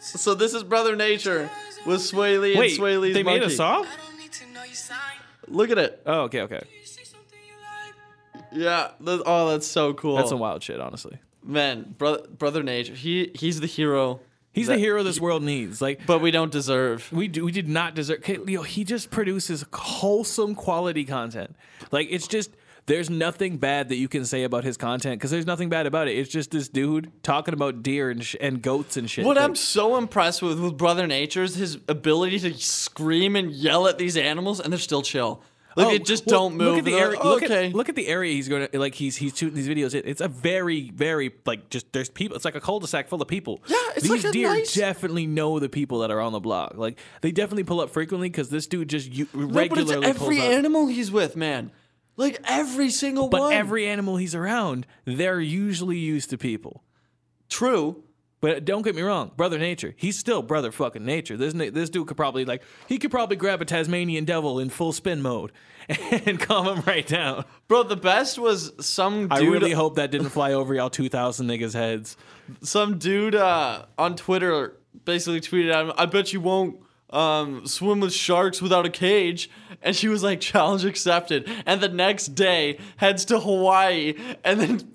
So 0.00 0.34
this 0.34 0.54
is 0.54 0.64
Brother 0.64 0.96
Nature 0.96 1.48
with 1.86 2.02
Sway 2.02 2.36
Lee 2.36 2.52
and 2.52 2.60
Wait, 2.60 2.74
Sway 2.76 2.96
Lee's 2.96 3.14
they 3.14 3.22
made 3.22 3.42
monkey. 3.42 3.54
a 3.54 3.56
song? 3.56 3.86
Look 5.46 5.70
at 5.70 5.78
it. 5.78 6.02
Oh, 6.04 6.22
okay, 6.22 6.40
okay. 6.42 6.62
Yeah. 8.50 8.90
th- 9.04 9.20
oh, 9.24 9.50
that's 9.50 9.66
so 9.66 9.94
cool. 9.94 10.16
That's 10.16 10.30
some 10.30 10.38
wild 10.40 10.62
shit, 10.62 10.80
honestly. 10.80 11.18
Man, 11.44 11.94
brother, 11.98 12.26
Brother 12.28 12.62
Nature. 12.62 12.94
He 12.94 13.30
he's 13.34 13.60
the 13.60 13.66
hero, 13.66 14.20
He's 14.52 14.66
the 14.66 14.78
hero 14.78 15.02
this 15.02 15.18
world 15.20 15.42
needs. 15.42 15.80
Like 15.80 16.06
but 16.06 16.20
we 16.20 16.30
don't 16.30 16.52
deserve. 16.52 17.10
we 17.12 17.28
do, 17.28 17.44
we 17.44 17.52
did 17.52 17.68
not 17.68 17.94
deserve. 17.94 18.26
Leo, 18.28 18.62
he 18.62 18.84
just 18.84 19.10
produces 19.10 19.64
wholesome 19.72 20.54
quality 20.54 21.04
content. 21.04 21.56
Like 21.90 22.08
it's 22.10 22.26
just 22.28 22.50
there's 22.86 23.08
nothing 23.08 23.58
bad 23.58 23.88
that 23.90 23.96
you 23.96 24.08
can 24.08 24.24
say 24.24 24.42
about 24.42 24.64
his 24.64 24.76
content 24.76 25.18
because 25.18 25.30
there's 25.30 25.46
nothing 25.46 25.68
bad 25.68 25.86
about 25.86 26.08
it. 26.08 26.18
It's 26.18 26.30
just 26.30 26.50
this 26.50 26.68
dude 26.68 27.10
talking 27.22 27.54
about 27.54 27.82
deer 27.82 28.10
and 28.10 28.24
sh- 28.24 28.36
and 28.40 28.60
goats 28.60 28.96
and 28.96 29.08
shit. 29.08 29.24
What 29.24 29.36
Like, 29.36 29.44
I'm 29.44 29.54
so 29.54 29.96
impressed 29.96 30.42
with 30.42 30.58
with 30.60 30.76
Brother 30.76 31.06
Nature 31.06 31.44
is 31.44 31.54
his 31.54 31.78
ability 31.88 32.40
to 32.40 32.54
scream 32.54 33.36
and 33.36 33.52
yell 33.52 33.86
at 33.86 33.98
these 33.98 34.16
animals, 34.16 34.60
and 34.60 34.72
they're 34.72 34.80
still 34.80 35.02
chill. 35.02 35.42
Like 35.76 35.86
Oh, 35.86 35.90
they 35.90 35.98
just 35.98 36.26
well, 36.26 36.48
don't 36.48 36.56
move. 36.56 36.68
Look 36.76 36.78
at 36.78 36.84
the 36.84 36.94
area. 36.94 37.16
like, 37.16 37.24
look, 37.24 37.42
okay. 37.44 37.66
at, 37.68 37.74
look 37.74 37.88
at 37.88 37.94
the 37.94 38.06
area 38.08 38.32
he's 38.34 38.48
going 38.48 38.68
to 38.68 38.78
like. 38.78 38.94
He's 38.94 39.16
he's 39.16 39.36
shooting 39.36 39.54
these 39.56 39.68
videos. 39.68 39.94
It, 39.94 40.04
it's 40.06 40.20
a 40.20 40.28
very 40.28 40.90
very 40.90 41.32
like 41.46 41.70
just 41.70 41.92
there's 41.92 42.08
people. 42.10 42.36
It's 42.36 42.44
like 42.44 42.54
a 42.54 42.60
cul-de-sac 42.60 43.08
full 43.08 43.22
of 43.22 43.28
people. 43.28 43.60
Yeah, 43.66 43.76
it's 43.96 44.08
these 44.08 44.24
like 44.24 44.32
deer 44.32 44.48
nice- 44.48 44.74
definitely 44.74 45.26
know 45.26 45.58
the 45.58 45.68
people 45.68 46.00
that 46.00 46.10
are 46.10 46.20
on 46.20 46.32
the 46.32 46.40
block. 46.40 46.74
Like 46.76 46.98
they 47.22 47.32
definitely 47.32 47.64
pull 47.64 47.80
up 47.80 47.90
frequently 47.90 48.28
because 48.28 48.50
this 48.50 48.66
dude 48.66 48.88
just 48.88 49.10
you, 49.12 49.28
No, 49.34 49.46
but 49.46 49.54
regularly 49.54 50.04
every 50.06 50.36
pulls 50.36 50.38
up. 50.48 50.52
animal 50.52 50.86
he's 50.88 51.10
with, 51.10 51.36
man. 51.36 51.70
Like 52.16 52.38
every 52.44 52.90
single 52.90 53.28
But 53.28 53.40
one. 53.40 53.52
every 53.54 53.86
animal 53.86 54.16
he's 54.16 54.34
around, 54.34 54.86
they're 55.06 55.40
usually 55.40 55.96
used 55.98 56.28
to 56.30 56.38
people. 56.38 56.82
true. 57.48 58.02
But 58.42 58.64
don't 58.64 58.82
get 58.82 58.96
me 58.96 59.02
wrong, 59.02 59.30
brother 59.36 59.56
nature. 59.56 59.94
He's 59.96 60.18
still 60.18 60.42
brother 60.42 60.72
fucking 60.72 61.04
nature. 61.04 61.36
This 61.36 61.54
this 61.54 61.88
dude 61.88 62.08
could 62.08 62.16
probably 62.16 62.44
like 62.44 62.62
he 62.88 62.98
could 62.98 63.12
probably 63.12 63.36
grab 63.36 63.62
a 63.62 63.64
Tasmanian 63.64 64.24
devil 64.24 64.58
in 64.58 64.68
full 64.68 64.92
spin 64.92 65.22
mode 65.22 65.52
and 66.26 66.40
calm 66.40 66.66
him 66.66 66.82
right 66.84 67.06
down. 67.06 67.44
Bro, 67.68 67.84
the 67.84 67.96
best 67.96 68.40
was 68.40 68.72
some 68.84 69.28
dude 69.28 69.32
I 69.32 69.42
really 69.42 69.70
hope 69.70 69.94
that 69.94 70.10
didn't 70.10 70.30
fly 70.30 70.52
over 70.52 70.74
y'all 70.74 70.90
two 70.90 71.08
thousand 71.08 71.46
niggas 71.46 71.72
heads. 71.72 72.16
some 72.62 72.98
dude 72.98 73.36
uh, 73.36 73.86
on 73.96 74.16
Twitter 74.16 74.76
basically 75.04 75.40
tweeted 75.40 75.72
at 75.72 75.86
him, 75.86 75.92
I 75.96 76.06
bet 76.06 76.32
you 76.32 76.40
won't 76.40 76.80
um, 77.10 77.64
swim 77.64 78.00
with 78.00 78.12
sharks 78.12 78.60
without 78.60 78.86
a 78.86 78.90
cage. 78.90 79.50
And 79.82 79.94
she 79.94 80.08
was 80.08 80.22
like, 80.24 80.40
challenge 80.40 80.84
accepted. 80.84 81.48
And 81.64 81.80
the 81.80 81.88
next 81.88 82.34
day 82.34 82.78
heads 82.96 83.24
to 83.26 83.38
Hawaii 83.38 84.14
and 84.42 84.60
then 84.60 84.92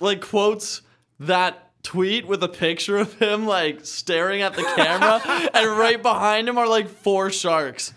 like 0.00 0.22
quotes 0.22 0.82
that 1.20 1.67
tweet 1.88 2.26
with 2.26 2.42
a 2.42 2.48
picture 2.48 2.98
of 2.98 3.14
him 3.14 3.46
like 3.46 3.86
staring 3.86 4.42
at 4.42 4.52
the 4.54 4.62
camera 4.62 5.22
and 5.54 5.70
right 5.78 6.02
behind 6.02 6.46
him 6.46 6.58
are 6.58 6.68
like 6.68 6.88
four 6.88 7.30
sharks. 7.30 7.94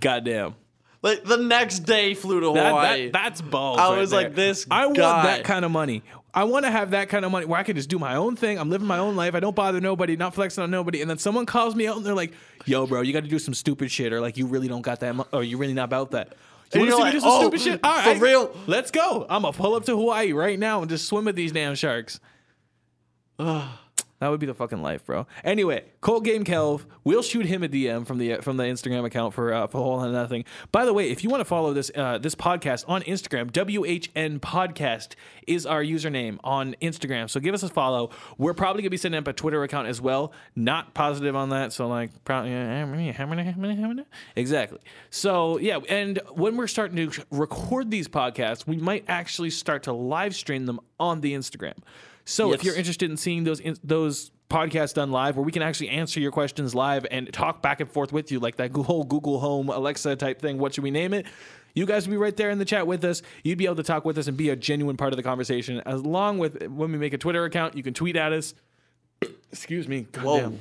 Goddamn. 0.00 0.54
Like 1.02 1.24
the 1.24 1.36
next 1.36 1.80
day 1.80 2.14
flew 2.14 2.40
to 2.40 2.52
That, 2.54 2.68
Hawaii. 2.68 3.04
that, 3.06 3.12
that's 3.12 3.40
balls. 3.42 3.78
I 3.80 3.90
right 3.90 3.98
was 3.98 4.10
there. 4.10 4.22
like, 4.22 4.34
this 4.34 4.66
I 4.70 4.86
want 4.86 4.96
that 4.98 5.42
kind 5.44 5.64
of 5.64 5.70
money. 5.70 6.02
I 6.32 6.44
want 6.44 6.64
to 6.64 6.70
have 6.70 6.92
that 6.92 7.08
kind 7.08 7.24
of 7.24 7.30
money 7.32 7.46
where 7.46 7.58
I 7.58 7.62
can 7.64 7.76
just 7.76 7.88
do 7.88 7.98
my 7.98 8.14
own 8.16 8.36
thing. 8.36 8.58
I'm 8.58 8.70
living 8.70 8.86
my 8.86 8.98
own 8.98 9.14
life. 9.16 9.34
I 9.34 9.40
don't 9.40 9.54
bother 9.54 9.80
nobody, 9.80 10.16
not 10.16 10.34
flexing 10.34 10.62
on 10.62 10.70
nobody. 10.70 11.00
And 11.00 11.10
then 11.10 11.18
someone 11.18 11.44
calls 11.46 11.74
me 11.74 11.86
out 11.88 11.96
and 11.96 12.06
they're 12.06 12.14
like, 12.14 12.32
"Yo, 12.66 12.86
bro, 12.86 13.02
you 13.02 13.12
got 13.12 13.22
to 13.24 13.28
do 13.28 13.38
some 13.38 13.54
stupid 13.54 13.90
shit," 13.90 14.12
or 14.12 14.20
like, 14.20 14.36
"You 14.36 14.46
really 14.46 14.66
don't 14.68 14.82
got 14.82 15.00
that, 15.00 15.14
mo- 15.14 15.26
or 15.32 15.42
you 15.44 15.58
really 15.58 15.74
not 15.74 15.84
about 15.84 16.12
that." 16.12 16.28
You 16.72 16.80
And 16.80 16.80
want 16.80 16.90
to 16.90 16.90
you're 16.90 16.98
me 16.98 17.02
like, 17.04 17.12
do 17.12 17.20
some 17.20 17.28
"Oh, 17.30 17.40
stupid 17.40 17.60
shit? 17.60 17.80
All 17.84 18.00
for 18.02 18.08
right, 18.10 18.20
real?" 18.20 18.56
Let's 18.66 18.90
go. 18.90 19.26
I'm 19.28 19.42
gonna 19.42 19.52
pull 19.56 19.74
up 19.74 19.84
to 19.84 19.96
Hawaii 19.96 20.32
right 20.32 20.58
now 20.58 20.80
and 20.80 20.88
just 20.90 21.06
swim 21.06 21.26
with 21.26 21.36
these 21.36 21.52
damn 21.52 21.74
sharks. 21.76 22.18
That 24.24 24.30
would 24.30 24.40
be 24.40 24.46
the 24.46 24.54
fucking 24.54 24.80
life, 24.80 25.04
bro. 25.04 25.26
Anyway, 25.44 25.84
Cold 26.00 26.24
Game 26.24 26.44
Kelv, 26.44 26.86
we'll 27.04 27.20
shoot 27.20 27.44
him 27.44 27.62
a 27.62 27.68
DM 27.68 28.06
from 28.06 28.16
the 28.16 28.36
from 28.36 28.56
the 28.56 28.64
Instagram 28.64 29.04
account 29.04 29.34
for 29.34 29.52
uh, 29.52 29.66
for 29.66 29.76
whole 29.76 30.00
and 30.00 30.14
nothing. 30.14 30.46
By 30.72 30.86
the 30.86 30.94
way, 30.94 31.10
if 31.10 31.22
you 31.22 31.28
want 31.28 31.42
to 31.42 31.44
follow 31.44 31.74
this 31.74 31.90
uh, 31.94 32.16
this 32.16 32.34
podcast 32.34 32.84
on 32.88 33.02
Instagram, 33.02 33.50
WHN 33.50 34.38
Podcast 34.38 35.14
is 35.46 35.66
our 35.66 35.82
username 35.82 36.38
on 36.42 36.74
Instagram. 36.80 37.28
So 37.28 37.38
give 37.38 37.54
us 37.54 37.62
a 37.64 37.68
follow. 37.68 38.10
We're 38.38 38.54
probably 38.54 38.80
gonna 38.80 38.88
be 38.88 38.96
setting 38.96 39.18
up 39.18 39.28
a 39.28 39.34
Twitter 39.34 39.62
account 39.62 39.88
as 39.88 40.00
well. 40.00 40.32
Not 40.56 40.94
positive 40.94 41.36
on 41.36 41.50
that, 41.50 41.74
so 41.74 41.86
like 41.88 42.24
probably 42.24 42.50
exactly. 44.36 44.78
So 45.10 45.58
yeah, 45.58 45.80
and 45.90 46.18
when 46.32 46.56
we're 46.56 46.68
starting 46.68 47.10
to 47.10 47.24
record 47.30 47.90
these 47.90 48.08
podcasts, 48.08 48.66
we 48.66 48.78
might 48.78 49.04
actually 49.06 49.50
start 49.50 49.82
to 49.82 49.92
live 49.92 50.34
stream 50.34 50.64
them 50.64 50.80
on 50.98 51.20
the 51.20 51.34
Instagram. 51.34 51.76
So 52.24 52.52
if 52.52 52.64
you're 52.64 52.74
interested 52.74 53.10
in 53.10 53.16
seeing 53.16 53.44
those 53.44 53.60
in, 53.60 53.76
those 53.84 54.30
podcasts 54.48 54.94
done 54.94 55.10
live, 55.10 55.36
where 55.36 55.44
we 55.44 55.52
can 55.52 55.62
actually 55.62 55.88
answer 55.90 56.20
your 56.20 56.30
questions 56.30 56.74
live 56.74 57.06
and 57.10 57.32
talk 57.32 57.60
back 57.62 57.80
and 57.80 57.90
forth 57.90 58.12
with 58.12 58.30
you, 58.30 58.38
like 58.40 58.56
that 58.56 58.72
whole 58.74 59.04
Google 59.04 59.40
Home 59.40 59.68
Alexa 59.68 60.16
type 60.16 60.40
thing. 60.40 60.58
What 60.58 60.74
should 60.74 60.84
we 60.84 60.90
name 60.90 61.12
it? 61.12 61.26
You 61.74 61.86
guys 61.86 62.06
will 62.06 62.12
be 62.12 62.18
right 62.18 62.36
there 62.36 62.50
in 62.50 62.58
the 62.58 62.64
chat 62.64 62.86
with 62.86 63.04
us. 63.04 63.20
You'd 63.42 63.58
be 63.58 63.64
able 63.64 63.76
to 63.76 63.82
talk 63.82 64.04
with 64.04 64.16
us 64.16 64.28
and 64.28 64.36
be 64.36 64.50
a 64.50 64.56
genuine 64.56 64.96
part 64.96 65.12
of 65.12 65.16
the 65.16 65.24
conversation. 65.24 65.82
As 65.84 66.04
long 66.04 66.38
with 66.38 66.62
when 66.68 66.92
we 66.92 66.98
make 66.98 67.12
a 67.12 67.18
Twitter 67.18 67.44
account, 67.44 67.76
you 67.76 67.82
can 67.82 67.94
tweet 67.94 68.16
at 68.16 68.32
us. 68.32 68.54
Excuse 69.50 69.88
me. 69.88 70.02
Goddamn. 70.12 70.60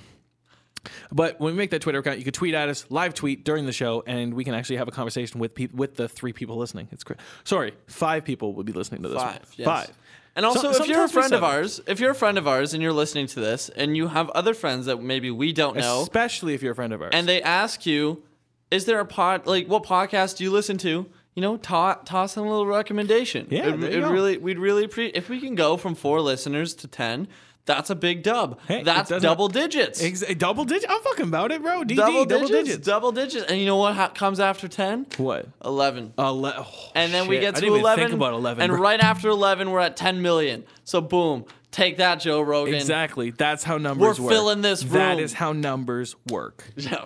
But 1.11 1.39
when 1.39 1.53
we 1.53 1.57
make 1.57 1.69
that 1.69 1.81
Twitter 1.81 1.99
account, 1.99 2.17
you 2.17 2.23
can 2.23 2.33
tweet 2.33 2.55
at 2.55 2.67
us, 2.67 2.85
live 2.89 3.13
tweet 3.13 3.45
during 3.45 3.65
the 3.65 3.71
show, 3.71 4.03
and 4.05 4.33
we 4.33 4.43
can 4.43 4.53
actually 4.53 4.77
have 4.77 4.87
a 4.87 4.91
conversation 4.91 5.39
with 5.39 5.55
peop 5.55 5.73
with 5.73 5.95
the 5.95 6.09
three 6.09 6.33
people 6.33 6.57
listening. 6.57 6.89
It's 6.91 7.03
cra- 7.03 7.15
sorry, 7.43 7.73
five 7.87 8.25
people 8.25 8.53
will 8.53 8.63
be 8.63 8.73
listening 8.73 9.03
to 9.03 9.09
this. 9.09 9.17
one. 9.17 9.33
Five. 9.33 9.53
Yes. 9.55 9.65
Five. 9.65 9.91
And 10.35 10.45
also, 10.45 10.71
Some- 10.71 10.81
if 10.83 10.87
you're 10.87 11.03
a 11.03 11.09
friend 11.09 11.31
of 11.33 11.43
ours, 11.43 11.79
if 11.85 11.99
you're 11.99 12.11
a 12.11 12.15
friend 12.15 12.37
of 12.37 12.47
ours 12.47 12.73
and 12.73 12.81
you're 12.81 12.93
listening 12.93 13.27
to 13.27 13.39
this, 13.39 13.69
and 13.69 13.95
you 13.95 14.07
have 14.07 14.29
other 14.31 14.53
friends 14.53 14.87
that 14.87 15.01
maybe 15.01 15.29
we 15.29 15.53
don't 15.53 15.77
know, 15.77 16.01
especially 16.01 16.53
if 16.55 16.63
you're 16.63 16.71
a 16.71 16.75
friend 16.75 16.91
of 16.93 17.01
ours. 17.01 17.11
and 17.13 17.27
they 17.27 17.41
ask 17.41 17.85
you, 17.85 18.23
"Is 18.71 18.85
there 18.85 18.99
a 18.99 19.05
pod 19.05 19.45
like 19.45 19.67
what 19.67 19.83
podcast 19.83 20.37
do 20.37 20.43
you 20.43 20.49
listen 20.51 20.77
to?" 20.79 21.05
You 21.35 21.41
know, 21.41 21.57
to- 21.57 21.97
toss 22.05 22.33
them 22.35 22.45
a 22.45 22.49
little 22.49 22.67
recommendation. 22.67 23.47
Yeah, 23.49 23.67
it, 23.73 23.83
it 23.83 24.05
really, 24.05 24.37
we'd 24.37 24.59
really 24.59 24.83
appreciate 24.85 25.15
if 25.15 25.29
we 25.29 25.39
can 25.39 25.55
go 25.55 25.77
from 25.77 25.95
four 25.95 26.21
listeners 26.21 26.73
to 26.75 26.87
ten. 26.87 27.27
That's 27.65 27.89
a 27.89 27.95
big 27.95 28.23
dub. 28.23 28.59
Hey, 28.67 28.83
That's 28.83 29.09
double 29.09 29.47
digits. 29.47 30.03
Ex- 30.03 30.21
eh, 30.21 30.33
double 30.33 30.65
digits. 30.65 30.85
I'm 30.89 31.01
fucking 31.01 31.27
about 31.27 31.51
it, 31.53 31.61
bro. 31.61 31.83
DD, 31.83 31.95
double, 31.95 32.25
double, 32.25 32.47
digits, 32.47 32.69
digits. 32.69 32.85
Double 32.87 33.11
digits. 33.13 33.45
And 33.49 33.57
you 33.57 33.65
know 33.65 33.77
what 33.77 33.95
ha- 33.95 34.09
comes 34.09 34.41
after 34.41 34.67
ten? 34.67 35.05
What? 35.15 35.47
Eleven. 35.63 36.13
Uh, 36.17 36.27
Ele- 36.27 36.45
oh, 36.57 36.91
And 36.93 37.13
then 37.13 37.27
we 37.27 37.35
shit. 37.37 37.41
get 37.41 37.47
I 37.55 37.59
to 37.59 37.61
didn't 37.61 37.69
even 37.75 37.79
11. 37.81 38.03
Think 38.05 38.15
about 38.15 38.33
eleven. 38.33 38.63
And 38.63 38.71
bro. 38.71 38.81
right 38.81 38.99
after 38.99 39.29
11, 39.29 39.71
we're 39.71 39.79
at 39.79 39.95
10 39.95 40.21
million. 40.21 40.65
So, 40.83 40.99
boom. 40.99 41.45
Take 41.71 41.97
that, 41.97 42.19
Joe 42.19 42.41
Rogan. 42.41 42.75
exactly. 42.75 43.31
That's 43.31 43.63
how 43.63 43.77
numbers 43.79 44.19
We're 44.19 44.25
work. 44.25 44.33
filling 44.33 44.61
this 44.61 44.81
That 44.83 45.13
room. 45.15 45.19
is 45.23 45.33
how 45.33 45.53
numbers 45.53 46.15
work, 46.29 46.65
Yeah. 46.75 47.05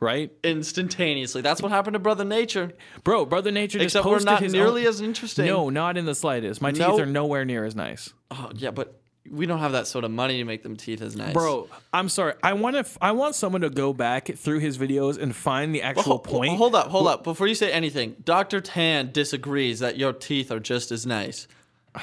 right, 0.00 0.30
Instantaneously. 0.44 1.42
That's 1.42 1.62
what 1.62 1.70
happened 1.72 1.94
to 1.94 1.98
Brother 1.98 2.24
Nature. 2.24 2.72
bro? 3.04 3.24
Brother 3.24 3.50
Nature 3.50 3.78
just 3.78 3.94
Except 3.96 4.04
we're 4.04 4.12
posted 4.14 4.26
not 4.26 4.42
his 4.42 4.52
nearly 4.52 4.82
own- 4.82 4.88
as 4.88 5.00
interesting. 5.00 5.46
No, 5.46 5.70
not 5.70 5.96
in 5.96 6.04
the 6.06 6.14
slightest. 6.14 6.60
My 6.60 6.72
teeth 6.72 6.82
are 6.82 7.06
nowhere 7.06 7.44
near 7.44 7.64
as 7.64 7.74
nice. 7.74 8.12
Oh, 8.30 8.50
yeah, 8.54 8.70
but 8.70 9.00
we 9.30 9.46
don't 9.46 9.60
have 9.60 9.72
that 9.72 9.86
sort 9.86 10.04
of 10.04 10.10
money 10.10 10.38
to 10.38 10.44
make 10.44 10.62
them 10.62 10.76
teeth 10.76 11.00
as 11.00 11.14
nice. 11.16 11.32
Bro, 11.32 11.68
I'm 11.92 12.08
sorry. 12.08 12.34
I 12.42 12.54
want 12.54 12.76
to. 12.76 12.84
I 13.00 13.12
want 13.12 13.34
someone 13.34 13.60
to 13.62 13.70
go 13.70 13.92
back 13.92 14.26
through 14.36 14.58
his 14.58 14.78
videos 14.78 15.16
and 15.16 15.34
find 15.34 15.74
the 15.74 15.82
actual 15.82 16.02
Ho- 16.02 16.18
point. 16.18 16.56
Hold 16.58 16.74
up, 16.74 16.88
hold 16.88 17.06
up. 17.06 17.22
Before 17.24 17.46
you 17.46 17.54
say 17.54 17.70
anything, 17.72 18.16
Dr. 18.24 18.60
Tan 18.60 19.10
disagrees 19.12 19.78
that 19.78 19.96
your 19.96 20.12
teeth 20.12 20.50
are 20.50 20.60
just 20.60 20.90
as 20.92 21.06
nice. 21.06 21.46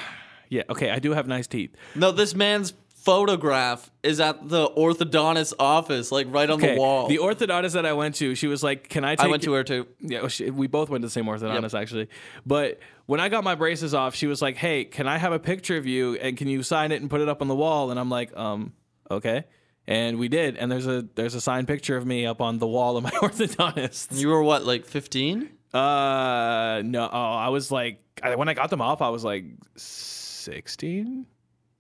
Yeah. 0.51 0.63
Okay. 0.67 0.89
I 0.89 0.97
do 0.97 1.11
have 1.11 1.27
nice 1.27 1.45
teeth. 1.45 1.75
No, 1.93 2.11
this 2.11 2.33
man's 2.33 2.73
photograph 2.87 3.91
is 4.01 4.19
at 4.19 4.49
the 4.49 4.67
orthodontist 4.69 5.53
office, 5.59 6.11
like 6.11 6.25
right 6.29 6.49
on 6.49 6.57
Okay. 6.61 6.73
the 6.73 6.79
wall. 6.79 7.07
The 7.07 7.17
orthodontist 7.17 7.73
that 7.73 7.85
I 7.85 7.93
went 7.93 8.15
to, 8.15 8.33
she 8.33 8.47
was 8.47 8.63
like, 8.63 8.89
"Can 8.89 9.03
I 9.03 9.15
take?" 9.15 9.25
I 9.25 9.29
went 9.29 9.43
to 9.43 9.53
her 9.53 9.63
too. 9.63 9.85
Yeah, 9.99 10.21
well, 10.21 10.27
she, 10.29 10.49
we 10.49 10.67
both 10.67 10.89
went 10.89 11.01
to 11.03 11.07
the 11.07 11.11
same 11.11 11.25
orthodontist 11.25 11.79
actually. 11.79 12.07
But 12.45 12.79
when 13.09 13.19
I 13.19 13.27
got 13.27 13.43
my 13.43 13.55
braces 13.55 13.95
off, 13.95 14.13
she 14.13 14.27
was 14.27 14.39
like, 14.39 14.55
"Hey, 14.55 14.85
can 14.85 15.07
I 15.07 15.17
have 15.17 15.33
a 15.33 15.39
picture 15.39 15.75
of 15.77 15.87
you 15.87 16.13
and 16.17 16.37
can 16.37 16.47
you 16.47 16.61
sign 16.61 16.91
it 16.91 17.01
and 17.01 17.09
put 17.09 17.21
it 17.21 17.27
up 17.27 17.41
on 17.41 17.47
the 17.47 17.55
wall?" 17.55 17.89
And 17.89 17.99
I'm 17.99 18.07
like, 18.11 18.37
"Um, 18.37 18.73
okay." 19.09 19.45
And 19.87 20.19
we 20.19 20.27
did, 20.27 20.57
and 20.57 20.71
there's 20.71 20.85
a 20.85 21.07
there's 21.15 21.33
a 21.33 21.41
signed 21.41 21.67
picture 21.67 21.97
of 21.97 22.05
me 22.05 22.27
up 22.27 22.39
on 22.39 22.59
the 22.59 22.67
wall 22.67 22.97
of 22.97 23.03
my 23.03 23.09
orthodontist. 23.23 24.15
You 24.15 24.27
were 24.27 24.43
what, 24.43 24.63
like 24.63 24.85
15? 24.85 25.49
Uh, 25.73 26.83
no, 26.85 27.09
oh, 27.11 27.33
I 27.35 27.49
was 27.49 27.71
like, 27.71 27.99
I, 28.21 28.35
when 28.35 28.47
I 28.47 28.53
got 28.53 28.69
them 28.69 28.79
off, 28.79 29.01
I 29.01 29.09
was 29.09 29.23
like 29.23 29.45
16. 29.75 31.25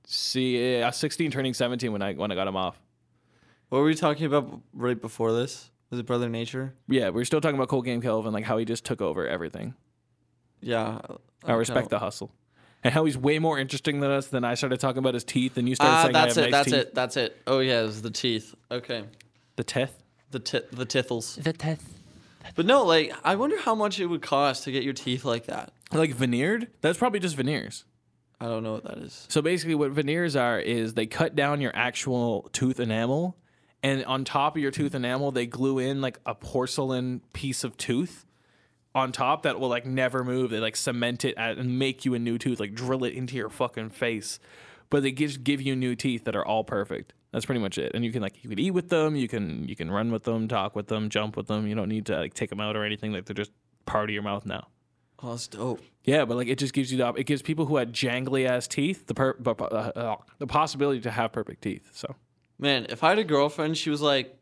See, 0.07 0.77
yeah, 0.77 0.85
I 0.85 0.87
was 0.87 0.95
16, 0.95 1.29
turning 1.29 1.53
17 1.53 1.91
when 1.91 2.01
I 2.01 2.13
when 2.13 2.31
I 2.31 2.35
got 2.35 2.45
them 2.45 2.55
off. 2.55 2.81
What 3.69 3.77
were 3.77 3.85
we 3.85 3.93
talking 3.93 4.25
about 4.25 4.61
right 4.73 4.99
before 4.99 5.31
this? 5.31 5.69
Was 5.91 5.99
it 5.99 6.07
Brother 6.07 6.27
Nature? 6.27 6.73
Yeah, 6.87 7.11
we 7.11 7.21
are 7.21 7.25
still 7.25 7.39
talking 7.39 7.55
about 7.55 7.69
Cold 7.69 7.85
Game 7.85 8.01
Kelvin, 8.01 8.33
like 8.33 8.45
how 8.45 8.57
he 8.57 8.65
just 8.65 8.83
took 8.83 8.99
over 8.99 9.27
everything. 9.27 9.75
Yeah. 10.61 10.99
I 11.45 11.53
respect 11.53 11.89
the 11.89 11.99
hustle. 11.99 12.31
and 12.83 12.93
how 12.93 13.03
he's 13.05 13.17
way 13.17 13.39
more 13.39 13.57
interesting 13.59 13.99
than 13.99 14.09
us. 14.11 14.27
Then 14.27 14.43
I 14.43 14.53
started 14.55 14.79
talking 14.79 14.99
about 14.99 15.13
his 15.13 15.23
teeth, 15.23 15.57
and 15.57 15.67
you 15.67 15.75
started 15.75 15.93
Ah, 15.93 16.01
saying 16.03 16.13
that's 16.13 16.37
I 16.37 16.41
it. 16.41 16.43
have 16.45 16.51
That's 16.51 16.67
nice 16.71 16.79
teeth. 16.79 16.87
it. 16.87 16.95
That's 16.95 17.17
it. 17.17 17.37
Oh 17.47 17.59
yeah, 17.59 17.81
it's 17.83 18.01
the 18.01 18.11
teeth. 18.11 18.55
Okay, 18.71 19.03
The 19.55 19.63
teeth. 19.63 20.01
the 20.31 20.39
ti- 20.39 20.61
the 20.71 20.85
tithels. 20.85 21.41
The 21.43 21.53
teeth. 21.53 21.95
But 22.55 22.65
no, 22.65 22.83
like 22.85 23.13
I 23.23 23.35
wonder 23.35 23.59
how 23.59 23.75
much 23.75 23.99
it 23.99 24.05
would 24.07 24.21
cost 24.21 24.63
to 24.63 24.71
get 24.71 24.83
your 24.83 24.93
teeth 24.93 25.25
like 25.25 25.45
that. 25.47 25.71
Like 25.91 26.13
veneered. 26.13 26.67
That's 26.81 26.97
probably 26.97 27.19
just 27.19 27.35
veneers. 27.35 27.83
I 28.41 28.45
don't 28.45 28.63
know 28.63 28.73
what 28.73 28.85
that 28.85 28.97
is. 28.99 29.25
So 29.29 29.41
basically, 29.41 29.75
what 29.75 29.91
veneers 29.91 30.35
are 30.37 30.59
is 30.59 30.93
they 30.93 31.05
cut 31.05 31.35
down 31.35 31.59
your 31.61 31.75
actual 31.75 32.49
tooth 32.53 32.79
enamel, 32.79 33.35
and 33.83 34.05
on 34.05 34.23
top 34.23 34.55
of 34.55 34.61
your 34.61 34.71
tooth 34.71 34.95
enamel, 34.95 35.31
they 35.31 35.45
glue 35.45 35.79
in 35.79 35.99
like 35.99 36.19
a 36.25 36.33
porcelain 36.35 37.21
piece 37.33 37.63
of 37.65 37.75
tooth 37.75 38.25
on 38.95 39.11
top 39.11 39.43
that 39.43 39.59
will 39.59 39.69
like 39.69 39.85
never 39.85 40.23
move. 40.23 40.49
They 40.51 40.59
like 40.59 40.75
cement 40.75 41.25
it 41.25 41.37
at, 41.37 41.57
and 41.57 41.77
make 41.79 42.05
you 42.05 42.13
a 42.13 42.19
new 42.19 42.37
tooth, 42.37 42.59
like 42.59 42.73
drill 42.73 43.03
it 43.03 43.13
into 43.13 43.35
your 43.35 43.49
fucking 43.49 43.91
face. 43.91 44.39
But 44.89 45.03
they 45.03 45.11
just 45.11 45.43
give 45.43 45.61
you 45.61 45.75
new 45.75 45.95
teeth 45.95 46.25
that 46.25 46.35
are 46.35 46.45
all 46.45 46.63
perfect. 46.63 47.13
That's 47.31 47.45
pretty 47.45 47.61
much 47.61 47.77
it. 47.77 47.91
And 47.93 48.03
you 48.03 48.11
can 48.11 48.21
like 48.21 48.43
you 48.43 48.49
can 48.49 48.59
eat 48.59 48.71
with 48.71 48.89
them, 48.89 49.15
you 49.15 49.27
can 49.27 49.67
you 49.67 49.75
can 49.75 49.91
run 49.91 50.11
with 50.11 50.23
them, 50.23 50.47
talk 50.47 50.75
with 50.75 50.87
them, 50.87 51.09
jump 51.09 51.37
with 51.37 51.47
them. 51.47 51.67
You 51.67 51.75
don't 51.75 51.89
need 51.89 52.07
to 52.07 52.17
like 52.17 52.33
take 52.33 52.49
them 52.49 52.59
out 52.59 52.75
or 52.75 52.83
anything. 52.83 53.13
Like 53.13 53.25
they're 53.25 53.35
just 53.35 53.51
part 53.85 54.09
of 54.09 54.13
your 54.13 54.23
mouth 54.23 54.45
now. 54.45 54.67
Oh, 55.21 55.31
that's 55.31 55.47
dope. 55.47 55.81
Yeah, 56.05 56.25
but 56.25 56.37
like 56.37 56.47
it 56.47 56.57
just 56.57 56.73
gives 56.73 56.91
you 56.91 56.97
the 56.97 57.05
op- 57.05 57.19
it 57.19 57.25
gives 57.25 57.41
people 57.41 57.65
who 57.65 57.75
had 57.75 57.93
jangly 57.93 58.47
ass 58.47 58.67
teeth 58.67 59.05
the 59.05 59.13
per- 59.13 59.37
uh, 59.45 59.51
uh, 59.51 60.15
the 60.39 60.47
possibility 60.47 61.01
to 61.01 61.11
have 61.11 61.31
perfect 61.31 61.61
teeth. 61.61 61.89
So 61.93 62.15
Man, 62.57 62.87
if 62.89 63.03
I 63.03 63.09
had 63.09 63.19
a 63.19 63.23
girlfriend, 63.23 63.77
she 63.77 63.89
was 63.89 64.01
like, 64.01 64.37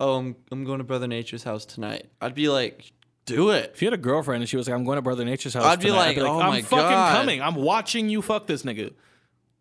"Oh, 0.00 0.16
I'm 0.16 0.36
I'm 0.50 0.64
going 0.64 0.78
to 0.78 0.84
Brother 0.84 1.06
Nature's 1.06 1.44
house 1.44 1.64
tonight." 1.64 2.06
I'd 2.20 2.34
be 2.34 2.48
like, 2.48 2.92
"Do 3.26 3.50
it." 3.50 3.70
if 3.74 3.82
you 3.82 3.86
had 3.86 3.94
a 3.94 4.02
girlfriend 4.02 4.42
and 4.42 4.48
she 4.48 4.56
was 4.56 4.68
like, 4.68 4.74
"I'm 4.76 4.84
going 4.84 4.96
to 4.96 5.02
Brother 5.02 5.24
Nature's 5.24 5.54
house," 5.54 5.64
I'd 5.64 5.80
be 5.80 5.86
tonight," 5.86 6.16
like, 6.16 6.18
"Oh 6.18 6.40
"I'm 6.40 6.48
my 6.50 6.62
fucking 6.62 6.86
God." 6.86 7.16
coming! 7.16 7.42
I'm 7.42 7.54
watching 7.54 8.08
you 8.08 8.22
fuck 8.22 8.46
this 8.46 8.62
nigga." 8.62 8.92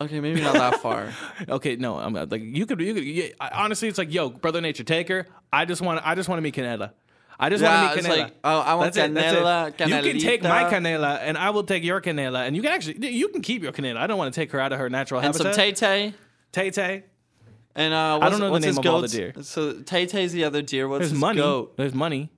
Okay, 0.01 0.19
maybe 0.19 0.41
not 0.41 0.53
that 0.55 0.81
far. 0.81 1.13
Okay, 1.49 1.75
no, 1.75 1.97
I'm 1.97 2.13
not- 2.13 2.31
like 2.31 2.41
you 2.43 2.65
could 2.65 2.79
you 2.81 2.93
could 2.95 3.03
yeah, 3.03 3.27
I- 3.39 3.63
honestly, 3.63 3.87
it's 3.87 3.97
like, 3.99 4.11
yo, 4.11 4.29
Brother 4.29 4.59
Nature, 4.61 4.83
take 4.83 5.07
her. 5.09 5.27
I 5.53 5.65
just 5.65 5.81
want 5.81 6.01
I 6.03 6.15
just 6.15 6.27
want 6.27 6.39
to 6.39 6.41
meet 6.41 6.55
Canela. 6.55 6.91
I 7.39 7.49
just 7.49 7.61
Yeah, 7.63 7.81
want 7.83 7.93
to 7.93 7.99
it's 7.99 8.07
meet 8.07 8.13
Canela. 8.15 8.23
like, 8.23 8.35
oh, 8.43 8.59
I 8.59 8.73
want 8.75 8.93
That's 8.93 9.09
it, 9.09 9.13
that's 9.15 9.33
it. 9.35 9.39
Canela, 9.83 10.05
You 10.05 10.11
can 10.11 10.19
take 10.21 10.43
my 10.43 10.63
Canelita. 10.65 10.71
Canela, 10.99 11.19
and 11.21 11.37
I 11.37 11.49
will 11.51 11.63
take 11.63 11.83
your 11.83 11.99
Canela, 12.01 12.45
and 12.47 12.55
you 12.55 12.61
can 12.63 12.71
actually 12.71 13.11
you 13.11 13.29
can 13.29 13.41
keep 13.41 13.61
your 13.63 13.71
Canela. 13.71 13.97
I 13.97 14.07
don't 14.07 14.17
want 14.17 14.33
to 14.33 14.39
take 14.39 14.51
her 14.51 14.59
out 14.59 14.71
of 14.73 14.79
her 14.79 14.89
natural 14.89 15.21
and 15.21 15.35
some 15.35 15.47
habitat. 15.47 15.75
Tay 15.77 16.11
Tay. 16.11 16.13
Tay 16.51 16.69
Tay. 16.71 17.03
And 17.75 17.93
uh, 17.93 18.17
what's, 18.19 18.31
don't 18.31 18.39
know 18.41 18.45
the 18.47 18.51
what's 18.53 18.61
name 18.63 18.69
his 18.69 18.77
of 18.79 18.85
all 18.87 19.01
the 19.01 19.07
goat's- 19.07 19.13
deer. 19.13 19.33
So 19.43 19.81
Tay 19.81 20.05
Tay's 20.07 20.33
the 20.33 20.43
other 20.43 20.61
deer. 20.63 20.87
What's 20.87 20.99
There's 21.01 21.11
his 21.11 21.19
money. 21.19 21.37
goat? 21.39 21.77
There's 21.77 21.93
money. 21.93 22.29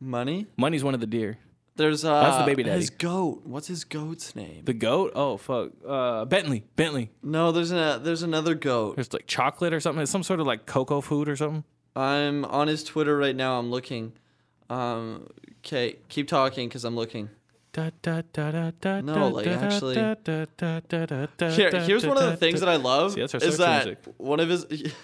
Money. 0.00 0.46
Money's 0.56 0.84
one 0.84 0.94
of 0.94 1.00
the 1.00 1.06
deer. 1.06 1.38
There's 1.76 2.04
uh. 2.04 2.22
That's 2.22 2.38
the 2.38 2.44
baby 2.44 2.62
daddy. 2.64 2.80
His 2.80 2.90
goat. 2.90 3.42
What's 3.44 3.68
his 3.68 3.84
goat's 3.84 4.34
name? 4.34 4.64
The 4.64 4.72
goat? 4.74 5.12
Oh 5.14 5.36
fuck. 5.36 5.70
Uh, 5.86 6.24
Bentley. 6.24 6.64
Bentley. 6.76 7.10
no, 7.22 7.52
there's 7.52 7.70
a 7.72 8.00
there's 8.02 8.22
another 8.22 8.54
goat. 8.54 8.98
It's 8.98 9.12
like 9.12 9.26
chocolate 9.26 9.72
or 9.72 9.80
something. 9.80 10.02
It's 10.02 10.10
some 10.10 10.22
sort 10.24 10.40
of 10.40 10.46
like 10.46 10.66
cocoa 10.66 11.00
food 11.00 11.28
or 11.28 11.36
something. 11.36 11.64
I'm 11.94 12.44
on 12.44 12.68
his 12.68 12.82
Twitter 12.84 13.16
right 13.16 13.34
now. 13.36 13.58
I'm 13.58 13.70
looking. 13.70 14.12
Um. 14.70 15.28
Okay, 15.64 15.98
keep 16.08 16.28
talking 16.28 16.68
because 16.68 16.84
I'm 16.84 16.96
looking. 16.96 17.30
Da, 17.72 17.90
da, 18.02 18.22
da, 18.32 18.50
da, 18.50 18.70
da, 18.80 19.00
No, 19.02 19.28
like, 19.28 19.46
actually- 19.46 19.94
da, 19.94 20.14
da, 20.24 20.46
da, 20.56 20.80
da, 20.88 21.06
da, 21.06 21.26
da, 21.36 21.50
Here, 21.50 21.70
here's 21.82 22.04
one 22.04 22.16
of 22.16 22.24
the 22.24 22.36
things 22.36 22.60
that 22.60 22.68
I 22.68 22.76
love 22.76 23.12
See, 23.12 23.20
that's 23.20 23.34
our 23.34 23.40
is 23.42 23.56
search 23.56 23.58
that 23.58 23.84
music. 23.84 24.04
one 24.16 24.40
of 24.40 24.48
his. 24.48 24.64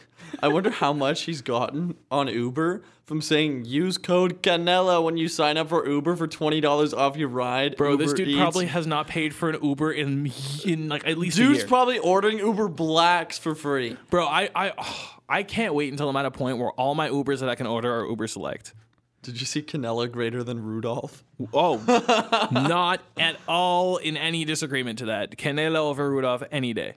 I 0.43 0.49
wonder 0.49 0.71
how 0.71 0.93
much 0.93 1.23
he's 1.23 1.43
gotten 1.43 1.97
on 2.11 2.29
Uber 2.29 2.83
from 3.05 3.21
saying 3.21 3.65
use 3.65 3.99
code 3.99 4.43
Canela 4.43 5.03
when 5.03 5.17
you 5.17 5.29
sign 5.29 5.57
up 5.57 5.69
for 5.69 5.87
Uber 5.87 6.17
for 6.17 6.27
twenty 6.27 6.61
dollars 6.61 6.95
off 6.95 7.17
your 7.17 7.29
ride. 7.29 7.77
Bro, 7.77 7.97
this 7.97 8.13
dude 8.13 8.29
Eats. 8.29 8.39
probably 8.39 8.67
has 8.67 8.87
not 8.87 9.09
paid 9.09 9.35
for 9.35 9.51
an 9.51 9.63
Uber 9.63 9.93
in 9.93 10.31
in 10.65 10.89
like 10.89 11.07
at 11.07 11.19
least 11.19 11.39
a 11.39 11.43
Dude's 11.43 11.65
probably 11.65 11.99
ordering 11.99 12.39
Uber 12.39 12.69
Blacks 12.69 13.39
for 13.39 13.55
free. 13.55 13.97
Bro, 14.11 14.27
I 14.27 14.51
I 14.55 14.73
oh, 14.79 15.11
I 15.29 15.43
can't 15.43 15.75
wait 15.75 15.91
until 15.91 16.09
I'm 16.09 16.17
at 16.17 16.27
a 16.27 16.31
point 16.31 16.59
where 16.59 16.71
all 16.73 16.95
my 16.95 17.09
Ubers 17.09 17.41
that 17.41 17.49
I 17.49 17.55
can 17.55 17.67
order 17.67 17.93
are 17.95 18.07
Uber 18.07 18.27
Select. 18.27 18.75
Did 19.23 19.41
you 19.41 19.47
see 19.47 19.63
Canela 19.63 20.11
greater 20.11 20.45
than 20.45 20.63
Rudolph? 20.63 21.25
Oh, 21.55 21.83
not 22.53 23.01
at 23.17 23.37
all 23.49 23.97
in 23.97 24.19
any 24.19 24.45
disagreement 24.45 24.99
to 24.99 25.07
that. 25.07 25.39
Canela 25.39 25.77
over 25.77 26.11
Rudolph 26.11 26.43
any 26.53 26.75
day. 26.75 26.97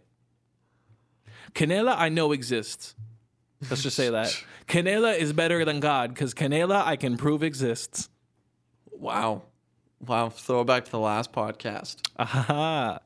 Canela, 1.54 1.96
I 1.98 2.10
know 2.10 2.34
exists. 2.34 2.96
Let's 3.70 3.84
just 3.84 3.96
say 3.96 4.10
that. 4.10 4.44
Canela 4.68 5.18
is 5.18 5.34
better 5.34 5.66
than 5.66 5.80
God 5.80 6.14
because 6.14 6.34
Canela, 6.34 6.86
I 6.86 6.96
can 6.96 7.18
prove 7.18 7.44
exists. 7.44 8.10
Wow. 8.92 9.44
Wow. 10.06 10.30
Throwback 10.30 10.86
to 10.86 10.92
the 10.92 11.00
last 11.00 11.32
podcast. 11.32 11.98
Aha. 12.20 13.00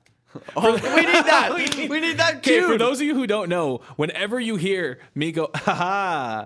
Oh, 0.56 0.72
we 0.72 0.78
need 0.78 0.82
that. 1.26 1.54
we 1.90 2.00
need 2.00 2.18
that 2.18 2.38
Okay, 2.38 2.60
cue. 2.60 2.68
for 2.68 2.78
those 2.78 3.02
of 3.02 3.08
you 3.08 3.14
who 3.16 3.28
don't 3.28 3.50
know, 3.50 3.82
whenever 3.98 4.40
you 4.40 4.56
hear 4.56 5.00
me 5.14 5.32
go, 5.32 5.50
haha, 5.54 6.46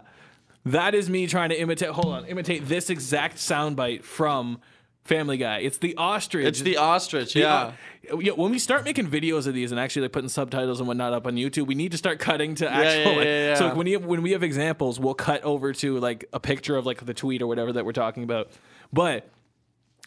that 0.66 0.96
is 0.96 1.10
me 1.10 1.28
trying 1.28 1.50
to 1.50 1.60
imitate, 1.60 1.90
hold 1.90 2.14
on, 2.14 2.26
imitate 2.26 2.68
this 2.68 2.90
exact 2.90 3.38
soundbite 3.38 4.04
from 4.04 4.60
Family 5.06 5.38
Guy. 5.38 5.60
It's 5.60 5.78
the 5.78 5.96
ostrich. 5.98 6.46
it's 6.48 6.62
the 6.62 6.78
ostrich. 6.78 7.34
The- 7.34 7.40
Yeah. 7.40 7.72
yeah, 8.20 8.32
when 8.34 8.52
we 8.52 8.58
start 8.60 8.84
making 8.84 9.08
videos 9.08 9.46
of 9.46 9.54
these 9.54 9.72
and 9.72 9.80
actually 9.80 10.02
like 10.04 10.12
putting 10.12 10.30
subtitles 10.30 10.80
and 10.80 10.88
whatnot 10.88 11.14
up 11.14 11.28
on 11.28 11.36
YouTube, 11.36 11.68
we 11.68 11.76
need 11.76 11.92
to 11.92 11.98
start 11.98 12.18
cutting 12.20 12.56
to 12.56 12.70
actual. 12.70 13.12
yeah, 13.14 13.18
like, 13.18 13.26
yeah, 13.26 13.56
So 13.56 13.68
like, 13.68 13.76
when 13.76 13.88
you 13.88 14.00
when 14.00 14.22
we 14.24 14.32
have 14.32 14.42
examples, 14.44 15.00
we'll 15.00 15.14
cut 15.14 15.44
over 15.44 15.74
to 15.74 16.00
like 16.00 16.26
a 16.34 16.40
picture 16.40 16.76
of 16.76 16.86
like 16.88 17.06
the 17.06 17.14
tweet 17.14 17.42
or 17.44 17.48
whatever 17.48 17.72
that 17.74 17.86
we're 17.86 17.92
talking 17.94 18.24
about. 18.24 18.50
But 18.92 19.30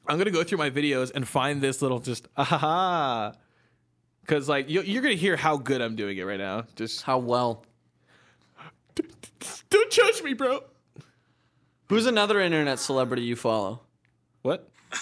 I'm 0.09 0.19
gonna 0.19 0.31
go 0.33 0.43
through 0.43 0.59
my 0.59 0.71
videos 0.71 1.13
and 1.15 1.27
find 1.29 1.61
this 1.61 1.81
little 1.81 2.01
just 2.01 2.27
aha, 2.37 3.33
because 4.23 4.49
like 4.49 4.69
you, 4.69 4.83
you're 4.83 5.03
gonna 5.03 5.15
hear 5.15 5.37
how 5.37 5.57
good 5.59 5.81
I'm 5.81 5.95
doing 5.95 6.19
it 6.19 6.25
right 6.25 6.39
now. 6.41 6.65
Just 6.75 7.03
How 7.03 7.19
well? 7.19 7.65
don't 9.71 9.91
judge 9.93 10.23
me, 10.25 10.33
bro. 10.35 10.65
Who's 11.89 12.07
another 12.07 12.41
internet 12.41 12.81
celebrity 12.81 13.23
you 13.23 13.37
follow? 13.37 13.81
What? 14.43 14.69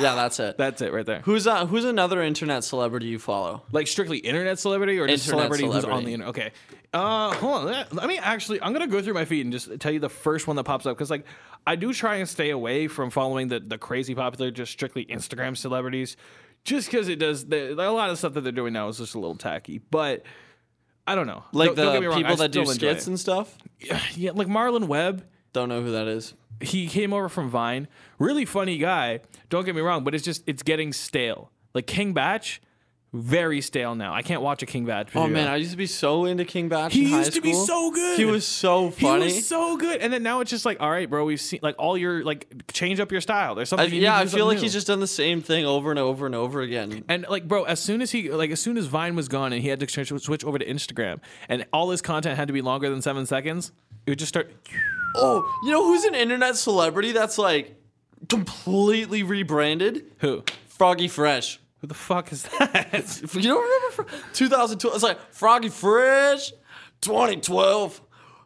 Yeah, 0.00 0.14
that's 0.14 0.38
it. 0.38 0.56
That's 0.56 0.80
it 0.80 0.92
right 0.92 1.04
there. 1.04 1.20
Who's 1.22 1.48
uh, 1.48 1.66
who's 1.66 1.84
another 1.84 2.22
internet 2.22 2.62
celebrity 2.62 3.06
you 3.06 3.18
follow? 3.18 3.64
Like 3.72 3.88
strictly 3.88 4.18
internet 4.18 4.58
celebrity 4.60 4.96
or 5.00 5.08
just 5.08 5.24
Internet 5.26 5.48
celebrity, 5.58 5.64
who's 5.64 5.84
on 5.84 6.04
the 6.04 6.12
internet? 6.14 6.28
Okay. 6.30 6.52
Uh, 6.94 7.34
hold 7.34 7.66
on. 7.68 7.86
Let, 7.90 8.06
me 8.06 8.16
actually. 8.16 8.62
I'm 8.62 8.72
gonna 8.72 8.86
go 8.86 9.02
through 9.02 9.14
my 9.14 9.24
feed 9.24 9.44
and 9.44 9.52
just 9.52 9.80
tell 9.80 9.90
you 9.90 9.98
the 9.98 10.08
first 10.08 10.46
one 10.46 10.54
that 10.56 10.62
pops 10.62 10.86
up 10.86 10.96
because 10.96 11.10
like 11.10 11.26
I 11.66 11.74
do 11.74 11.92
try 11.92 12.16
and 12.16 12.28
stay 12.28 12.50
away 12.50 12.86
from 12.86 13.10
following 13.10 13.48
the 13.48 13.58
the 13.58 13.76
crazy 13.76 14.14
popular, 14.14 14.52
just 14.52 14.70
strictly 14.70 15.04
Instagram 15.06 15.56
celebrities, 15.56 16.16
just 16.62 16.88
because 16.88 17.08
it 17.08 17.18
does. 17.18 17.46
The, 17.46 17.72
a 17.72 17.90
lot 17.90 18.10
of 18.10 18.18
stuff 18.18 18.34
that 18.34 18.42
they're 18.42 18.52
doing 18.52 18.72
now 18.74 18.86
is 18.88 18.98
just 18.98 19.14
a 19.14 19.18
little 19.18 19.36
tacky, 19.36 19.78
but. 19.90 20.22
I 21.06 21.14
don't 21.14 21.26
know. 21.26 21.42
Like 21.52 21.68
Don't- 21.68 21.76
don't 21.86 22.02
the 22.02 22.08
wrong, 22.10 22.18
people 22.18 22.32
I 22.34 22.36
that 22.36 22.52
do 22.52 22.66
skits 22.66 23.04
it. 23.04 23.08
and 23.08 23.18
stuff? 23.18 23.56
yeah, 24.14 24.32
like 24.34 24.46
Marlon 24.46 24.88
Webb. 24.88 25.24
Don't 25.52 25.68
know 25.68 25.82
who 25.82 25.92
that 25.92 26.06
is. 26.08 26.34
he 26.60 26.86
came 26.88 27.12
over 27.12 27.28
from 27.28 27.48
Vine. 27.50 27.88
Really 28.18 28.44
funny 28.44 28.78
guy. 28.78 29.20
Don't 29.48 29.64
get 29.64 29.74
me 29.74 29.80
wrong, 29.80 30.04
but 30.04 30.14
it's 30.14 30.24
just 30.24 30.42
it's 30.46 30.62
getting 30.62 30.92
stale. 30.92 31.50
Like 31.74 31.86
King 31.86 32.12
Bach, 32.12 32.44
very 33.14 33.60
stale 33.62 33.94
now. 33.94 34.12
I 34.12 34.20
can't 34.20 34.42
watch 34.42 34.62
a 34.62 34.66
King 34.66 34.84
Bach. 34.84 35.08
Oh 35.14 35.26
man, 35.26 35.48
I 35.48 35.56
used 35.56 35.70
to 35.70 35.76
be 35.78 35.86
so 35.86 36.26
into 36.26 36.44
King 36.44 36.68
Bach 36.68 36.92
he 36.92 37.04
in 37.06 37.10
high 37.12 37.18
used 37.20 37.32
to 37.34 37.40
be 37.40 37.54
so 37.54 37.90
good. 37.90 38.18
He 38.18 38.24
was 38.26 38.46
so 38.46 38.90
He 38.90 39.02
funny. 39.06 39.24
was 39.24 39.46
so 39.46 39.76
good, 39.78 40.00
and 40.00 40.12
then 40.12 40.22
now 40.22 40.40
it's 40.40 40.50
just 40.50 40.66
like, 40.66 40.78
all 40.80 40.90
right, 40.90 41.08
bro, 41.08 41.24
we've 41.24 41.40
seen 41.40 41.60
like 41.62 41.76
all 41.78 41.96
your 41.96 42.22
like 42.22 42.46
change 42.72 43.00
up 43.00 43.10
your 43.10 43.20
style. 43.22 43.54
There's 43.54 43.72
I, 43.72 43.76
something. 43.76 43.94
you 43.94 44.02
yeah, 44.02 44.16
I 44.18 44.26
feel 44.26 44.44
like 44.44 44.56
something 44.56 44.64
he's 44.64 44.72
just 44.74 44.88
done 44.88 45.00
the 45.00 45.06
same 45.06 45.40
thing 45.40 45.64
over 45.64 45.88
and 45.90 45.98
over 45.98 46.26
and 46.26 46.34
over 46.34 46.60
again. 46.60 47.04
And 47.08 47.24
like, 47.30 47.48
bro, 47.48 47.64
as 47.64 47.80
soon 47.80 48.02
as 48.02 48.10
he 48.10 48.30
like, 48.30 48.50
as 48.50 48.60
soon 48.60 48.76
as 48.76 48.86
Vine 48.86 49.16
was 49.16 49.28
gone 49.28 49.52
and 49.54 49.62
he 49.62 49.68
had 49.68 49.80
to 49.80 49.88
switch, 49.88 50.22
switch 50.22 50.44
over 50.44 50.58
to 50.58 50.66
Instagram, 50.66 51.20
and 51.48 51.64
all 51.72 51.88
his 51.90 52.02
content 52.02 52.36
had 52.36 52.48
to 52.48 52.52
be 52.52 52.60
longer 52.62 52.90
than 52.90 53.00
seven 53.00 53.24
seconds, 53.24 53.72
it 54.06 54.10
would 54.10 54.18
just 54.18 54.30
start. 54.30 54.52
Oh, 55.16 55.44
you 55.64 55.70
know 55.70 55.84
who's 55.84 56.04
an 56.04 56.14
internet 56.14 56.56
celebrity 56.56 57.12
that's 57.12 57.38
like 57.38 57.74
completely 58.28 59.22
rebranded? 59.22 60.04
Who? 60.18 60.44
Froggy 60.68 61.08
Fresh. 61.08 61.60
Who 61.80 61.86
the 61.86 61.94
fuck 61.94 62.32
is 62.32 62.42
that? 62.58 63.20
You 63.34 63.42
don't 63.42 63.62
remember 63.62 63.90
Fro- 63.90 64.20
2012? 64.32 64.94
It's 64.94 65.04
like 65.04 65.18
Froggy 65.32 65.68
Fresh, 65.68 66.52
2012. 67.00 68.00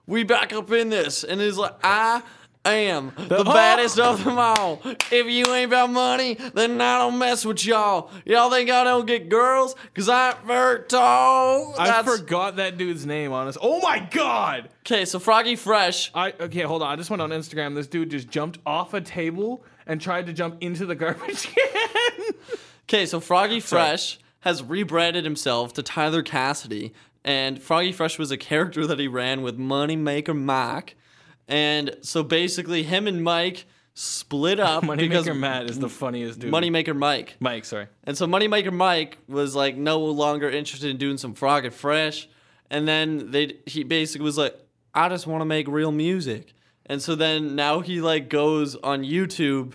We 0.06 0.24
back 0.24 0.52
up 0.52 0.70
in 0.72 0.90
this, 0.90 1.24
and 1.24 1.40
it's 1.40 1.56
like 1.56 1.74
I 1.82 2.22
am 2.70 3.12
the, 3.16 3.38
The- 3.38 3.44
baddest 3.44 3.98
of 3.98 4.22
them 4.24 4.38
all. 4.38 4.80
If 5.10 5.26
you 5.26 5.46
ain't 5.52 5.66
about 5.70 5.90
money, 5.90 6.34
then 6.54 6.80
I 6.80 6.98
don't 6.98 7.18
mess 7.18 7.44
with 7.44 7.64
y'all. 7.64 8.10
Y'all 8.24 8.50
think 8.50 8.70
I 8.70 8.84
don't 8.84 9.06
get 9.06 9.28
girls? 9.28 9.74
Cause 9.94 10.08
I'm 10.08 10.36
very 10.46 10.84
tall. 10.84 11.74
I 11.78 12.02
forgot 12.02 12.56
that 12.56 12.78
dude's 12.78 13.04
name. 13.04 13.32
Honest. 13.32 13.58
Oh 13.60 13.80
my 13.80 13.98
god. 14.10 14.68
Okay, 14.86 15.04
so 15.04 15.18
Froggy 15.18 15.56
Fresh. 15.56 16.10
I 16.14 16.32
okay, 16.38 16.62
hold 16.62 16.82
on. 16.82 16.88
I 16.92 16.96
just 16.96 17.10
went 17.10 17.20
on 17.20 17.30
Instagram. 17.30 17.74
This 17.74 17.86
dude 17.88 18.10
just 18.10 18.28
jumped 18.30 18.58
off 18.64 18.94
a 18.94 19.00
table 19.00 19.64
and 19.86 20.00
tried 20.00 20.26
to 20.26 20.32
jump 20.32 20.58
into 20.60 20.86
the 20.86 20.94
garbage 20.94 21.42
can. 21.54 22.32
Okay, 22.84 23.06
so 23.06 23.20
Froggy 23.20 23.60
Fresh 23.60 24.18
has 24.40 24.62
rebranded 24.62 25.24
himself 25.24 25.72
to 25.74 25.82
Tyler 25.82 26.22
Cassidy, 26.22 26.92
and 27.24 27.60
Froggy 27.62 27.92
Fresh 27.92 28.18
was 28.18 28.30
a 28.30 28.36
character 28.36 28.86
that 28.86 28.98
he 28.98 29.08
ran 29.08 29.42
with 29.42 29.58
Moneymaker 29.58 30.36
Mike. 30.36 30.96
And 31.48 31.96
so 32.02 32.22
basically, 32.22 32.82
him 32.82 33.06
and 33.06 33.22
Mike 33.22 33.66
split 33.94 34.60
up 34.60 34.82
because 34.82 35.26
Moneymaker 35.26 35.38
Matt 35.38 35.70
is 35.70 35.78
the 35.78 35.88
funniest 35.88 36.40
dude. 36.40 36.52
Moneymaker 36.52 36.96
Mike. 36.96 37.36
Mike, 37.40 37.64
sorry. 37.64 37.88
And 38.04 38.16
so 38.16 38.26
Moneymaker 38.26 38.72
Mike 38.72 39.18
was 39.28 39.54
like 39.54 39.76
no 39.76 40.00
longer 40.00 40.48
interested 40.48 40.90
in 40.90 40.96
doing 40.96 41.18
some 41.18 41.34
frog 41.34 41.64
and 41.64 41.74
fresh. 41.74 42.28
And 42.70 42.88
then 42.88 43.30
they 43.30 43.58
he 43.66 43.84
basically 43.84 44.24
was 44.24 44.38
like, 44.38 44.56
I 44.94 45.08
just 45.08 45.26
want 45.26 45.42
to 45.42 45.46
make 45.46 45.68
real 45.68 45.92
music. 45.92 46.54
And 46.86 47.00
so 47.02 47.14
then 47.14 47.54
now 47.54 47.80
he 47.80 48.00
like 48.00 48.28
goes 48.28 48.76
on 48.76 49.02
YouTube 49.02 49.74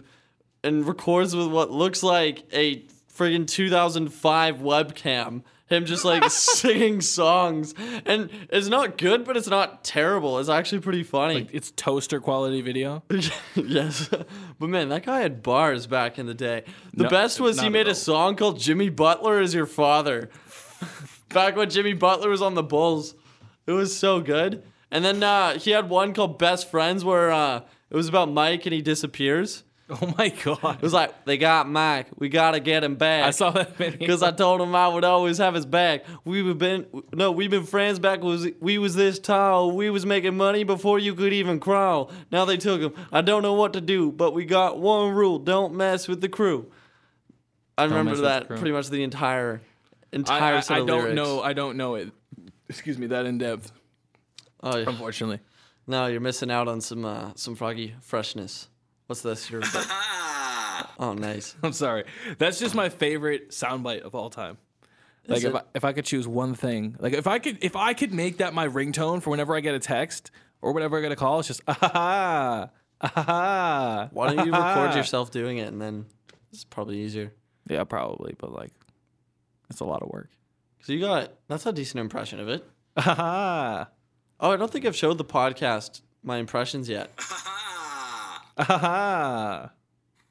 and 0.63 0.87
records 0.87 1.35
with 1.35 1.47
what 1.47 1.71
looks 1.71 2.03
like 2.03 2.43
a 2.51 2.83
friggin' 3.13 3.47
2005 3.47 4.57
webcam. 4.57 5.43
Him 5.67 5.85
just 5.85 6.05
like 6.05 6.23
singing 6.31 7.01
songs. 7.01 7.73
And 8.05 8.29
it's 8.49 8.67
not 8.67 8.97
good, 8.97 9.25
but 9.25 9.35
it's 9.35 9.49
not 9.49 9.83
terrible. 9.83 10.39
It's 10.39 10.49
actually 10.49 10.79
pretty 10.79 11.03
funny. 11.03 11.47
It's 11.51 11.71
toaster 11.71 12.19
quality 12.21 12.61
video. 12.61 13.03
yes. 13.55 14.09
But 14.59 14.69
man, 14.69 14.89
that 14.89 15.05
guy 15.05 15.19
had 15.19 15.43
bars 15.43 15.85
back 15.85 16.17
in 16.17 16.25
the 16.25 16.33
day. 16.33 16.63
The 16.93 17.03
No, 17.03 17.09
best 17.09 17.39
was 17.39 17.59
he 17.59 17.69
made 17.69 17.87
a 17.87 17.95
song 17.95 18.35
called 18.35 18.59
Jimmy 18.59 18.89
Butler 18.89 19.41
is 19.41 19.53
Your 19.53 19.65
Father. 19.65 20.29
back 21.29 21.55
when 21.55 21.69
Jimmy 21.69 21.93
Butler 21.93 22.29
was 22.29 22.41
on 22.41 22.55
the 22.55 22.63
Bulls. 22.63 23.15
It 23.65 23.73
was 23.73 23.97
so 23.97 24.21
good. 24.21 24.63
And 24.89 25.03
then 25.03 25.21
uh, 25.21 25.59
he 25.59 25.71
had 25.71 25.89
one 25.89 26.13
called 26.13 26.39
Best 26.39 26.71
Friends 26.71 27.03
where 27.03 27.31
uh, 27.31 27.61
it 27.89 27.95
was 27.95 28.07
about 28.07 28.31
Mike 28.31 28.65
and 28.65 28.73
he 28.73 28.81
disappears. 28.81 29.63
Oh 30.01 30.13
my 30.17 30.27
god. 30.29 30.75
It 30.75 30.81
was 30.81 30.91
like, 30.91 31.23
they 31.23 31.37
got 31.37 31.69
Mike. 31.69 32.07
We 32.17 32.27
got 32.27 32.51
to 32.51 32.59
get 32.59 32.83
him 32.83 32.95
back. 32.95 33.23
I 33.23 33.31
saw 33.31 33.51
that 33.51 33.77
video. 33.77 33.97
Because 33.97 34.21
I 34.21 34.31
told 34.31 34.59
him 34.59 34.75
I 34.75 34.85
would 34.85 35.05
always 35.05 35.37
have 35.37 35.53
his 35.53 35.65
back. 35.65 36.03
We 36.25 36.45
have 36.45 36.57
been 36.57 36.87
no, 37.13 37.31
we've 37.31 37.49
been 37.49 37.63
friends 37.63 37.97
back 37.97 38.21
was 38.21 38.49
we 38.59 38.79
was 38.79 38.95
this 38.95 39.17
tall. 39.17 39.71
We 39.71 39.89
was 39.89 40.05
making 40.05 40.35
money 40.35 40.65
before 40.65 40.99
you 40.99 41.15
could 41.15 41.31
even 41.31 41.61
crawl. 41.61 42.11
Now 42.33 42.43
they 42.43 42.57
took 42.57 42.81
him. 42.81 42.93
I 43.13 43.21
don't 43.21 43.43
know 43.43 43.53
what 43.53 43.73
to 43.73 43.81
do, 43.81 44.11
but 44.11 44.33
we 44.33 44.43
got 44.43 44.77
one 44.77 45.13
rule: 45.13 45.39
don't 45.39 45.73
mess 45.73 46.09
with 46.09 46.19
the 46.19 46.29
crew. 46.29 46.69
I 47.77 47.85
remember 47.85 48.11
with 48.11 48.19
the 48.19 48.25
that 48.25 48.47
pretty 48.49 48.71
much 48.73 48.89
the 48.89 49.03
entire 49.03 49.61
I, 50.11 50.15
entire 50.17 50.55
I, 50.55 50.59
set 50.59 50.77
I 50.77 50.79
don't 50.79 50.87
lyrics. 50.87 51.15
know. 51.15 51.41
I 51.41 51.53
don't 51.53 51.77
know 51.77 51.95
it. 51.95 52.11
Excuse 52.67 52.97
me, 52.97 53.07
that 53.07 53.25
in 53.25 53.37
depth. 53.37 53.71
Oh, 54.61 54.75
yeah. 54.75 54.89
Unfortunately. 54.89 55.39
no, 55.85 56.07
you're 56.07 56.19
missing 56.19 56.51
out 56.51 56.67
on 56.67 56.81
some 56.81 57.05
uh, 57.05 57.31
some 57.35 57.55
froggy 57.55 57.95
freshness. 58.01 58.67
What's 59.07 59.21
this? 59.21 59.49
Your 59.49 59.61
oh, 60.99 61.15
nice. 61.17 61.55
I'm 61.63 61.73
sorry. 61.73 62.03
That's 62.37 62.59
just 62.59 62.75
my 62.75 62.89
favorite 62.89 63.49
soundbite 63.51 64.01
of 64.01 64.13
all 64.15 64.29
time. 64.29 64.57
Like 65.27 65.39
Is 65.39 65.43
if 65.45 65.55
it? 65.55 65.57
I, 65.57 65.61
if 65.75 65.83
I 65.83 65.93
could 65.93 66.05
choose 66.05 66.27
one 66.27 66.53
thing, 66.53 66.95
like 66.99 67.13
if 67.13 67.27
I 67.27 67.39
could 67.39 67.57
if 67.61 67.75
I 67.75 67.93
could 67.93 68.13
make 68.13 68.37
that 68.37 68.53
my 68.53 68.67
ringtone 68.67 69.21
for 69.21 69.29
whenever 69.29 69.55
I 69.55 69.59
get 69.59 69.75
a 69.75 69.79
text 69.79 70.31
or 70.61 70.71
whenever 70.73 70.97
I 70.97 71.01
get 71.01 71.11
a 71.11 71.17
call, 71.17 71.39
it's 71.39 71.47
just 71.47 71.61
ah 71.67 72.69
ah. 73.01 74.09
Why 74.11 74.33
don't 74.33 74.45
you 74.45 74.51
ah, 74.55 74.81
record 74.83 74.95
yourself 74.95 75.31
doing 75.31 75.57
it 75.57 75.67
and 75.67 75.81
then 75.81 76.05
it's 76.51 76.63
probably 76.63 76.99
easier. 76.99 77.33
Yeah, 77.69 77.83
probably, 77.83 78.35
but 78.37 78.53
like 78.53 78.71
it's 79.69 79.81
a 79.81 79.85
lot 79.85 80.01
of 80.01 80.09
work. 80.09 80.29
Cause 80.79 80.89
you 80.89 81.01
got 81.01 81.33
that's 81.49 81.65
a 81.65 81.73
decent 81.73 81.99
impression 81.99 82.39
of 82.39 82.47
it. 82.47 82.65
Ah. 82.95 83.89
Oh, 84.39 84.51
I 84.51 84.55
don't 84.55 84.71
think 84.71 84.85
I've 84.85 84.95
showed 84.95 85.17
the 85.17 85.25
podcast 85.25 86.01
my 86.23 86.37
impressions 86.37 86.87
yet. 86.87 87.11
Ah 88.57 88.63
ha 88.63 88.77
ha. 88.77 89.71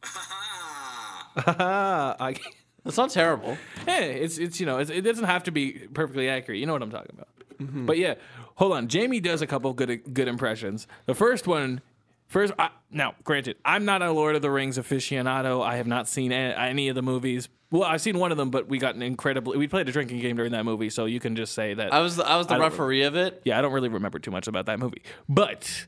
Ah 0.02 1.42
ha 1.42 1.52
ha. 1.52 2.16
I 2.20 2.36
That's 2.84 2.96
not 2.96 3.10
terrible. 3.10 3.56
Hey, 3.84 4.20
it's 4.20 4.38
it's 4.38 4.60
you 4.60 4.66
know 4.66 4.78
it's, 4.78 4.90
it 4.90 5.02
doesn't 5.02 5.24
have 5.24 5.44
to 5.44 5.50
be 5.50 5.72
perfectly 5.92 6.28
accurate. 6.28 6.58
You 6.60 6.66
know 6.66 6.72
what 6.72 6.82
I'm 6.82 6.90
talking 6.90 7.14
about. 7.14 7.28
But 7.58 7.96
yeah, 7.98 8.14
hold 8.56 8.72
on. 8.72 8.88
Jamie 8.88 9.20
does 9.20 9.42
a 9.42 9.46
couple 9.46 9.72
good 9.72 10.02
good 10.12 10.28
impressions. 10.28 10.86
The 11.06 11.14
first 11.14 11.46
one, 11.46 11.80
first 12.28 12.52
I, 12.58 12.68
now 12.90 13.14
granted, 13.24 13.56
I'm 13.64 13.84
not 13.84 14.02
a 14.02 14.12
Lord 14.12 14.36
of 14.36 14.42
the 14.42 14.50
Rings 14.50 14.76
aficionado. 14.78 15.64
I 15.64 15.76
have 15.76 15.86
not 15.86 16.06
seen 16.08 16.32
any, 16.32 16.54
any 16.54 16.88
of 16.88 16.94
the 16.94 17.02
movies. 17.02 17.48
Well, 17.70 17.82
I've 17.82 18.00
seen 18.00 18.18
one 18.18 18.30
of 18.30 18.36
them, 18.38 18.50
but 18.50 18.68
we 18.68 18.78
got 18.78 18.94
an 18.94 19.02
incredibly 19.02 19.56
we 19.58 19.66
played 19.68 19.88
a 19.88 19.92
drinking 19.92 20.20
game 20.20 20.36
during 20.36 20.52
that 20.52 20.64
movie, 20.64 20.90
so 20.90 21.06
you 21.06 21.18
can 21.18 21.34
just 21.34 21.52
say 21.54 21.74
that. 21.74 21.92
I 21.92 22.00
was 22.00 22.16
the, 22.16 22.24
I 22.26 22.36
was 22.36 22.46
the 22.46 22.54
I 22.54 22.58
don't- 22.58 22.70
referee 22.70 23.02
of 23.02 23.16
it. 23.16 23.40
yeah, 23.44 23.58
I 23.58 23.62
don't 23.62 23.72
really 23.72 23.88
remember 23.88 24.18
too 24.18 24.30
much 24.30 24.46
about 24.46 24.66
that 24.66 24.78
movie, 24.78 25.02
but 25.28 25.86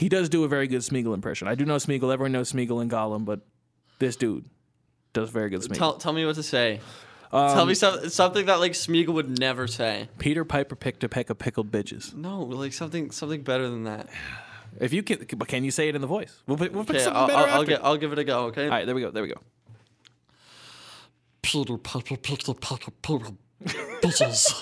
he 0.00 0.08
does 0.08 0.28
do 0.30 0.44
a 0.44 0.48
very 0.48 0.66
good 0.66 0.80
Smeagol 0.80 1.12
impression. 1.14 1.46
I 1.46 1.54
do 1.54 1.64
know 1.66 1.76
Smeagol. 1.76 2.10
Everyone 2.12 2.32
knows 2.32 2.50
Smeagol 2.52 2.80
and 2.80 2.90
Gollum, 2.90 3.24
but 3.26 3.40
this 3.98 4.16
dude 4.16 4.46
does 5.12 5.28
very 5.30 5.50
good 5.50 5.60
Smeagol. 5.60 5.76
Tell, 5.76 5.96
tell 5.98 6.12
me 6.14 6.24
what 6.24 6.36
to 6.36 6.42
say. 6.42 6.80
tell 7.30 7.60
Um, 7.60 7.68
me 7.68 7.74
some, 7.74 8.08
something 8.08 8.46
that 8.46 8.60
like 8.60 8.72
Smeagol 8.72 9.12
would 9.14 9.38
never 9.38 9.66
say. 9.66 10.08
Peter 10.18 10.44
Piper 10.44 10.74
picked 10.74 11.04
a 11.04 11.08
peck 11.08 11.28
of 11.28 11.38
pickled 11.38 11.70
bitches. 11.70 12.14
No, 12.14 12.40
like 12.40 12.72
something 12.72 13.10
something 13.10 13.42
better 13.42 13.68
than 13.68 13.84
that. 13.84 14.08
If 14.80 14.92
you 14.94 15.02
can, 15.02 15.26
but 15.36 15.48
can 15.48 15.64
you 15.64 15.70
say 15.70 15.88
it 15.88 15.94
in 15.94 16.00
the 16.00 16.06
voice? 16.06 16.42
We'll 16.46 16.56
pick, 16.56 16.72
we'll 16.74 16.84
pick 16.84 16.96
Okay, 16.96 17.04
something 17.04 17.20
I'll, 17.20 17.26
better 17.26 17.38
I'll, 17.38 17.44
after. 17.46 17.56
I'll 17.58 17.64
get 17.64 17.84
I'll 17.84 17.96
give 17.98 18.12
it 18.12 18.18
a 18.18 18.24
go. 18.24 18.44
Okay. 18.46 18.64
All 18.64 18.70
right, 18.70 18.86
there 18.86 18.94
we 18.94 19.02
go. 19.02 19.10
There 19.10 19.22
we 19.22 19.28
go. 19.28 19.40
Peter 21.42 21.76
Piper 21.76 22.16
picked 22.16 22.48
a 22.48 22.54
pack 22.54 22.86
of 22.86 23.02
purple 23.02 23.36
bitches. 23.66 24.54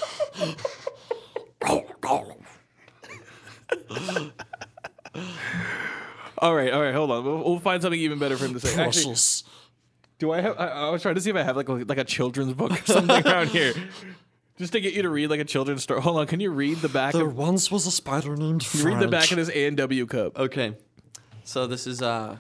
All 6.40 6.54
right, 6.54 6.72
all 6.72 6.80
right. 6.80 6.94
Hold 6.94 7.10
on. 7.10 7.24
We'll, 7.24 7.42
we'll 7.42 7.58
find 7.58 7.82
something 7.82 7.98
even 7.98 8.20
better 8.20 8.36
for 8.36 8.44
him 8.44 8.54
to 8.54 8.60
say. 8.60 8.80
Actually, 8.80 9.16
do 10.20 10.30
I 10.30 10.40
have? 10.40 10.56
I, 10.56 10.68
I 10.68 10.90
was 10.90 11.02
trying 11.02 11.16
to 11.16 11.20
see 11.20 11.30
if 11.30 11.36
I 11.36 11.42
have 11.42 11.56
like 11.56 11.68
a, 11.68 11.72
like 11.72 11.98
a 11.98 12.04
children's 12.04 12.52
book 12.52 12.70
or 12.70 12.86
something 12.86 13.26
around 13.26 13.48
here, 13.48 13.74
just 14.56 14.72
to 14.74 14.80
get 14.80 14.94
you 14.94 15.02
to 15.02 15.08
read 15.08 15.30
like 15.30 15.40
a 15.40 15.44
children's 15.44 15.82
story. 15.82 16.00
Hold 16.00 16.18
on. 16.18 16.28
Can 16.28 16.38
you 16.38 16.52
read 16.52 16.78
the 16.78 16.88
back? 16.88 17.12
Of 17.12 17.18
There 17.18 17.28
Of, 17.28 17.36
once 17.36 17.72
was 17.72 17.88
a 17.88 17.90
spider 17.90 18.36
named 18.36 18.64
you 18.72 18.84
read 18.84 19.00
the 19.00 19.08
back 19.08 19.32
of 19.32 19.36
this 19.36 19.50
A 19.50 19.66
and 19.66 19.76
W 19.76 20.06
cup. 20.06 20.38
Okay. 20.38 20.76
So 21.42 21.66
this 21.66 21.88
is 21.88 22.02
uh 22.02 22.36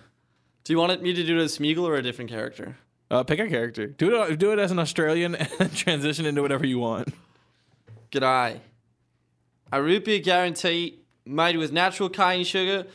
do 0.62 0.72
you 0.74 0.78
want 0.78 1.02
me 1.02 1.14
to 1.14 1.24
do 1.24 1.38
it 1.38 1.42
as 1.42 1.58
Smeagol 1.58 1.84
or 1.84 1.96
a 1.96 2.02
different 2.02 2.30
character? 2.30 2.76
Uh, 3.10 3.22
pick 3.22 3.38
a 3.40 3.48
character. 3.48 3.86
Do 3.86 4.22
it. 4.22 4.38
Do 4.38 4.52
it 4.52 4.58
as 4.58 4.70
an 4.70 4.78
Australian 4.78 5.34
and 5.58 5.74
transition 5.74 6.26
into 6.26 6.42
whatever 6.42 6.66
you 6.66 6.78
want. 6.78 7.08
G'day. 8.12 8.60
A 9.72 9.82
root 9.82 10.04
beer 10.04 10.18
guarantee 10.18 11.00
made 11.28 11.56
with 11.56 11.72
natural 11.72 12.08
cane 12.08 12.44
sugar 12.44 12.86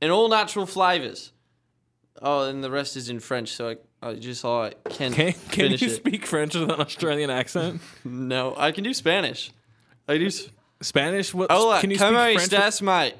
and 0.00 0.10
all 0.10 0.28
natural 0.28 0.66
flavors. 0.66 1.32
Oh, 2.22 2.48
and 2.48 2.62
the 2.64 2.70
rest 2.70 2.96
is 2.96 3.08
in 3.10 3.20
French, 3.20 3.50
so 3.50 3.70
I, 4.02 4.08
I 4.10 4.14
just 4.14 4.44
I 4.44 4.72
can 4.90 5.12
Can, 5.12 5.32
can 5.50 5.70
you 5.72 5.78
it. 5.88 5.90
speak 5.90 6.26
French 6.26 6.54
with 6.54 6.70
an 6.70 6.80
Australian 6.80 7.30
accent? 7.30 7.80
No, 8.04 8.54
I 8.56 8.72
can 8.72 8.84
do 8.84 8.94
Spanish. 8.94 9.50
I 10.08 10.18
do. 10.18 10.26
s- 10.26 10.48
Spanish? 10.80 11.32
What? 11.34 11.50
Hola, 11.50 11.80
can 11.80 11.90
you 11.90 11.96
speak 11.98 12.08
French? 12.10 12.38
estás, 12.50 12.82
mate? 12.82 13.14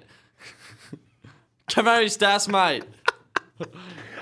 Como 1.75 1.91
estás, 2.03 2.49
mate? 2.49 2.85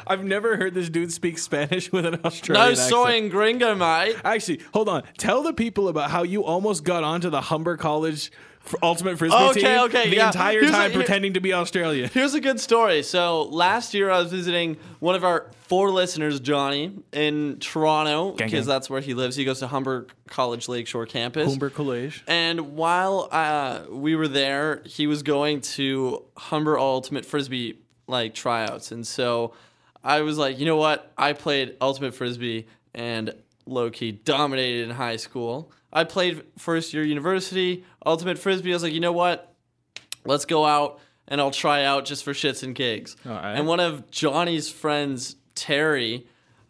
I've 0.07 0.25
never 0.25 0.57
heard 0.57 0.75
this 0.75 0.89
dude 0.89 1.13
speak 1.13 1.39
Spanish 1.39 1.93
with 1.93 2.05
an 2.07 2.21
Australian 2.25 2.65
No 2.67 2.71
Australian 2.73 2.77
soy 2.77 3.03
accent. 3.09 3.23
and 3.23 3.31
gringo, 3.31 3.75
mate. 3.75 4.17
Actually, 4.25 4.61
hold 4.75 4.89
on. 4.89 5.03
Tell 5.17 5.43
the 5.43 5.53
people 5.53 5.89
about 5.89 6.11
how 6.11 6.23
you 6.23 6.45
almost 6.45 6.83
got 6.85 7.05
onto 7.05 7.31
the 7.31 7.41
Humber 7.41 7.77
College 7.77 8.33
Ultimate 8.83 9.19
Frisbee 9.19 9.37
Okay, 9.37 9.61
team 9.61 9.79
okay, 9.81 10.09
the 10.11 10.17
yeah. 10.17 10.29
entire 10.29 10.61
Here's 10.61 10.71
time 10.71 10.87
a- 10.87 10.89
here- 10.95 10.99
pretending 11.03 11.33
to 11.35 11.41
be 11.41 11.53
Australian. 11.53 12.09
Here's 12.11 12.35
a 12.35 12.41
good 12.41 12.59
story. 12.61 13.03
So 13.03 13.43
last 13.45 13.93
year 13.95 14.11
I 14.11 14.19
was 14.19 14.31
visiting 14.31 14.77
one 15.01 15.15
of 15.15 15.25
our 15.25 15.51
four 15.67 15.91
listeners, 15.91 16.41
Johnny, 16.41 16.93
in 17.13 17.59
Toronto, 17.59 18.33
because 18.33 18.65
that's 18.67 18.89
where 18.89 19.01
he 19.01 19.15
lives. 19.15 19.37
He 19.37 19.45
goes 19.45 19.59
to 19.61 19.67
Humber 19.67 20.07
College 20.29 20.69
Lakeshore 20.69 21.07
campus. 21.07 21.49
Humber 21.51 21.71
College. 21.71 22.23
And 22.27 22.77
while 22.77 23.29
uh, 23.33 23.81
we 23.91 24.15
were 24.17 24.29
there, 24.29 24.83
he 24.87 25.07
was 25.07 25.23
going 25.23 25.61
to 25.63 26.23
Humber 26.37 26.79
Ultimate 26.79 27.25
Frisbee 27.27 27.79
like 28.07 28.35
tryouts, 28.35 28.93
and 28.93 29.07
so 29.07 29.55
I 30.05 30.21
was 30.23 30.37
like, 30.39 30.59
you 30.59 30.67
know 30.67 30.77
what? 30.77 31.13
I 31.17 31.33
played 31.33 31.77
Ultimate 31.81 32.15
Frisbee 32.15 32.67
and 32.95 33.33
low 33.67 33.91
key 33.91 34.13
dominated 34.13 34.85
in 34.85 34.91
high 34.97 35.17
school. 35.17 35.73
I 35.93 36.05
played 36.05 36.43
first 36.59 36.95
year 36.95 37.05
university 37.05 37.85
Ultimate 38.05 38.39
Frisbee. 38.39 38.73
I 38.73 38.75
was 38.77 38.83
like, 38.83 38.93
you 38.93 39.01
know 39.01 39.13
what? 39.13 39.55
Let's 40.25 40.45
go 40.45 40.65
out 40.65 41.01
and 41.29 41.41
I'll 41.41 41.51
try 41.51 41.85
out 41.85 42.05
just 42.05 42.25
for 42.25 42.33
shits 42.33 42.63
and 42.63 42.75
gigs. 42.75 43.17
And 43.57 43.67
one 43.67 43.81
of 43.81 44.11
Johnny's 44.11 44.69
friends, 44.69 45.37
Terry, 45.55 46.27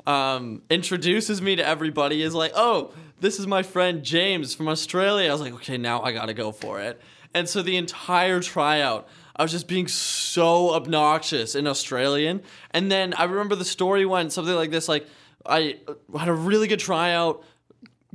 um, 0.07 0.63
introduces 0.71 1.41
me 1.41 1.57
to 1.57 1.67
everybody. 1.67 2.23
Is 2.23 2.35
like, 2.35 2.53
oh, 2.55 2.93
this 3.21 3.39
is 3.39 3.47
my 3.47 3.63
friend 3.63 4.03
James 4.03 4.55
from 4.55 4.69
Australia. 4.69 5.29
I 5.29 5.33
was 5.33 5.41
like, 5.41 5.55
okay, 5.55 5.79
now 5.79 6.03
I 6.03 6.13
gotta 6.13 6.35
go 6.35 6.51
for 6.53 6.81
it. 6.81 7.01
And 7.35 7.49
so 7.49 7.63
the 7.63 7.77
entire 7.77 8.41
tryout, 8.41 9.09
I 9.37 9.43
was 9.43 9.53
just 9.53 9.67
being 9.67 9.89
so 9.89 10.75
obnoxious 10.75 11.55
in 11.55 11.67
Australian. 11.67 12.43
And 12.73 12.91
then 12.91 13.15
I 13.15 13.25
remember 13.25 13.55
the 13.55 13.65
story 13.65 14.05
went 14.05 14.33
something 14.33 14.55
like 14.55 14.71
this: 14.71 14.89
like 14.89 15.07
I 15.47 15.79
uh, 15.89 16.19
had 16.19 16.29
a 16.29 16.33
really 16.33 16.69
good 16.69 16.81
tryout 16.81 17.45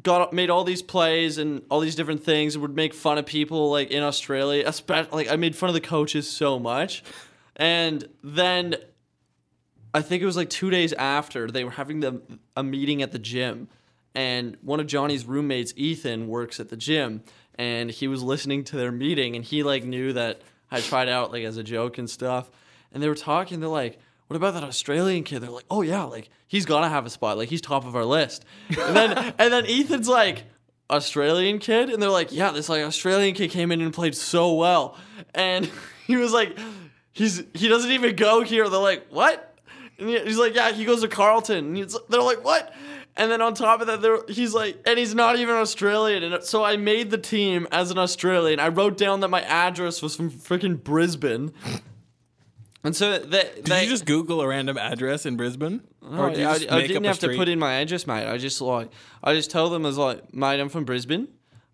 got 0.03 0.31
made 0.31 0.49
all 0.49 0.63
these 0.63 0.81
plays 0.81 1.37
and 1.37 1.63
all 1.69 1.79
these 1.79 1.95
different 1.95 2.23
things 2.23 2.57
would 2.57 2.75
make 2.75 2.93
fun 2.93 3.17
of 3.17 3.25
people 3.25 3.71
like 3.71 3.91
in 3.91 4.03
Australia. 4.03 4.63
Especially 4.65 5.11
like 5.11 5.31
I 5.31 5.35
made 5.35 5.55
fun 5.55 5.69
of 5.69 5.73
the 5.73 5.81
coaches 5.81 6.29
so 6.29 6.59
much. 6.59 7.03
And 7.55 8.07
then 8.23 8.75
I 9.93 10.01
think 10.01 10.21
it 10.21 10.25
was 10.25 10.37
like 10.37 10.49
2 10.49 10.69
days 10.69 10.93
after 10.93 11.49
they 11.49 11.63
were 11.63 11.71
having 11.71 12.01
the 12.01 12.21
a 12.55 12.63
meeting 12.63 13.01
at 13.01 13.11
the 13.11 13.19
gym 13.19 13.67
and 14.13 14.57
one 14.61 14.79
of 14.79 14.87
Johnny's 14.87 15.25
roommates 15.25 15.73
Ethan 15.75 16.27
works 16.27 16.59
at 16.59 16.69
the 16.69 16.77
gym 16.77 17.23
and 17.55 17.89
he 17.89 18.07
was 18.07 18.23
listening 18.23 18.63
to 18.65 18.77
their 18.77 18.91
meeting 18.91 19.35
and 19.35 19.43
he 19.43 19.63
like 19.63 19.83
knew 19.83 20.13
that 20.13 20.41
I 20.71 20.81
tried 20.81 21.09
out 21.09 21.31
like 21.31 21.43
as 21.43 21.57
a 21.57 21.63
joke 21.63 21.97
and 21.97 22.09
stuff. 22.09 22.49
And 22.91 23.01
they 23.01 23.09
were 23.09 23.15
talking 23.15 23.59
they're 23.59 23.69
like 23.69 23.99
what 24.27 24.35
about 24.35 24.53
that 24.53 24.63
Australian 24.63 25.23
kid? 25.23 25.41
They're 25.41 25.49
like, 25.49 25.65
oh 25.69 25.81
yeah, 25.81 26.03
like 26.03 26.29
he's 26.47 26.65
gotta 26.65 26.89
have 26.89 27.05
a 27.05 27.09
spot. 27.09 27.37
Like 27.37 27.49
he's 27.49 27.61
top 27.61 27.85
of 27.85 27.95
our 27.95 28.05
list. 28.05 28.45
And 28.69 28.95
then 28.95 29.17
and 29.39 29.53
then 29.53 29.65
Ethan's 29.65 30.07
like, 30.07 30.43
Australian 30.89 31.59
kid, 31.59 31.89
and 31.89 32.01
they're 32.01 32.09
like, 32.09 32.31
yeah, 32.31 32.51
this 32.51 32.69
like 32.69 32.83
Australian 32.83 33.35
kid 33.35 33.51
came 33.51 33.71
in 33.71 33.81
and 33.81 33.93
played 33.93 34.15
so 34.15 34.53
well, 34.53 34.97
and 35.33 35.69
he 36.07 36.15
was 36.15 36.31
like, 36.31 36.57
he's 37.11 37.43
he 37.53 37.67
doesn't 37.67 37.91
even 37.91 38.15
go 38.15 38.41
here. 38.43 38.69
They're 38.69 38.79
like, 38.79 39.07
what? 39.09 39.55
And 39.99 40.09
he's 40.09 40.37
like, 40.37 40.53
yeah, 40.55 40.71
he 40.71 40.85
goes 40.85 41.01
to 41.01 41.07
Carleton. 41.07 41.75
And 41.75 41.95
they're 42.09 42.21
like, 42.21 42.43
what? 42.43 42.73
And 43.15 43.31
then 43.31 43.41
on 43.41 43.55
top 43.55 43.81
of 43.81 43.87
that, 43.87 44.01
they're, 44.01 44.19
he's 44.29 44.53
like, 44.53 44.79
and 44.85 44.99
he's 44.99 45.15
not 45.15 45.37
even 45.37 45.55
Australian. 45.55 46.21
And 46.21 46.43
so 46.43 46.63
I 46.63 46.77
made 46.77 47.09
the 47.09 47.17
team 47.17 47.67
as 47.71 47.89
an 47.89 47.97
Australian. 47.97 48.59
I 48.59 48.67
wrote 48.67 48.95
down 48.95 49.21
that 49.21 49.29
my 49.29 49.41
address 49.41 50.03
was 50.03 50.15
from 50.15 50.29
freaking 50.29 50.81
Brisbane. 50.81 51.51
And 52.83 52.95
so 52.95 53.19
they, 53.19 53.43
Did 53.55 53.65
they 53.65 53.83
you 53.83 53.89
just 53.89 54.05
Google 54.05 54.41
a 54.41 54.47
random 54.47 54.77
address 54.77 55.25
in 55.25 55.35
Brisbane? 55.35 55.81
no, 56.01 56.29
did 56.29 56.39
you 56.39 56.47
I, 56.47 56.77
I 56.77 56.87
didn't 56.87 57.03
have 57.03 57.19
to 57.19 57.35
put 57.35 57.49
in 57.49 57.59
my 57.59 57.73
address, 57.73 58.07
mate. 58.07 58.27
I 58.27 58.37
just 58.37 58.61
like 58.61 58.91
I 59.23 59.33
just 59.33 59.51
tell 59.51 59.69
them 59.69 59.85
as 59.85 59.97
like, 59.97 60.33
mate, 60.33 60.59
I'm 60.59 60.69
from 60.69 60.85
Brisbane. 60.85 61.27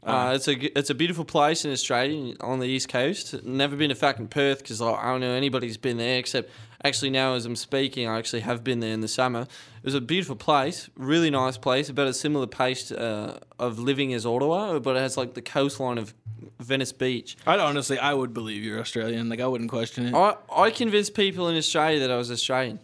Ah. 0.05 0.29
Uh, 0.29 0.33
it's 0.33 0.47
a 0.47 0.77
it's 0.77 0.89
a 0.89 0.95
beautiful 0.95 1.25
place 1.25 1.65
in 1.65 1.71
Australia 1.71 2.35
on 2.41 2.59
the 2.59 2.67
east 2.67 2.89
coast. 2.89 3.43
Never 3.43 3.75
been 3.75 3.89
to 3.89 3.95
fucking 3.95 4.27
Perth 4.29 4.59
because 4.59 4.81
like, 4.81 4.97
I 4.97 5.11
don't 5.11 5.21
know 5.21 5.31
anybody 5.31 5.67
who's 5.67 5.77
been 5.77 5.97
there 5.97 6.17
except 6.17 6.49
actually 6.83 7.11
now 7.11 7.35
as 7.35 7.45
I'm 7.45 7.55
speaking, 7.55 8.07
I 8.07 8.17
actually 8.17 8.41
have 8.41 8.63
been 8.63 8.79
there 8.79 8.93
in 8.93 9.01
the 9.01 9.07
summer. 9.07 9.41
It 9.41 9.85
was 9.85 9.95
a 9.95 10.01
beautiful 10.01 10.35
place, 10.35 10.89
really 10.95 11.29
nice 11.29 11.57
place, 11.57 11.89
about 11.89 12.07
a 12.07 12.13
similar 12.13 12.47
pace 12.47 12.91
uh, 12.91 13.39
of 13.59 13.79
living 13.79 14.13
as 14.13 14.25
Ottawa, 14.25 14.79
but 14.79 14.95
it 14.95 14.99
has 14.99 15.15
like 15.17 15.33
the 15.33 15.41
coastline 15.41 15.97
of 15.97 16.13
Venice 16.59 16.91
Beach. 16.91 17.35
I'd 17.45 17.59
honestly, 17.59 17.99
I 17.99 18.13
would 18.13 18.33
believe 18.33 18.63
you're 18.63 18.79
Australian. 18.79 19.29
Like 19.29 19.39
I 19.41 19.47
wouldn't 19.47 19.69
question 19.69 20.05
it. 20.07 20.13
I 20.15 20.35
I 20.55 20.71
convinced 20.71 21.13
people 21.15 21.47
in 21.49 21.57
Australia 21.57 21.99
that 22.01 22.11
I 22.11 22.17
was 22.17 22.31
Australian. 22.31 22.79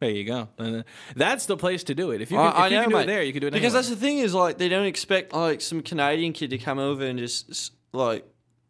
There 0.00 0.10
you 0.10 0.24
go. 0.24 0.48
Uh, 0.58 0.82
that's 1.14 1.44
the 1.44 1.58
place 1.58 1.84
to 1.84 1.94
do 1.94 2.10
it. 2.12 2.22
If 2.22 2.30
you 2.30 2.38
I, 2.38 2.42
can, 2.42 2.50
if 2.52 2.56
I 2.58 2.66
you 2.68 2.76
know, 2.76 2.80
can 2.82 2.90
do 2.90 2.96
mate. 2.96 3.02
it 3.02 3.06
there, 3.06 3.22
you 3.22 3.32
can 3.32 3.40
do 3.42 3.46
it 3.48 3.50
because 3.50 3.74
anywhere. 3.74 3.78
that's 3.82 3.88
the 3.90 3.96
thing 3.96 4.18
is 4.18 4.32
like 4.34 4.56
they 4.56 4.68
don't 4.70 4.86
expect 4.86 5.34
like 5.34 5.60
some 5.60 5.82
Canadian 5.82 6.32
kid 6.32 6.50
to 6.50 6.58
come 6.58 6.78
over 6.78 7.04
and 7.04 7.18
just 7.18 7.72
like 7.92 8.24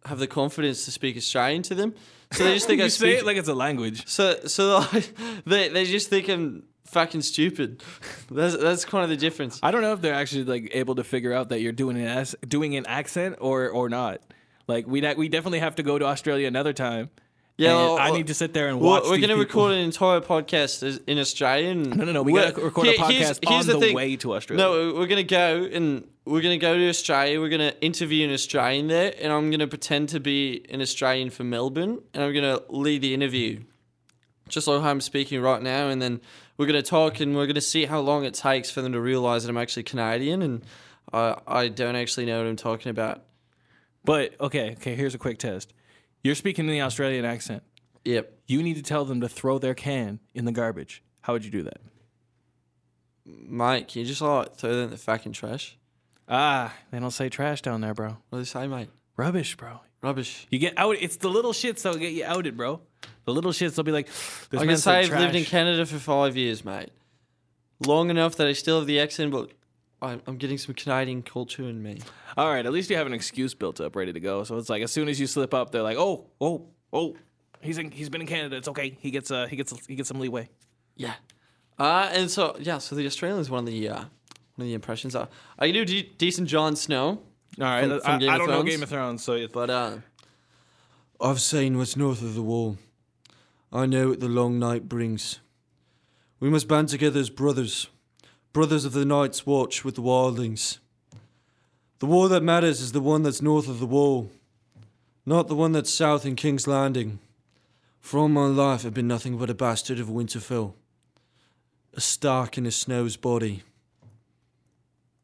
have 0.07 0.19
the 0.19 0.27
confidence 0.27 0.85
to 0.87 0.91
speak 0.91 1.17
Australian 1.17 1.63
to 1.63 1.75
them. 1.77 1.95
So 2.33 2.43
they 2.45 2.55
just 2.55 2.67
think 2.67 2.81
I 2.81 2.85
you 2.85 2.91
say 2.91 3.07
speak. 3.13 3.19
it 3.21 3.27
like 3.27 3.37
it's 3.37 3.49
a 3.49 3.55
language. 3.55 4.07
so 4.09 4.41
so 4.47 4.79
like, 4.93 5.15
they 5.47 5.69
they 5.69 5.85
just 5.85 6.11
think 6.11 6.29
I'm 6.29 6.65
fucking 6.87 7.23
stupid. 7.23 7.83
that's 8.31 8.57
that's 8.57 8.85
kind 8.85 9.05
of 9.05 9.11
the 9.11 9.17
difference. 9.17 9.59
I 9.63 9.71
don't 9.71 9.83
know 9.83 9.93
if 9.93 10.01
they're 10.01 10.15
actually 10.15 10.45
like 10.45 10.71
able 10.75 10.95
to 10.97 11.05
figure 11.05 11.33
out 11.33 11.49
that 11.51 11.61
you're 11.61 11.73
doing 11.73 11.97
an 11.99 12.07
as- 12.07 12.37
doing 12.47 12.77
an 12.77 12.87
accent 12.87 13.37
or 13.41 13.69
or 13.69 13.89
not. 13.89 14.21
Like 14.67 14.87
we 14.87 15.01
we 15.15 15.29
definitely 15.29 15.61
have 15.61 15.77
to 15.77 15.83
go 15.83 15.99
to 15.99 16.05
Australia 16.07 16.47
another 16.49 16.73
time. 16.73 17.11
Yeah, 17.57 17.75
well, 17.75 17.99
I 17.99 18.11
need 18.11 18.29
to 18.29 18.35
sit 18.35 18.55
there 18.55 18.69
and 18.69 18.81
watch. 18.81 19.03
we're 19.03 19.19
going 19.19 19.29
to 19.29 19.37
record 19.37 19.73
an 19.73 19.81
entire 19.81 20.21
podcast 20.21 20.99
in 21.07 21.19
Australian. 21.19 21.83
No, 21.91 22.05
no, 22.07 22.13
no. 22.13 22.23
We 22.23 22.33
We're- 22.33 22.47
got 22.47 22.55
to 22.55 22.65
record 22.65 22.87
a 22.87 22.93
here- 22.93 23.05
here's- 23.11 23.39
podcast 23.39 23.49
here's 23.51 23.69
on 23.69 23.81
the, 23.81 23.87
thing. 23.87 23.95
way 23.95 24.17
to 24.17 24.33
Australia. 24.35 24.65
No, 24.65 24.95
we're 24.95 25.07
gonna 25.07 25.25
go 25.25 25.69
and 25.71 26.09
we're 26.25 26.41
gonna 26.41 26.57
go 26.57 26.79
to 26.79 26.89
Australia. 26.89 27.39
We're 27.39 27.51
gonna 27.51 27.75
interview 27.83 28.27
an 28.27 28.33
Australian 28.33 28.87
there, 28.87 29.13
and 29.21 29.31
I'm 29.31 29.51
gonna 29.51 29.67
pretend 29.67 30.09
to 30.11 30.21
be 30.21 30.65
an 30.71 30.81
Australian 30.81 31.29
from 31.29 31.51
Melbourne, 31.51 32.01
and 32.15 32.25
I'm 32.25 32.33
gonna 32.33 32.61
lead 32.71 33.03
the 33.03 33.13
interview, 33.13 33.61
just 34.49 34.67
like 34.67 34.81
I'm 34.83 35.03
speaking 35.03 35.43
right 35.43 35.61
now. 35.61 35.89
And 35.89 36.01
then 36.01 36.23
we're 36.61 36.67
gonna 36.67 36.83
talk, 36.83 37.21
and 37.21 37.35
we're 37.35 37.47
gonna 37.47 37.59
see 37.59 37.87
how 37.87 38.01
long 38.01 38.27
it 38.27 38.35
takes 38.35 38.71
for 38.71 38.83
them 38.83 38.93
to 38.93 39.01
realize 39.01 39.45
that 39.45 39.49
I'm 39.49 39.57
actually 39.57 39.85
Canadian, 39.85 40.43
and 40.43 40.63
I 41.11 41.37
I 41.47 41.69
don't 41.69 41.97
actually 41.97 42.27
know 42.27 42.37
what 42.37 42.47
I'm 42.47 42.57
talking 42.57 42.91
about. 42.91 43.23
But 44.05 44.39
okay, 44.39 44.73
okay. 44.73 44.95
Here's 44.95 45.15
a 45.15 45.19
quick 45.19 45.39
test. 45.39 45.73
You're 46.23 46.35
speaking 46.35 46.67
in 46.67 46.71
the 46.71 46.83
Australian 46.83 47.25
accent. 47.25 47.63
Yep. 48.05 48.41
You 48.47 48.63
need 48.63 48.77
to 48.77 48.83
tell 48.83 49.07
them 49.07 49.23
to 49.23 49.29
throw 49.29 49.59
their 49.59 49.73
can 49.73 50.21
in 50.35 50.45
the 50.45 50.53
garbage. 50.53 51.03
How 51.23 51.33
would 51.33 51.47
you 51.47 51.51
do 51.51 51.63
that? 51.63 51.81
Mike, 53.25 53.89
can 53.89 54.01
you 54.01 54.07
just 54.07 54.21
like 54.21 54.55
throw 54.57 54.71
that 54.77 54.83
in 54.83 54.91
the 54.91 54.99
fucking 54.99 55.33
trash? 55.33 55.79
Ah, 56.29 56.75
they 56.91 57.01
don't 57.01 57.11
say 57.11 57.31
trash 57.31 57.63
down 57.63 57.81
there, 57.81 57.95
bro. 57.95 58.19
What 58.29 58.33
do 58.33 58.39
they 58.39 58.45
say, 58.45 58.67
mate? 58.67 58.91
Rubbish, 59.17 59.57
bro. 59.57 59.81
Rubbish. 60.03 60.47
You 60.51 60.59
get 60.59 60.75
out. 60.77 60.97
It's 61.01 61.17
the 61.17 61.31
little 61.31 61.55
shits 61.55 61.81
that'll 61.81 61.99
get 61.99 62.13
you 62.13 62.27
outed, 62.27 62.59
bro. 62.59 62.83
The 63.25 63.33
little 63.33 63.53
shits. 63.53 63.75
They'll 63.75 63.85
be 63.85 63.93
like, 63.93 64.07
"This 64.07 64.49
I 64.55 64.57
man 64.59 64.67
can 64.69 64.77
said 64.79 65.05
say 65.07 65.13
I've 65.13 65.21
lived 65.21 65.35
in 65.37 65.43
trash." 65.43 65.51
Canada 65.51 65.87
for 65.87 65.99
five 65.99 66.37
years, 66.37 66.65
mate. 66.65 66.91
Long 67.87 68.11
enough 68.11 68.37
that 68.37 68.47
I 68.47 68.53
still 68.53 68.79
have 68.79 68.87
the 68.87 69.01
accent, 69.01 69.31
but 69.33 69.51
I- 70.03 70.21
I'm 70.27 70.37
getting 70.37 70.59
some 70.59 70.75
Canadian 70.75 71.23
culture 71.23 71.63
in 71.69 71.83
me. 71.83 72.01
All 72.37 72.49
right, 72.51 72.65
at 72.65 72.73
least 72.73 72.91
you 72.91 72.97
have 72.97 73.07
an 73.07 73.13
excuse 73.15 73.55
built 73.55 73.81
up, 73.81 73.95
ready 73.97 74.13
to 74.13 74.21
go. 74.21 74.45
So 74.45 74.57
it's 74.57 74.69
like 74.69 74.83
as 74.83 74.91
soon 74.93 75.09
as 75.09 75.21
you 75.21 75.27
slip 75.27 75.53
up, 75.55 75.71
they're 75.73 75.83
like, 75.83 75.97
"Oh, 75.99 76.27
oh, 76.41 76.67
oh, 76.93 77.17
he's 77.61 77.79
in, 77.79 77.91
he's 77.91 78.09
been 78.09 78.21
in 78.23 78.27
Canada. 78.27 78.57
It's 78.57 78.69
okay. 78.69 78.97
He 79.01 79.11
gets 79.11 79.31
uh, 79.31 79.47
he 79.47 79.57
gets 79.57 79.73
he 79.87 79.95
gets 79.95 80.09
some 80.09 80.19
leeway." 80.21 80.49
Yeah. 80.97 81.15
Uh, 81.79 82.11
and 82.13 82.31
so 82.31 82.57
yeah, 82.61 82.79
so 82.79 82.95
the 82.95 83.07
Australian 83.07 83.41
is 83.41 83.49
one 83.51 83.61
of 83.61 83.67
the 83.67 83.89
uh, 83.89 83.95
one 83.97 84.07
of 84.59 84.65
the 84.67 84.75
impressions. 84.75 85.15
Uh, 85.15 85.27
I 85.59 85.67
can 85.67 85.75
do 85.75 85.85
de- 85.85 86.11
decent 86.19 86.49
Jon 86.49 86.77
Snow, 86.77 87.07
All 87.09 87.21
right, 87.59 87.83
From- 87.85 87.93
I, 87.93 87.99
from 88.01 88.19
Game 88.19 88.31
I 88.31 88.39
don't 88.39 88.49
know 88.49 88.63
Game 88.63 88.83
of 88.83 88.89
Thrones, 88.91 89.23
so 89.23 89.33
it's, 89.35 89.53
but 89.53 89.71
uh, 89.71 89.97
I've 91.21 91.41
seen 91.41 91.79
what's 91.79 91.97
north 91.97 92.21
of 92.23 92.35
the 92.35 92.43
wall. 92.43 92.77
I 93.73 93.87
know 93.87 94.09
what 94.09 94.21
the 94.21 94.29
long 94.29 94.59
night 94.59 94.89
brings. 94.89 95.39
We 96.41 96.51
must 96.51 96.69
band 96.69 96.89
together 96.89 97.21
as 97.21 97.31
brothers, 97.31 97.89
brothers 98.53 98.85
of 98.85 98.93
the 98.93 99.05
Night's 99.05 99.47
Watch 99.47 99.85
with 99.85 99.95
the 99.95 100.03
Wildlings. 100.03 100.79
The 102.01 102.07
war 102.07 102.29
that 102.31 102.43
matters 102.43 102.81
is 102.81 102.93
the 102.93 103.01
one 103.01 103.23
that's 103.23 103.43
north 103.43 103.69
of 103.69 103.79
the 103.79 103.87
wall, 103.87 104.31
not 105.27 105.49
the 105.49 105.55
one 105.55 105.73
that's 105.73 105.93
south 105.93 106.25
in 106.27 106.35
King's 106.35 106.67
Landing. 106.67 107.21
For 108.01 108.19
all 108.19 108.29
my 108.29 108.47
life, 108.47 108.87
I've 108.87 108.95
been 108.95 109.07
nothing 109.07 109.37
but 109.37 109.51
a 109.51 109.55
bastard 109.55 110.01
of 110.01 110.09
Winterfell, 110.09 110.73
a 111.95 112.01
Stark 112.01 112.57
in 112.57 112.65
a 112.65 112.71
Snow's 112.71 113.17
body. 113.17 113.63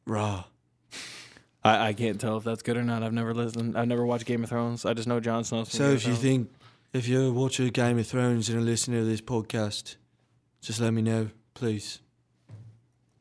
Rah. 0.07 0.44
I, 1.64 1.88
I 1.88 1.92
can't 1.94 2.20
tell 2.20 2.36
if 2.36 2.44
that's 2.44 2.62
good 2.62 2.76
or 2.76 2.84
not. 2.84 3.03
I've 3.03 3.12
never 3.12 3.34
listened. 3.34 3.76
I've 3.76 3.88
never 3.88 4.07
watched 4.07 4.26
Game 4.26 4.44
of 4.44 4.51
Thrones. 4.51 4.84
I 4.84 4.92
just 4.92 5.09
know 5.09 5.18
Jon 5.18 5.42
Snow's. 5.42 5.72
So 5.72 5.90
if 5.90 6.07
you 6.07 6.14
think, 6.14 6.51
if 6.93 7.09
you're 7.09 7.32
watching 7.32 7.68
Game 7.68 7.99
of 7.99 8.07
Thrones 8.07 8.49
and 8.49 8.59
a 8.59 8.62
listener 8.62 9.01
to 9.01 9.05
this 9.05 9.20
podcast, 9.20 9.97
just 10.61 10.80
let 10.80 10.93
me 10.93 11.03
know, 11.03 11.30
please. 11.55 12.01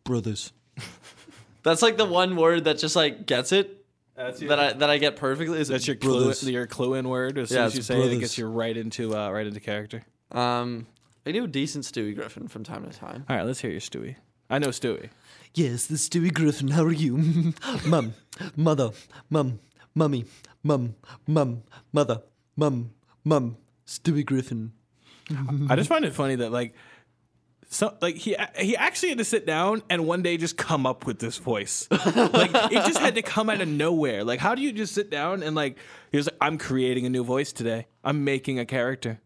Brothers. 0.04 0.52
That's 1.64 1.82
like 1.82 1.98
the 1.98 2.06
one 2.06 2.36
word 2.36 2.66
that 2.66 2.78
just 2.78 2.96
like 2.96 3.26
gets 3.26 3.52
it 3.52 3.84
that's 4.16 4.40
your, 4.40 4.50
that 4.50 4.60
I 4.60 4.74
that 4.74 4.90
I 4.90 4.98
get 4.98 5.16
perfectly. 5.16 5.60
Is 5.60 5.68
that's 5.68 5.88
your 5.88 5.96
clue, 5.96 6.20
brothers. 6.20 6.48
your 6.50 6.68
clue 6.68 6.94
in 6.94 7.10
word. 7.10 7.38
As 7.38 7.50
soon 7.50 7.58
Yeah, 7.58 7.66
as 7.66 7.74
you 7.74 7.80
it's 7.80 7.88
say 7.88 7.96
it, 7.96 7.98
it 7.98 8.02
brothers. 8.02 8.20
gets 8.20 8.38
you 8.38 8.48
right 8.48 8.78
into 8.78 9.16
uh, 9.18 9.30
right 9.32 9.46
into 9.48 9.60
character. 9.60 10.04
Um, 10.32 10.86
I 11.26 11.32
do 11.32 11.44
a 11.44 11.48
decent 11.48 11.86
Stewie 11.86 12.16
Griffin 12.16 12.48
from 12.48 12.64
time 12.64 12.90
to 12.90 12.96
time. 12.98 13.26
All 13.28 13.36
right, 13.36 13.46
let's 13.46 13.60
hear 13.60 13.72
your 13.72 13.80
Stewie. 13.82 14.16
I 14.50 14.60
know 14.60 14.68
Stewie. 14.68 15.10
Yes, 15.56 15.88
the 15.88 15.96
Stewie 15.96 16.32
Griffin. 16.34 16.68
How 16.70 16.84
are 16.84 16.92
you, 16.92 17.18
mum, 17.86 18.14
mother, 18.56 18.92
mum, 19.30 19.60
mummy, 19.96 20.26
mum, 20.64 20.96
mum, 21.28 21.64
mother, 21.92 22.22
mum, 22.56 22.92
mum, 23.26 23.58
Stewie 23.86 24.26
Griffin. 24.26 24.72
I 25.70 25.76
just 25.76 25.90
find 25.90 26.06
it 26.06 26.14
funny 26.14 26.36
that 26.36 26.52
like, 26.52 26.76
so 27.68 27.98
like 28.00 28.16
he 28.16 28.38
he 28.58 28.78
actually 28.78 29.10
had 29.10 29.18
to 29.18 29.26
sit 29.26 29.46
down 29.46 29.82
and 29.90 30.06
one 30.06 30.22
day 30.22 30.38
just 30.38 30.56
come 30.56 30.86
up 30.86 31.06
with 31.06 31.20
this 31.20 31.40
voice. 31.40 31.88
like 31.92 32.52
it 32.72 32.86
just 32.86 33.00
had 33.00 33.16
to 33.16 33.24
come 33.24 33.50
out 33.50 33.60
of 33.60 33.68
nowhere. 33.68 34.24
Like 34.24 34.40
how 34.40 34.54
do 34.56 34.62
you 34.62 34.72
just 34.72 34.94
sit 34.94 35.10
down 35.10 35.42
and 35.44 35.56
like 35.56 35.78
he 36.12 36.18
was 36.18 36.28
like, 36.28 36.38
I'm 36.40 36.58
creating 36.58 37.06
a 37.06 37.10
new 37.10 37.24
voice 37.24 37.52
today. 37.52 37.88
I'm 38.04 38.24
making 38.24 38.60
a 38.60 38.66
character, 38.66 39.20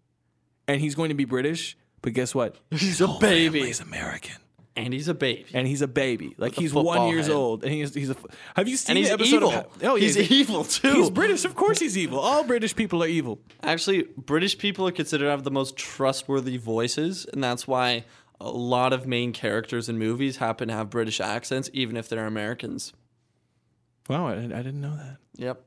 and 0.67 0.79
he's 0.79 0.95
going 0.95 1.09
to 1.09 1.15
be 1.15 1.25
British. 1.25 1.77
But 2.01 2.13
guess 2.13 2.33
what? 2.33 2.55
He's 2.71 3.01
a 3.01 3.09
baby, 3.19 3.65
He's 3.65 3.81
American. 3.81 4.37
And 4.75 4.93
he's 4.93 5.07
a 5.07 5.13
baby. 5.13 5.45
And 5.53 5.67
he's 5.67 5.81
a 5.81 5.87
baby. 5.87 6.35
Like 6.37 6.53
he's 6.53 6.73
one 6.73 7.09
years 7.09 7.27
head. 7.27 7.35
old, 7.35 7.63
and 7.63 7.73
he's 7.73 7.93
he's 7.93 8.09
a. 8.09 8.15
Have 8.55 8.67
you 8.67 8.77
seen 8.77 8.91
And 8.91 8.97
he's 8.97 9.07
the 9.07 9.13
episode 9.15 9.35
evil. 9.37 9.49
Of, 9.51 9.65
oh, 9.83 9.95
yeah, 9.95 10.01
he's 10.01 10.17
evil 10.17 10.63
too. 10.63 10.93
He's 10.93 11.09
British. 11.09 11.45
Of 11.45 11.55
course, 11.55 11.79
he's 11.79 11.97
evil. 11.97 12.19
All 12.19 12.43
British 12.43 12.75
people 12.75 13.03
are 13.03 13.07
evil. 13.07 13.39
Actually, 13.63 14.07
British 14.17 14.57
people 14.57 14.87
are 14.87 14.91
considered 14.91 15.25
to 15.25 15.31
have 15.31 15.43
the 15.43 15.51
most 15.51 15.75
trustworthy 15.75 16.57
voices, 16.57 17.25
and 17.33 17.43
that's 17.43 17.67
why 17.67 18.05
a 18.39 18.49
lot 18.49 18.93
of 18.93 19.05
main 19.05 19.33
characters 19.33 19.89
in 19.89 19.97
movies 19.97 20.37
happen 20.37 20.69
to 20.69 20.73
have 20.73 20.89
British 20.89 21.19
accents, 21.19 21.69
even 21.73 21.97
if 21.97 22.07
they're 22.07 22.25
Americans. 22.25 22.93
Wow, 24.07 24.27
I, 24.27 24.33
I 24.33 24.37
didn't 24.37 24.81
know 24.81 24.95
that. 24.95 25.17
Yep. 25.35 25.63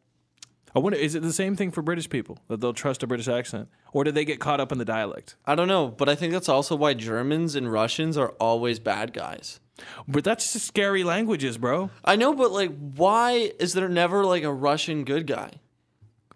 I 0.74 0.78
wonder, 0.78 0.98
is 0.98 1.14
it 1.14 1.22
the 1.22 1.32
same 1.32 1.54
thing 1.54 1.70
for 1.70 1.82
British 1.82 2.08
people 2.08 2.38
that 2.48 2.60
they'll 2.60 2.72
trust 2.72 3.02
a 3.02 3.06
British 3.06 3.28
accent, 3.28 3.68
or 3.92 4.04
do 4.04 4.10
they 4.10 4.24
get 4.24 4.40
caught 4.40 4.58
up 4.60 4.72
in 4.72 4.78
the 4.78 4.84
dialect? 4.84 5.36
I 5.44 5.54
don't 5.54 5.68
know, 5.68 5.88
but 5.88 6.08
I 6.08 6.14
think 6.14 6.32
that's 6.32 6.48
also 6.48 6.74
why 6.76 6.94
Germans 6.94 7.54
and 7.54 7.70
Russians 7.70 8.16
are 8.16 8.30
always 8.40 8.78
bad 8.78 9.12
guys. 9.12 9.60
But 10.08 10.24
that's 10.24 10.52
just 10.52 10.66
scary 10.66 11.04
languages, 11.04 11.58
bro. 11.58 11.90
I 12.04 12.16
know, 12.16 12.34
but 12.34 12.52
like, 12.52 12.70
why 12.96 13.52
is 13.58 13.74
there 13.74 13.88
never 13.88 14.24
like 14.24 14.44
a 14.44 14.52
Russian 14.52 15.04
good 15.04 15.26
guy? 15.26 15.50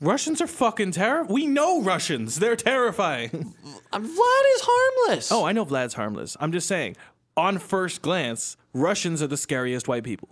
Russians 0.01 0.43
are 0.43 0.47
fucking 0.47 0.91
terrible. 0.93 1.32
We 1.32 1.47
know 1.47 1.80
Russians. 1.80 2.39
They're 2.39 2.57
terrifying. 2.57 3.55
Uh, 3.93 4.01
Vlad 4.01 4.55
is 4.55 4.61
harmless. 4.64 5.32
oh, 5.32 5.45
I 5.45 5.53
know 5.53 5.64
Vlad's 5.64 5.95
harmless. 5.95 6.37
I'm 6.41 6.51
just 6.51 6.66
saying, 6.66 6.97
on 7.37 7.59
first 7.59 8.03
glance, 8.03 8.57
Russians 8.74 9.22
are 9.22 9.28
the 9.28 9.37
scariest 9.37 9.87
white 9.87 10.03
people. 10.03 10.28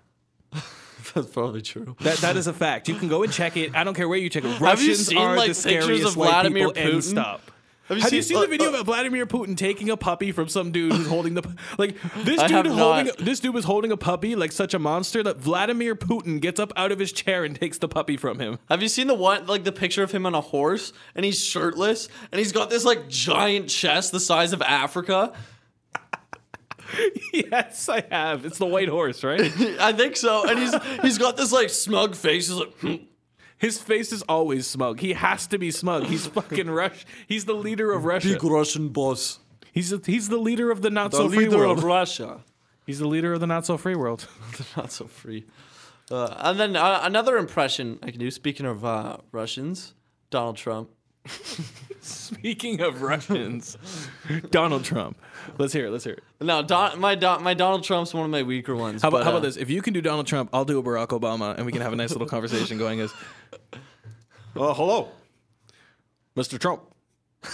that's 1.15 1.29
probably 1.29 1.63
true. 1.63 1.97
That 2.01 2.19
that 2.19 2.37
is 2.37 2.47
a 2.47 2.53
fact. 2.53 2.89
You 2.89 2.95
can 2.95 3.09
go 3.09 3.23
and 3.23 3.33
check 3.33 3.57
it. 3.57 3.75
I 3.75 3.85
don't 3.85 3.95
care 3.95 4.09
where 4.09 4.19
you 4.19 4.31
check 4.31 4.45
it. 4.45 4.51
Have 4.51 4.61
you 4.61 4.67
Russians 4.67 5.07
seen, 5.07 5.19
are 5.19 5.37
like, 5.37 5.49
the 5.49 5.55
scariest 5.55 6.07
of 6.07 6.17
white 6.17 6.31
Vladimir 6.31 6.69
people. 6.69 6.83
End 6.83 6.95
Putin? 6.95 7.03
stop. 7.03 7.51
Have 7.89 7.99
you 7.99 8.03
Have 8.05 8.13
you 8.15 8.23
seen- 8.23 8.37
seen 8.37 8.41
the 8.41 8.47
uh, 8.47 8.51
video 8.51 8.67
uh, 8.69 8.71
about 8.71 8.87
Vladimir 8.87 9.27
Putin 9.27 9.59
taking 9.59 9.91
a 9.91 9.97
puppy 9.99 10.33
from 10.33 10.49
some 10.49 10.73
dude 10.73 10.93
who's 10.93 11.07
holding 11.07 11.35
the 11.35 11.43
like 11.77 11.97
this 12.25 12.41
I 12.41 12.49
dude 12.49 12.67
holding 12.69 13.07
not. 13.09 13.19
this 13.19 13.41
dude 13.41 13.53
was 13.53 13.67
holding 13.67 13.93
a 13.93 13.97
puppy 13.99 14.35
like 14.37 14.53
such 14.53 14.73
a 14.73 14.79
monster 14.79 15.23
that 15.23 15.37
Vladimir 15.37 15.95
Putin 15.95 16.41
gets 16.41 16.59
up 16.59 16.73
out 16.77 16.93
of 16.93 16.99
his 16.99 17.13
chair 17.13 17.45
and 17.45 17.55
takes 17.61 17.77
the 17.77 17.87
puppy 17.89 18.17
from 18.17 18.39
him. 18.41 18.59
Have 18.71 18.81
you 18.81 18.89
seen 18.89 19.07
the 19.07 19.15
one 19.15 19.47
like 19.47 19.65
the 19.65 19.73
picture 19.73 20.03
of 20.03 20.13
him 20.13 20.25
on 20.25 20.35
a 20.35 20.41
horse 20.41 20.95
and 21.15 21.27
he's 21.27 21.45
shirtless 21.45 22.09
and 22.33 22.39
he's 22.39 22.53
got 22.53 22.71
this 22.71 22.87
like 22.87 23.11
giant 23.11 23.69
chest 23.69 24.13
the 24.13 24.21
size 24.21 24.55
of 24.55 24.63
Africa? 24.63 25.35
yes, 27.33 27.89
I 27.89 28.05
have. 28.11 28.45
It's 28.45 28.59
the 28.59 28.67
white 28.67 28.89
horse, 28.89 29.25
right? 29.25 29.41
I 29.81 29.93
think 29.93 30.17
so. 30.17 30.49
And 30.49 30.59
he's 30.59 30.75
he's 31.03 31.19
got 31.19 31.37
this 31.37 31.53
like 31.53 31.71
smug 31.71 32.15
face. 32.15 32.49
He's 32.49 32.57
like, 32.57 32.75
"Hmm." 32.79 32.95
His 33.57 33.79
face 33.81 34.13
is 34.13 34.23
always 34.23 34.67
smug. 34.67 35.01
He 35.01 35.15
has 35.15 35.47
to 35.47 35.59
be 35.59 35.71
smug. 35.71 36.05
He's 36.05 36.27
fucking 36.27 36.69
Rush. 36.69 37.07
He's 37.27 37.45
the 37.47 37.55
leader 37.55 37.93
of 37.93 38.05
Russia. 38.05 38.35
Big 38.35 38.45
Russian 38.45 38.89
boss, 38.89 39.39
He's 39.73 39.93
a, 39.93 40.01
he's 40.05 40.29
the 40.29 40.37
leader 40.37 40.71
of 40.71 40.83
the 40.83 40.91
not 40.91 41.11
the 41.11 41.17
so 41.19 41.29
free 41.29 41.47
leader 41.47 41.59
world. 41.59 41.79
of 41.79 41.85
Russia. 41.85 42.41
He's 42.87 42.99
the 42.99 43.09
leader 43.09 43.33
of 43.33 43.41
the 43.41 43.47
not 43.47 43.65
so 43.67 43.77
free 43.77 43.95
world. 43.95 44.29
the 44.57 44.67
Not 44.77 44.93
so 44.93 45.07
free. 45.07 45.47
Uh, 46.11 46.35
and 46.39 46.61
then 46.61 46.77
uh, 46.77 47.01
another 47.03 47.37
impression 47.39 47.99
I 48.03 48.11
can 48.11 48.21
do. 48.21 48.31
Speaking 48.31 48.67
of 48.67 48.85
uh, 48.85 49.17
Russians, 49.33 49.95
Donald 50.31 50.57
Trump. 50.57 50.91
Speaking 52.01 52.81
of 52.81 53.03
Russians, 53.03 53.79
Donald 54.51 54.85
Trump. 54.85 55.17
Let's 55.59 55.73
hear 55.73 55.87
it. 55.87 55.91
Let's 55.91 56.05
hear 56.05 56.15
it. 56.15 56.25
No, 56.41 56.63
Don, 56.63 57.01
my 57.01 57.15
Don, 57.15 57.43
my 57.43 57.55
Donald 57.55 57.83
Trump's 57.85 58.13
one 58.13 58.25
of 58.25 58.31
my 58.31 58.43
weaker 58.43 58.77
ones. 58.77 59.03
How 59.03 59.09
about, 59.09 59.19
but, 59.19 59.25
how 59.25 59.31
uh, 59.31 59.33
about 59.35 59.43
this? 59.43 59.57
If 59.57 59.71
you 59.71 59.81
can 59.81 59.95
do 59.95 60.03
Donald 60.03 60.27
Trump, 60.27 60.51
I'll 60.53 60.65
do 60.65 60.79
a 60.79 60.83
Barack 60.83 61.09
Obama, 61.09 61.57
and 61.57 61.65
we 61.65 61.73
can 61.73 61.81
have 61.81 61.93
a 61.93 61.97
nice 61.97 62.11
little 62.11 62.27
conversation 62.27 62.77
going. 62.77 63.01
As, 63.01 63.13
uh, 64.57 64.75
hello, 64.75 65.09
Mr. 66.37 66.59
Trump. 66.59 66.83
uh, 67.43 67.49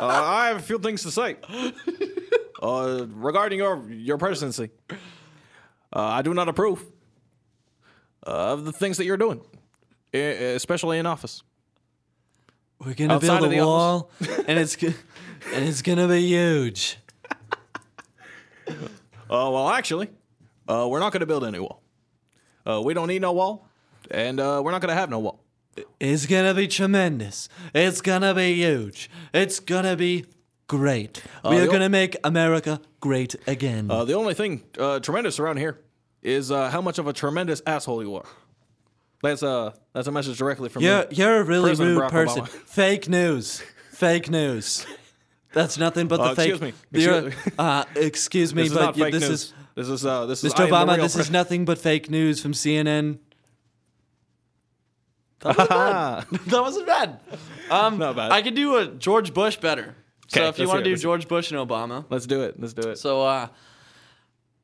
I 0.00 0.48
have 0.48 0.56
a 0.56 0.62
few 0.62 0.78
things 0.78 1.02
to 1.02 1.10
say 1.10 1.36
uh, 2.62 3.06
regarding 3.10 3.58
your 3.58 3.90
your 3.90 4.16
presidency. 4.16 4.70
Uh, 4.90 4.94
I 6.00 6.22
do 6.22 6.32
not 6.32 6.48
approve 6.48 6.84
of 8.22 8.64
the 8.64 8.72
things 8.72 8.96
that 8.96 9.04
you're 9.04 9.16
doing, 9.16 9.42
especially 10.14 10.98
in 10.98 11.06
office. 11.06 11.42
We're 12.84 12.94
gonna 12.94 13.14
Outside 13.14 13.40
build 13.40 13.52
a 13.52 13.64
wall, 13.66 14.10
and 14.46 14.58
it's 14.58 14.76
go- 14.76 14.94
and 15.52 15.64
it's 15.68 15.82
gonna 15.82 16.08
be 16.08 16.20
huge. 16.26 16.96
Uh, 19.32 19.48
well, 19.48 19.68
actually, 19.68 20.08
uh, 20.68 20.88
we're 20.90 20.98
not 20.98 21.12
going 21.12 21.20
to 21.20 21.26
build 21.26 21.44
any 21.44 21.60
wall. 21.60 21.80
Uh, 22.66 22.80
we 22.84 22.94
don't 22.94 23.06
need 23.06 23.22
no 23.22 23.30
wall, 23.32 23.68
and 24.10 24.40
uh, 24.40 24.60
we're 24.64 24.72
not 24.72 24.80
going 24.80 24.88
to 24.88 24.94
have 24.94 25.08
no 25.08 25.20
wall. 25.20 25.44
It's 26.00 26.26
gonna 26.26 26.52
be 26.52 26.66
tremendous. 26.66 27.48
It's 27.72 28.00
gonna 28.00 28.34
be 28.34 28.54
huge. 28.54 29.08
It's 29.32 29.60
gonna 29.60 29.94
be 29.96 30.24
great. 30.66 31.22
we 31.44 31.50
the 31.58 31.62
are 31.64 31.68
o- 31.68 31.72
gonna 31.72 31.88
make 31.88 32.16
America 32.24 32.80
great 32.98 33.36
again. 33.46 33.88
Uh, 33.88 34.04
the 34.04 34.14
only 34.14 34.34
thing 34.34 34.64
uh, 34.78 34.98
tremendous 34.98 35.38
around 35.38 35.58
here 35.58 35.78
is 36.22 36.50
uh, 36.50 36.68
how 36.70 36.80
much 36.82 36.98
of 36.98 37.06
a 37.06 37.12
tremendous 37.12 37.62
asshole 37.68 38.02
you 38.02 38.16
are. 38.16 38.26
That's 39.22 39.42
a 39.42 39.74
that's 39.92 40.06
a 40.08 40.12
message 40.12 40.38
directly 40.38 40.68
from 40.70 40.82
you're 40.82 41.00
me. 41.02 41.06
you're 41.12 41.40
a 41.40 41.44
really 41.44 41.70
President 41.70 41.98
rude 41.98 42.04
Barack 42.04 42.10
person. 42.10 42.42
Obama. 42.44 42.48
Fake 42.66 43.08
news. 43.08 43.62
Fake 43.92 44.30
news. 44.30 44.86
That's 45.52 45.76
nothing 45.78 46.06
but 46.08 46.18
the 46.18 46.22
Uh, 46.22 46.34
fake. 46.34 46.50
excuse 46.54 46.60
me. 46.60 46.72
Excuse- 47.28 47.52
uh, 47.58 47.84
excuse 47.96 48.54
me, 48.54 48.62
This 48.68 48.72
but 48.72 48.96
you- 48.96 49.10
this 49.10 49.20
news. 49.22 49.30
is 49.30 49.54
this 49.74 49.88
is 49.88 50.06
uh, 50.06 50.26
this 50.26 50.42
is 50.44 50.54
Mr. 50.54 50.60
I 50.66 50.70
Obama. 50.70 50.96
This 50.96 51.16
is 51.16 51.30
nothing 51.30 51.64
but 51.64 51.76
fake 51.78 52.08
news 52.10 52.40
from 52.40 52.52
CNN. 52.52 53.18
Ah. 55.44 56.24
that 56.46 56.60
wasn't 56.60 56.86
bad. 56.86 57.20
Um, 57.70 57.98
Not 57.98 58.16
bad. 58.16 58.30
I 58.32 58.42
could 58.42 58.54
do 58.54 58.76
a 58.76 58.86
George 58.86 59.32
Bush 59.32 59.56
better. 59.56 59.94
So 60.28 60.44
if 60.46 60.58
you 60.58 60.68
want 60.68 60.78
to 60.80 60.84
do 60.84 60.90
let's- 60.90 61.02
George 61.02 61.28
Bush 61.28 61.50
and 61.50 61.58
Obama, 61.68 62.04
Let's 62.08 62.26
do 62.26 62.42
it. 62.42 62.58
Let's 62.60 62.72
do 62.74 62.88
it. 62.90 62.96
so 62.98 63.22
uh, 63.22 63.48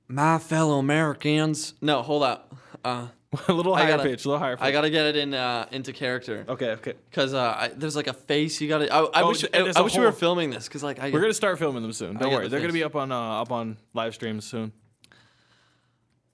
my 0.09 0.39
fellow 0.39 0.79
Americans. 0.79 1.75
No, 1.81 2.03
hold 2.03 2.23
up. 2.23 2.55
Uh, 2.85 3.09
a 3.49 3.53
little 3.53 3.75
higher 3.75 3.89
gotta- 3.97 4.03
pitch. 4.05 4.25
A 4.25 4.29
little 4.29 4.39
higher. 4.39 4.57
Pitch. 4.57 4.65
I 4.65 4.71
gotta 4.73 4.89
get 4.91 5.07
it 5.07 5.17
in 5.17 5.35
uh, 5.35 5.67
into 5.73 5.93
character. 5.93 6.45
Okay. 6.49 6.71
Okay. 6.73 6.95
Cause 7.13 7.35
uh, 7.35 7.69
there's 7.77 7.97
like 7.97 8.07
a 8.07 8.13
face 8.13 8.61
you 8.61 8.69
gotta. 8.69 8.93
I, 8.93 9.01
I 9.03 9.23
Oh, 9.23 9.29
wish 9.29 9.45
I, 9.53 9.73
I 9.77 9.81
wish 9.83 9.97
we 9.97 10.05
were 10.05 10.13
filming 10.13 10.51
this. 10.51 10.69
Cause 10.69 10.83
like 10.83 10.99
I 11.01 11.11
We're 11.11 11.21
gonna 11.21 11.35
start 11.35 11.59
filming 11.59 11.83
them 11.83 11.93
soon. 11.93 12.17
Don't 12.17 12.33
worry. 12.33 12.45
the 12.45 12.51
They're 12.51 12.61
gonna 12.61 12.73
be 12.73 12.85
up 12.85 12.97
on 12.97 13.11
uh, 13.13 13.43
up 13.43 13.51
on 13.53 13.77
live 13.95 14.15
streams 14.15 14.45
soon. 14.45 14.73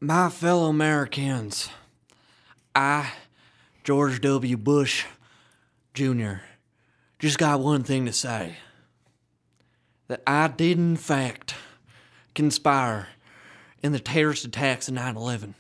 My 0.01 0.29
fellow 0.31 0.69
Americans, 0.69 1.69
I, 2.75 3.13
George 3.85 4.21
W. 4.21 4.57
Bush 4.57 5.05
Jr., 5.95 6.35
just 7.21 7.39
got 7.39 7.61
one 7.61 7.85
thing 7.85 8.07
to 8.07 8.13
say. 8.13 8.57
That 10.09 10.21
I 10.27 10.49
did, 10.49 10.77
in 10.79 10.97
fact, 10.97 11.55
conspire 12.35 13.07
in 13.83 13.93
the 13.93 14.01
terrorist 14.01 14.45
attacks 14.45 14.89
of 14.89 14.95
9 14.95 15.17
11. 15.17 15.55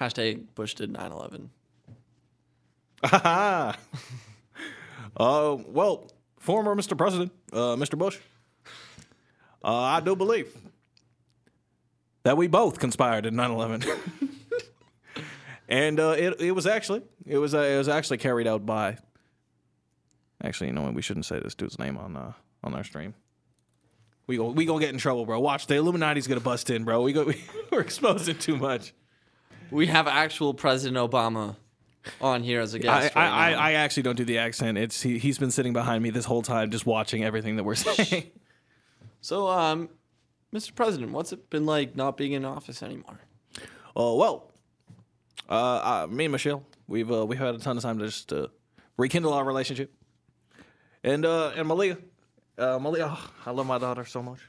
Hashtag 0.00 0.46
Bush 0.54 0.74
did 0.74 0.92
9/11. 0.92 1.48
Uh, 5.16 5.56
well, 5.68 6.10
former 6.38 6.74
Mr. 6.74 6.98
President, 6.98 7.30
uh, 7.52 7.76
Mr. 7.76 7.96
Bush, 7.96 8.18
uh, 9.62 9.72
I 9.72 10.00
do 10.00 10.16
believe 10.16 10.52
that 12.24 12.36
we 12.36 12.48
both 12.48 12.78
conspired 12.78 13.24
in 13.26 13.34
9/11, 13.34 13.86
and 15.68 16.00
uh, 16.00 16.14
it 16.18 16.40
it 16.40 16.52
was 16.52 16.66
actually 16.66 17.02
it 17.24 17.38
was 17.38 17.54
uh, 17.54 17.58
it 17.58 17.78
was 17.78 17.88
actually 17.88 18.18
carried 18.18 18.46
out 18.46 18.66
by. 18.66 18.98
Actually, 20.42 20.66
you 20.66 20.72
know 20.72 20.82
what? 20.82 20.94
We 20.94 21.00
shouldn't 21.02 21.26
say 21.26 21.38
this 21.38 21.54
dude's 21.54 21.78
name 21.78 21.96
on 21.96 22.16
uh, 22.16 22.32
on 22.64 22.74
our 22.74 22.84
stream. 22.84 23.14
We 24.26 24.36
go 24.36 24.50
we 24.50 24.64
gonna 24.64 24.80
get 24.80 24.92
in 24.92 24.98
trouble, 24.98 25.24
bro. 25.26 25.38
Watch 25.38 25.66
the 25.66 25.76
Illuminati's 25.76 26.26
gonna 26.26 26.40
bust 26.40 26.70
in, 26.70 26.84
bro. 26.84 27.02
We 27.02 27.12
go 27.12 27.24
we, 27.24 27.42
we're 27.70 27.80
exposing 27.80 28.36
too 28.38 28.56
much. 28.56 28.92
We 29.70 29.86
have 29.86 30.06
actual 30.06 30.54
President 30.54 30.96
Obama 30.96 31.56
on 32.20 32.42
here 32.42 32.60
as 32.60 32.74
a 32.74 32.78
guest. 32.78 33.16
I, 33.16 33.20
right 33.20 33.30
I, 33.30 33.50
now. 33.52 33.58
I 33.58 33.72
actually 33.72 34.02
don't 34.04 34.16
do 34.16 34.24
the 34.24 34.38
accent. 34.38 34.78
It's 34.78 35.00
he, 35.02 35.18
he's 35.18 35.38
been 35.38 35.50
sitting 35.50 35.72
behind 35.72 36.02
me 36.02 36.10
this 36.10 36.24
whole 36.24 36.42
time, 36.42 36.70
just 36.70 36.86
watching 36.86 37.24
everything 37.24 37.56
that 37.56 37.64
we're 37.64 37.74
saying. 37.74 38.30
so, 39.20 39.48
um, 39.48 39.88
Mr. 40.52 40.74
President, 40.74 41.12
what's 41.12 41.32
it 41.32 41.50
been 41.50 41.66
like 41.66 41.96
not 41.96 42.16
being 42.16 42.32
in 42.32 42.44
office 42.44 42.82
anymore? 42.82 43.20
Oh 43.96 44.16
well, 44.16 44.52
uh, 45.48 46.04
uh, 46.04 46.06
me 46.10 46.24
and 46.24 46.32
Michelle, 46.32 46.64
we've 46.88 47.10
uh, 47.10 47.24
we've 47.24 47.38
had 47.38 47.54
a 47.54 47.58
ton 47.58 47.76
of 47.76 47.82
time 47.82 47.98
to 47.98 48.06
just 48.06 48.32
uh, 48.32 48.48
rekindle 48.96 49.32
our 49.32 49.44
relationship, 49.44 49.92
and 51.02 51.24
uh, 51.24 51.52
and 51.56 51.68
Malia, 51.68 51.98
uh, 52.58 52.78
Malia, 52.78 53.08
oh, 53.10 53.30
I 53.46 53.50
love 53.50 53.66
my 53.66 53.78
daughter 53.78 54.04
so 54.04 54.22
much. 54.22 54.40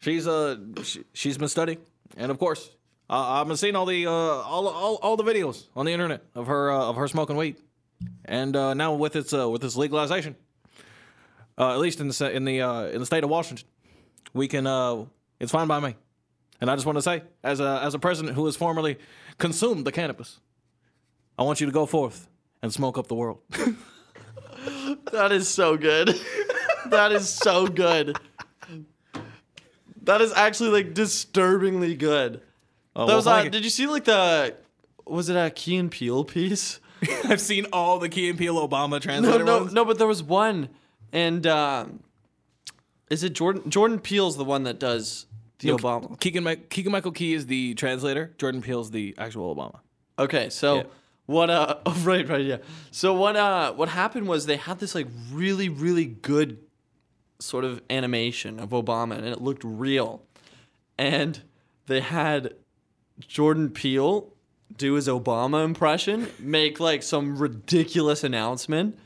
She's 0.00 0.26
uh 0.26 0.56
she, 0.82 1.04
she's 1.12 1.36
been 1.36 1.48
studying, 1.48 1.78
and 2.16 2.30
of 2.30 2.38
course, 2.38 2.70
uh, 3.10 3.40
I've 3.40 3.48
been 3.48 3.56
seeing 3.56 3.74
all 3.74 3.86
the 3.86 4.06
uh, 4.06 4.10
all, 4.10 4.68
all 4.68 4.94
all 5.02 5.16
the 5.16 5.24
videos 5.24 5.66
on 5.74 5.84
the 5.84 5.92
internet 5.92 6.22
of 6.36 6.46
her 6.46 6.70
uh, 6.70 6.78
of 6.78 6.96
her 6.96 7.08
smoking 7.08 7.36
weed, 7.36 7.56
and 8.24 8.54
uh, 8.54 8.72
now 8.72 8.94
with 8.94 9.16
its 9.16 9.34
uh, 9.34 9.50
with 9.50 9.64
its 9.64 9.76
legalization, 9.76 10.36
uh, 11.58 11.72
at 11.72 11.80
least 11.80 11.98
in 11.98 12.06
the 12.06 12.30
in 12.32 12.44
the 12.44 12.60
in 12.94 13.00
the 13.00 13.06
state 13.06 13.24
of 13.24 13.30
Washington, 13.30 13.66
we 14.32 14.46
can 14.46 15.08
it's 15.40 15.50
fine 15.50 15.66
by 15.66 15.80
me. 15.80 15.96
And 16.60 16.70
I 16.70 16.76
just 16.76 16.86
want 16.86 16.98
to 16.98 17.02
say, 17.02 17.22
as 17.42 17.58
a 17.58 17.80
as 17.82 17.94
a 17.94 17.98
president 17.98 18.36
who 18.36 18.46
has 18.46 18.54
formerly 18.54 18.96
consumed 19.38 19.84
the 19.84 19.92
cannabis, 19.92 20.38
I 21.36 21.42
want 21.42 21.60
you 21.60 21.66
to 21.66 21.72
go 21.72 21.86
forth 21.86 22.28
and 22.62 22.72
smoke 22.72 22.96
up 22.96 23.08
the 23.08 23.16
world. 23.16 23.40
That 25.12 25.32
is 25.32 25.48
so 25.48 25.76
good. 25.78 26.14
that 26.90 27.12
is 27.12 27.28
so 27.28 27.66
good. 27.66 28.16
That 30.02 30.20
is 30.20 30.32
actually 30.34 30.70
like 30.70 30.94
disturbingly 30.94 31.94
good. 31.94 32.42
Oh, 32.96 33.00
that 33.02 33.06
well, 33.08 33.16
was 33.16 33.26
uh, 33.26 33.40
thank 33.40 33.52
did 33.52 33.64
you 33.64 33.70
see 33.70 33.86
like 33.86 34.04
the 34.04 34.54
was 35.06 35.28
it 35.28 35.36
a 35.36 35.50
Key 35.50 35.76
and 35.76 35.90
Peele 35.90 36.24
piece? 36.24 36.80
I've 37.24 37.40
seen 37.40 37.66
all 37.72 37.98
the 37.98 38.08
Key 38.08 38.28
and 38.30 38.38
Peele 38.38 38.56
Obama 38.68 38.90
No, 38.90 38.98
translator 38.98 39.44
no, 39.44 39.58
ones. 39.60 39.72
no, 39.72 39.84
but 39.84 39.98
there 39.98 40.06
was 40.06 40.22
one, 40.22 40.68
and 41.12 41.46
um, 41.46 42.00
is 43.10 43.24
it 43.24 43.32
Jordan? 43.32 43.70
Jordan 43.70 43.98
Peele's 44.00 44.36
the 44.36 44.44
one 44.44 44.64
that 44.64 44.78
does 44.78 45.26
the 45.60 45.68
No, 45.68 45.76
Obama. 45.78 46.18
Keegan, 46.20 46.44
Mi- 46.44 46.56
Keegan 46.56 46.92
Michael 46.92 47.12
Key 47.12 47.32
is 47.34 47.46
the 47.46 47.74
translator. 47.74 48.34
Jordan 48.38 48.60
Peele's 48.62 48.90
the 48.90 49.14
actual 49.18 49.54
Obama. 49.54 49.80
Okay, 50.18 50.50
so 50.50 50.76
Yeah. 50.76 50.82
what? 51.26 51.48
Uh, 51.48 51.76
oh, 51.86 51.92
right, 52.04 52.28
right, 52.28 52.44
yeah. 52.44 52.58
So 52.90 53.14
what? 53.14 53.34
Uh, 53.36 53.72
what 53.72 53.88
happened 53.88 54.28
was 54.28 54.44
they 54.46 54.56
had 54.58 54.78
this 54.78 54.94
like 54.94 55.06
really, 55.32 55.68
really 55.70 56.04
good 56.04 56.58
sort 57.38 57.64
of 57.64 57.80
animation 57.88 58.60
of 58.60 58.70
Obama, 58.70 59.16
and 59.16 59.24
it 59.26 59.40
looked 59.40 59.64
real, 59.64 60.22
and 60.98 61.40
they 61.86 62.00
had 62.00 62.52
Jordan 63.20 63.70
Peele 63.70 64.32
do 64.76 64.94
his 64.94 65.08
Obama 65.08 65.64
impression, 65.64 66.28
make 66.38 66.80
like 66.80 67.02
some 67.02 67.36
ridiculous 67.38 68.24
announcement, 68.24 68.98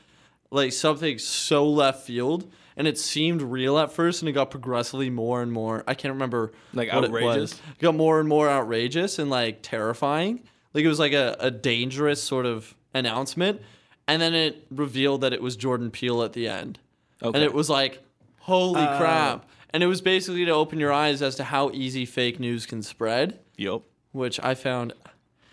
like 0.51 0.73
something 0.73 1.17
so 1.19 1.67
left 1.67 2.05
field. 2.05 2.49
And 2.77 2.87
it 2.87 2.97
seemed 2.97 3.41
real 3.41 3.77
at 3.79 3.93
first, 3.93 4.21
and 4.21 4.27
it 4.27 4.33
got 4.33 4.51
progressively 4.51 5.09
more 5.09 5.41
and 5.41 5.49
more. 5.51 5.83
I 5.87 5.93
can't 5.93 6.13
remember 6.13 6.51
Like 6.73 6.91
what 6.91 7.05
It, 7.05 7.11
was. 7.11 7.53
it 7.53 7.59
got 7.79 7.95
more 7.95 8.19
and 8.19 8.27
more 8.27 8.49
outrageous 8.49 9.17
and 9.17 9.29
like 9.29 9.59
terrifying. 9.61 10.43
Like 10.73 10.83
it 10.83 10.89
was 10.89 10.99
like 10.99 11.13
a, 11.13 11.37
a 11.39 11.49
dangerous 11.51 12.21
sort 12.21 12.45
of 12.45 12.75
announcement. 12.93 13.61
and 14.09 14.21
then 14.21 14.33
it 14.35 14.67
revealed 14.69 15.21
that 15.21 15.31
it 15.33 15.41
was 15.41 15.55
Jordan 15.55 15.89
Peele 15.89 16.21
at 16.21 16.33
the 16.33 16.47
end. 16.49 16.77
Okay. 17.23 17.37
And 17.37 17.43
it 17.45 17.53
was 17.53 17.69
like, 17.69 18.03
holy 18.39 18.81
Uh, 18.81 18.97
crap. 18.97 19.49
And 19.71 19.81
it 19.81 19.87
was 19.87 20.01
basically 20.01 20.43
to 20.45 20.51
open 20.51 20.77
your 20.79 20.91
eyes 20.91 21.21
as 21.21 21.35
to 21.37 21.45
how 21.45 21.71
easy 21.71 22.05
fake 22.05 22.39
news 22.41 22.65
can 22.65 22.83
spread, 22.83 23.39
Yup. 23.57 23.83
Which 24.15 24.39
I 24.41 24.55
found 24.55 24.93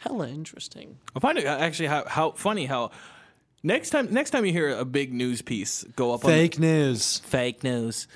hella 0.00 0.28
interesting. 0.28 0.98
I 1.14 1.20
find 1.20 1.38
it 1.38 1.46
uh, 1.46 1.58
actually 1.58 1.88
how, 1.88 2.04
how 2.06 2.30
funny 2.32 2.66
how 2.66 2.90
next 3.62 3.90
time 3.90 4.12
next 4.12 4.30
time 4.30 4.46
you 4.46 4.52
hear 4.52 4.70
a 4.70 4.84
big 4.84 5.12
news 5.12 5.42
piece 5.42 5.84
go 5.96 6.12
up 6.14 6.24
on 6.24 6.30
Fake 6.30 6.58
news. 6.58 7.18
fake 7.18 7.62
news. 7.62 8.08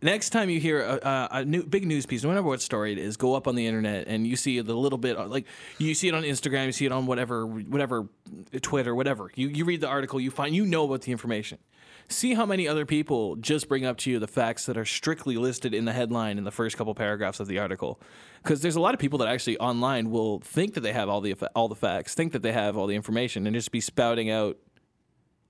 Next 0.00 0.30
time 0.30 0.48
you 0.48 0.60
hear 0.60 0.80
a, 0.80 0.94
a, 1.02 1.28
a 1.38 1.44
new 1.44 1.64
big 1.64 1.84
news 1.84 2.06
piece, 2.06 2.22
no 2.22 2.28
matter 2.28 2.42
what 2.42 2.62
story 2.62 2.92
it 2.92 2.98
is, 2.98 3.16
go 3.16 3.34
up 3.34 3.48
on 3.48 3.56
the 3.56 3.66
internet 3.66 4.06
and 4.06 4.28
you 4.28 4.36
see 4.36 4.60
the 4.60 4.72
little 4.74 4.98
bit 4.98 5.18
like 5.28 5.44
you 5.78 5.92
see 5.94 6.06
it 6.06 6.14
on 6.14 6.22
Instagram, 6.22 6.66
you 6.66 6.72
see 6.72 6.86
it 6.86 6.92
on 6.92 7.06
whatever, 7.06 7.44
whatever, 7.46 8.06
Twitter, 8.62 8.94
whatever. 8.94 9.32
You 9.34 9.48
you 9.48 9.64
read 9.64 9.80
the 9.80 9.88
article, 9.88 10.20
you 10.20 10.30
find 10.30 10.54
you 10.54 10.64
know 10.64 10.84
about 10.84 11.02
the 11.02 11.10
information. 11.10 11.58
See 12.10 12.32
how 12.32 12.46
many 12.46 12.66
other 12.66 12.86
people 12.86 13.36
just 13.36 13.68
bring 13.68 13.84
up 13.84 13.98
to 13.98 14.10
you 14.10 14.18
the 14.18 14.26
facts 14.26 14.64
that 14.64 14.78
are 14.78 14.86
strictly 14.86 15.36
listed 15.36 15.74
in 15.74 15.84
the 15.84 15.92
headline 15.92 16.38
in 16.38 16.44
the 16.44 16.50
first 16.50 16.78
couple 16.78 16.94
paragraphs 16.94 17.38
of 17.38 17.48
the 17.48 17.58
article. 17.58 18.00
Because 18.42 18.62
there's 18.62 18.76
a 18.76 18.80
lot 18.80 18.94
of 18.94 19.00
people 19.00 19.18
that 19.18 19.28
actually 19.28 19.58
online 19.58 20.10
will 20.10 20.40
think 20.40 20.72
that 20.74 20.80
they 20.80 20.94
have 20.94 21.10
all 21.10 21.20
the 21.20 21.34
all 21.54 21.68
the 21.68 21.74
facts, 21.74 22.14
think 22.14 22.32
that 22.32 22.40
they 22.40 22.52
have 22.52 22.78
all 22.78 22.86
the 22.86 22.94
information, 22.94 23.46
and 23.46 23.54
just 23.54 23.70
be 23.70 23.80
spouting 23.80 24.30
out 24.30 24.56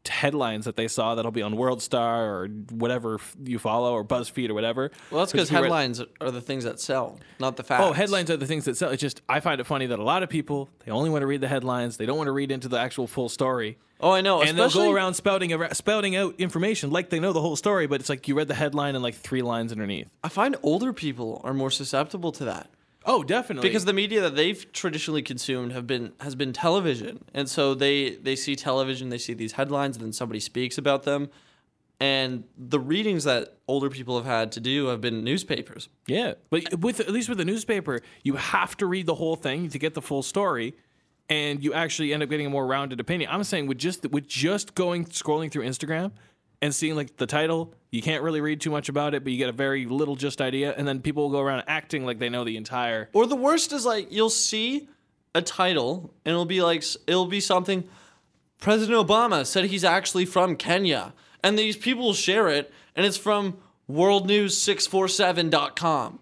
headlines 0.06 0.64
that 0.64 0.76
they 0.76 0.88
saw 0.88 1.14
that'll 1.14 1.30
be 1.30 1.42
on 1.42 1.56
World 1.56 1.82
Star 1.82 2.24
or 2.24 2.48
whatever 2.70 3.18
you 3.44 3.58
follow 3.58 3.92
or 3.92 4.04
BuzzFeed 4.04 4.48
or 4.48 4.54
whatever. 4.54 4.90
Well, 5.10 5.20
that's 5.20 5.32
because 5.32 5.50
we 5.50 5.56
read- 5.56 5.64
headlines 5.64 6.02
are 6.20 6.30
the 6.30 6.40
things 6.40 6.64
that 6.64 6.80
sell, 6.80 7.18
not 7.38 7.56
the 7.56 7.62
oh, 7.62 7.66
facts. 7.66 7.84
Oh, 7.84 7.92
headlines 7.92 8.30
are 8.30 8.36
the 8.36 8.46
things 8.46 8.64
that 8.66 8.76
sell. 8.76 8.90
It's 8.90 9.00
just 9.00 9.22
I 9.28 9.40
find 9.40 9.60
it 9.60 9.64
funny 9.64 9.86
that 9.86 9.98
a 9.98 10.04
lot 10.04 10.22
of 10.22 10.28
people 10.28 10.68
they 10.84 10.92
only 10.92 11.10
want 11.10 11.22
to 11.22 11.26
read 11.26 11.40
the 11.40 11.48
headlines. 11.48 11.96
They 11.96 12.06
don't 12.06 12.16
want 12.16 12.28
to 12.28 12.32
read 12.32 12.50
into 12.50 12.68
the 12.68 12.78
actual 12.78 13.06
full 13.06 13.28
story. 13.28 13.78
Oh, 14.00 14.12
I 14.12 14.20
know. 14.20 14.42
And 14.42 14.56
they'll 14.56 14.70
go 14.70 14.92
around 14.92 15.14
spouting 15.14 15.52
ar- 15.52 15.74
spouting 15.74 16.14
out 16.14 16.36
information 16.38 16.90
like 16.90 17.10
they 17.10 17.18
know 17.18 17.32
the 17.32 17.40
whole 17.40 17.56
story, 17.56 17.86
but 17.86 18.00
it's 18.00 18.08
like 18.08 18.28
you 18.28 18.36
read 18.36 18.48
the 18.48 18.54
headline 18.54 18.94
and 18.94 19.02
like 19.02 19.16
three 19.16 19.42
lines 19.42 19.72
underneath. 19.72 20.08
I 20.22 20.28
find 20.28 20.56
older 20.62 20.92
people 20.92 21.40
are 21.44 21.52
more 21.52 21.70
susceptible 21.70 22.32
to 22.32 22.44
that. 22.44 22.70
Oh, 23.10 23.22
definitely. 23.24 23.68
because 23.68 23.84
the 23.86 23.92
media 23.92 24.20
that 24.20 24.36
they've 24.36 24.70
traditionally 24.72 25.22
consumed 25.22 25.72
have 25.72 25.86
been 25.86 26.12
has 26.20 26.34
been 26.34 26.52
television 26.52 27.24
and 27.34 27.48
so 27.48 27.74
they 27.74 28.16
they 28.16 28.36
see 28.36 28.54
television 28.54 29.08
they 29.08 29.18
see 29.18 29.32
these 29.34 29.52
headlines 29.52 29.96
and 29.96 30.04
then 30.04 30.12
somebody 30.12 30.38
speaks 30.40 30.76
about 30.78 31.02
them 31.04 31.30
and 32.00 32.44
the 32.56 32.78
readings 32.78 33.24
that 33.24 33.56
older 33.66 33.90
people 33.90 34.16
have 34.16 34.26
had 34.26 34.52
to 34.52 34.60
do 34.60 34.86
have 34.86 35.00
been 35.00 35.24
newspapers 35.24 35.88
Yeah, 36.06 36.34
but 36.50 36.78
with 36.78 37.00
at 37.00 37.10
least 37.10 37.28
with 37.28 37.40
a 37.40 37.44
newspaper, 37.44 38.00
you 38.22 38.36
have 38.36 38.76
to 38.76 38.86
read 38.86 39.06
the 39.06 39.16
whole 39.16 39.34
thing 39.36 39.68
to 39.70 39.78
get 39.78 39.94
the 39.94 40.02
full 40.02 40.22
story, 40.22 40.74
and 41.28 41.62
you 41.64 41.72
actually 41.74 42.12
end 42.14 42.22
up 42.22 42.28
getting 42.30 42.46
a 42.46 42.50
more 42.50 42.66
rounded 42.66 43.00
opinion. 43.00 43.30
I'm 43.32 43.42
saying 43.42 43.66
with 43.66 43.78
just 43.78 44.08
with 44.10 44.28
just 44.28 44.74
going 44.76 45.06
scrolling 45.06 45.50
through 45.50 45.64
Instagram 45.64 46.12
and 46.60 46.74
seeing 46.74 46.96
like 46.96 47.16
the 47.16 47.26
title, 47.26 47.72
you 47.90 48.02
can't 48.02 48.22
really 48.22 48.40
read 48.40 48.60
too 48.60 48.70
much 48.70 48.88
about 48.88 49.14
it, 49.14 49.24
but 49.24 49.32
you 49.32 49.38
get 49.38 49.48
a 49.48 49.52
very 49.52 49.86
little 49.86 50.16
just 50.16 50.40
idea, 50.40 50.74
and 50.76 50.86
then 50.86 51.00
people 51.00 51.24
will 51.24 51.30
go 51.30 51.40
around 51.40 51.64
acting 51.66 52.04
like 52.04 52.18
they 52.18 52.28
know 52.28 52.44
the 52.44 52.56
entire. 52.56 53.08
or 53.12 53.26
the 53.26 53.36
worst 53.36 53.72
is 53.72 53.86
like 53.86 54.10
you'll 54.10 54.30
see 54.30 54.88
a 55.34 55.42
title 55.42 56.12
and 56.24 56.32
it'll 56.32 56.46
be 56.46 56.62
like 56.62 56.82
it'll 57.06 57.26
be 57.26 57.38
something 57.38 57.84
president 58.60 59.06
obama 59.06 59.44
said 59.46 59.66
he's 59.66 59.84
actually 59.84 60.24
from 60.24 60.56
kenya 60.56 61.12
and 61.44 61.58
these 61.58 61.76
people 61.76 62.14
share 62.14 62.48
it 62.48 62.72
and 62.96 63.04
it's 63.04 63.18
from 63.18 63.58
worldnews647.com 63.90 66.18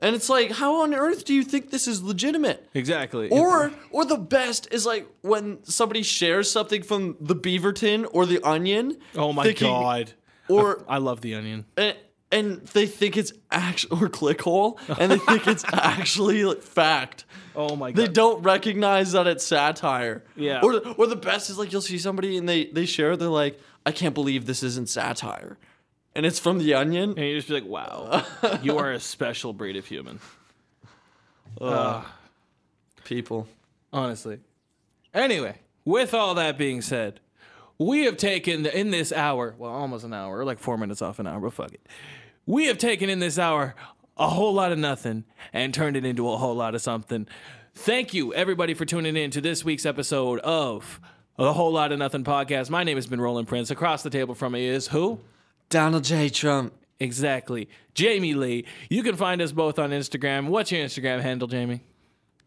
and 0.00 0.14
it's 0.14 0.28
like 0.28 0.50
how 0.50 0.82
on 0.82 0.94
earth 0.94 1.24
do 1.24 1.32
you 1.34 1.42
think 1.44 1.70
this 1.70 1.86
is 1.88 2.02
legitimate 2.02 2.68
Exactly. 2.74 3.28
Or 3.30 3.72
or 3.90 4.04
the 4.04 4.18
best 4.18 4.68
is 4.72 4.84
like 4.86 5.06
when 5.22 5.62
somebody 5.64 6.02
shares 6.02 6.50
something 6.50 6.82
from 6.82 7.16
the 7.20 7.36
Beaverton 7.36 8.06
or 8.12 8.26
the 8.26 8.40
Onion. 8.46 8.96
oh 9.16 9.32
my 9.32 9.44
thinking- 9.44 9.68
god. 9.68 10.12
Or 10.48 10.84
I 10.86 10.98
love 10.98 11.22
the 11.22 11.34
onion. 11.36 11.64
and, 11.78 11.96
and 12.30 12.60
they 12.74 12.86
think 12.86 13.16
it's 13.16 13.32
actually 13.50 13.98
or 14.02 14.08
clickhole 14.10 14.78
and 14.98 15.10
they 15.10 15.16
think 15.18 15.46
it's 15.46 15.64
actually 15.72 16.44
like 16.44 16.60
fact. 16.62 17.24
Oh 17.56 17.76
my 17.76 17.92
god! 17.92 17.96
They 18.02 18.08
don't 18.12 18.42
recognize 18.42 19.12
that 19.12 19.26
it's 19.26 19.46
satire. 19.46 20.22
Yeah. 20.36 20.60
Or 20.62 20.80
or 20.98 21.06
the 21.06 21.16
best 21.16 21.48
is 21.48 21.56
like 21.56 21.72
you'll 21.72 21.80
see 21.80 21.96
somebody 21.98 22.36
and 22.36 22.46
they 22.48 22.66
they 22.66 22.84
share 22.84 23.12
it, 23.12 23.20
they're 23.20 23.28
like, 23.28 23.58
I 23.86 23.92
can't 23.92 24.14
believe 24.14 24.44
this 24.44 24.62
isn't 24.62 24.88
satire. 24.90 25.56
And 26.14 26.24
it's 26.24 26.38
from 26.38 26.58
the 26.58 26.74
Onion. 26.74 27.10
and 27.10 27.18
you 27.18 27.34
just 27.36 27.48
be 27.48 27.54
like, 27.54 27.64
wow, 27.64 28.24
you 28.62 28.78
are 28.78 28.92
a 28.92 29.00
special 29.00 29.52
breed 29.52 29.76
of 29.76 29.86
human. 29.86 30.20
People. 33.04 33.46
honestly. 33.92 34.38
Anyway, 35.12 35.58
with 35.84 36.14
all 36.14 36.34
that 36.34 36.56
being 36.58 36.80
said, 36.82 37.20
we 37.78 38.04
have 38.04 38.16
taken 38.16 38.66
in 38.66 38.90
this 38.90 39.12
hour, 39.12 39.54
well, 39.58 39.70
almost 39.70 40.04
an 40.04 40.12
hour, 40.14 40.44
like 40.44 40.58
four 40.58 40.78
minutes 40.78 41.02
off 41.02 41.18
an 41.18 41.26
hour, 41.26 41.40
but 41.40 41.52
fuck 41.52 41.72
it. 41.72 41.86
We 42.46 42.66
have 42.66 42.78
taken 42.78 43.10
in 43.10 43.18
this 43.18 43.38
hour 43.38 43.74
a 44.16 44.28
whole 44.28 44.54
lot 44.54 44.72
of 44.72 44.78
nothing 44.78 45.24
and 45.52 45.74
turned 45.74 45.96
it 45.96 46.04
into 46.04 46.30
a 46.30 46.36
whole 46.36 46.54
lot 46.54 46.74
of 46.74 46.82
something. 46.82 47.26
Thank 47.74 48.14
you, 48.14 48.32
everybody, 48.34 48.74
for 48.74 48.84
tuning 48.84 49.16
in 49.16 49.30
to 49.32 49.40
this 49.40 49.64
week's 49.64 49.84
episode 49.86 50.38
of 50.40 51.00
the 51.36 51.52
Whole 51.52 51.72
Lot 51.72 51.90
of 51.90 51.98
Nothing 51.98 52.22
podcast. 52.22 52.70
My 52.70 52.84
name 52.84 52.96
has 52.96 53.08
been 53.08 53.20
Roland 53.20 53.48
Prince. 53.48 53.70
Across 53.70 54.04
the 54.04 54.10
table 54.10 54.34
from 54.36 54.52
me 54.52 54.66
is 54.66 54.86
who? 54.88 55.18
Donald 55.74 56.04
J. 56.04 56.28
Trump. 56.28 56.72
Exactly. 57.00 57.68
Jamie 57.94 58.34
Lee. 58.34 58.64
You 58.88 59.02
can 59.02 59.16
find 59.16 59.42
us 59.42 59.50
both 59.50 59.76
on 59.80 59.90
Instagram. 59.90 60.46
What's 60.46 60.70
your 60.70 60.86
Instagram 60.86 61.20
handle, 61.20 61.48
Jamie? 61.48 61.80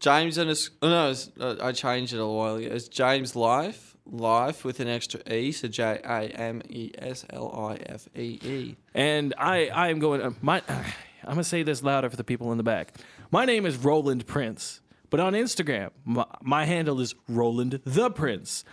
James 0.00 0.38
and 0.38 0.48
his. 0.48 0.70
Oh 0.80 0.88
no, 0.88 1.10
it's, 1.10 1.30
uh, 1.38 1.56
I 1.60 1.72
changed 1.72 2.14
it 2.14 2.20
a 2.20 2.26
while 2.26 2.54
ago. 2.54 2.66
It's 2.66 2.88
James 2.88 3.36
Life, 3.36 3.98
Life 4.06 4.64
with 4.64 4.80
an 4.80 4.88
extra 4.88 5.20
E, 5.30 5.52
so 5.52 5.68
J 5.68 6.00
A 6.02 6.22
M 6.22 6.62
E 6.70 6.90
S 6.96 7.26
L 7.28 7.54
I 7.54 7.74
F 7.74 8.08
E 8.16 8.38
E. 8.42 8.76
And 8.94 9.34
I, 9.36 9.66
I 9.66 9.88
am 9.88 9.98
going. 9.98 10.22
Uh, 10.22 10.30
my, 10.40 10.62
I'm 10.66 11.28
gonna 11.28 11.44
say 11.44 11.62
this 11.62 11.82
louder 11.82 12.08
for 12.08 12.16
the 12.16 12.24
people 12.24 12.50
in 12.52 12.56
the 12.56 12.64
back. 12.64 12.94
My 13.30 13.44
name 13.44 13.66
is 13.66 13.76
Roland 13.76 14.26
Prince, 14.26 14.80
but 15.10 15.20
on 15.20 15.34
Instagram, 15.34 15.90
my, 16.06 16.24
my 16.40 16.64
handle 16.64 16.98
is 16.98 17.14
Roland 17.28 17.82
the 17.84 18.08
Prince. 18.08 18.64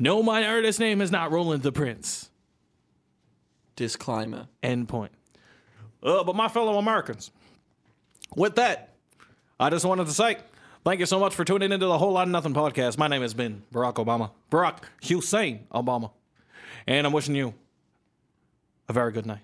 No, 0.00 0.20
my 0.20 0.44
artist 0.48 0.80
name 0.80 1.00
is 1.00 1.12
not 1.12 1.30
Roland 1.30 1.62
the 1.62 1.70
Prince. 1.70 2.29
Disclaimer. 3.80 4.46
End 4.62 4.90
point. 4.90 5.10
Uh, 6.02 6.22
but 6.22 6.36
my 6.36 6.48
fellow 6.48 6.76
Americans, 6.76 7.30
with 8.36 8.56
that, 8.56 8.92
I 9.58 9.70
just 9.70 9.86
wanted 9.86 10.04
to 10.04 10.12
say 10.12 10.36
thank 10.84 11.00
you 11.00 11.06
so 11.06 11.18
much 11.18 11.34
for 11.34 11.46
tuning 11.46 11.72
into 11.72 11.86
the 11.86 11.96
Whole 11.96 12.12
Lot 12.12 12.24
of 12.24 12.28
Nothing 12.28 12.52
podcast. 12.52 12.98
My 12.98 13.08
name 13.08 13.22
has 13.22 13.32
been 13.32 13.62
Barack 13.72 13.94
Obama, 13.94 14.32
Barack 14.50 14.80
Hussein 15.02 15.66
Obama, 15.72 16.10
and 16.86 17.06
I'm 17.06 17.14
wishing 17.14 17.34
you 17.34 17.54
a 18.86 18.92
very 18.92 19.12
good 19.12 19.24
night. 19.24 19.40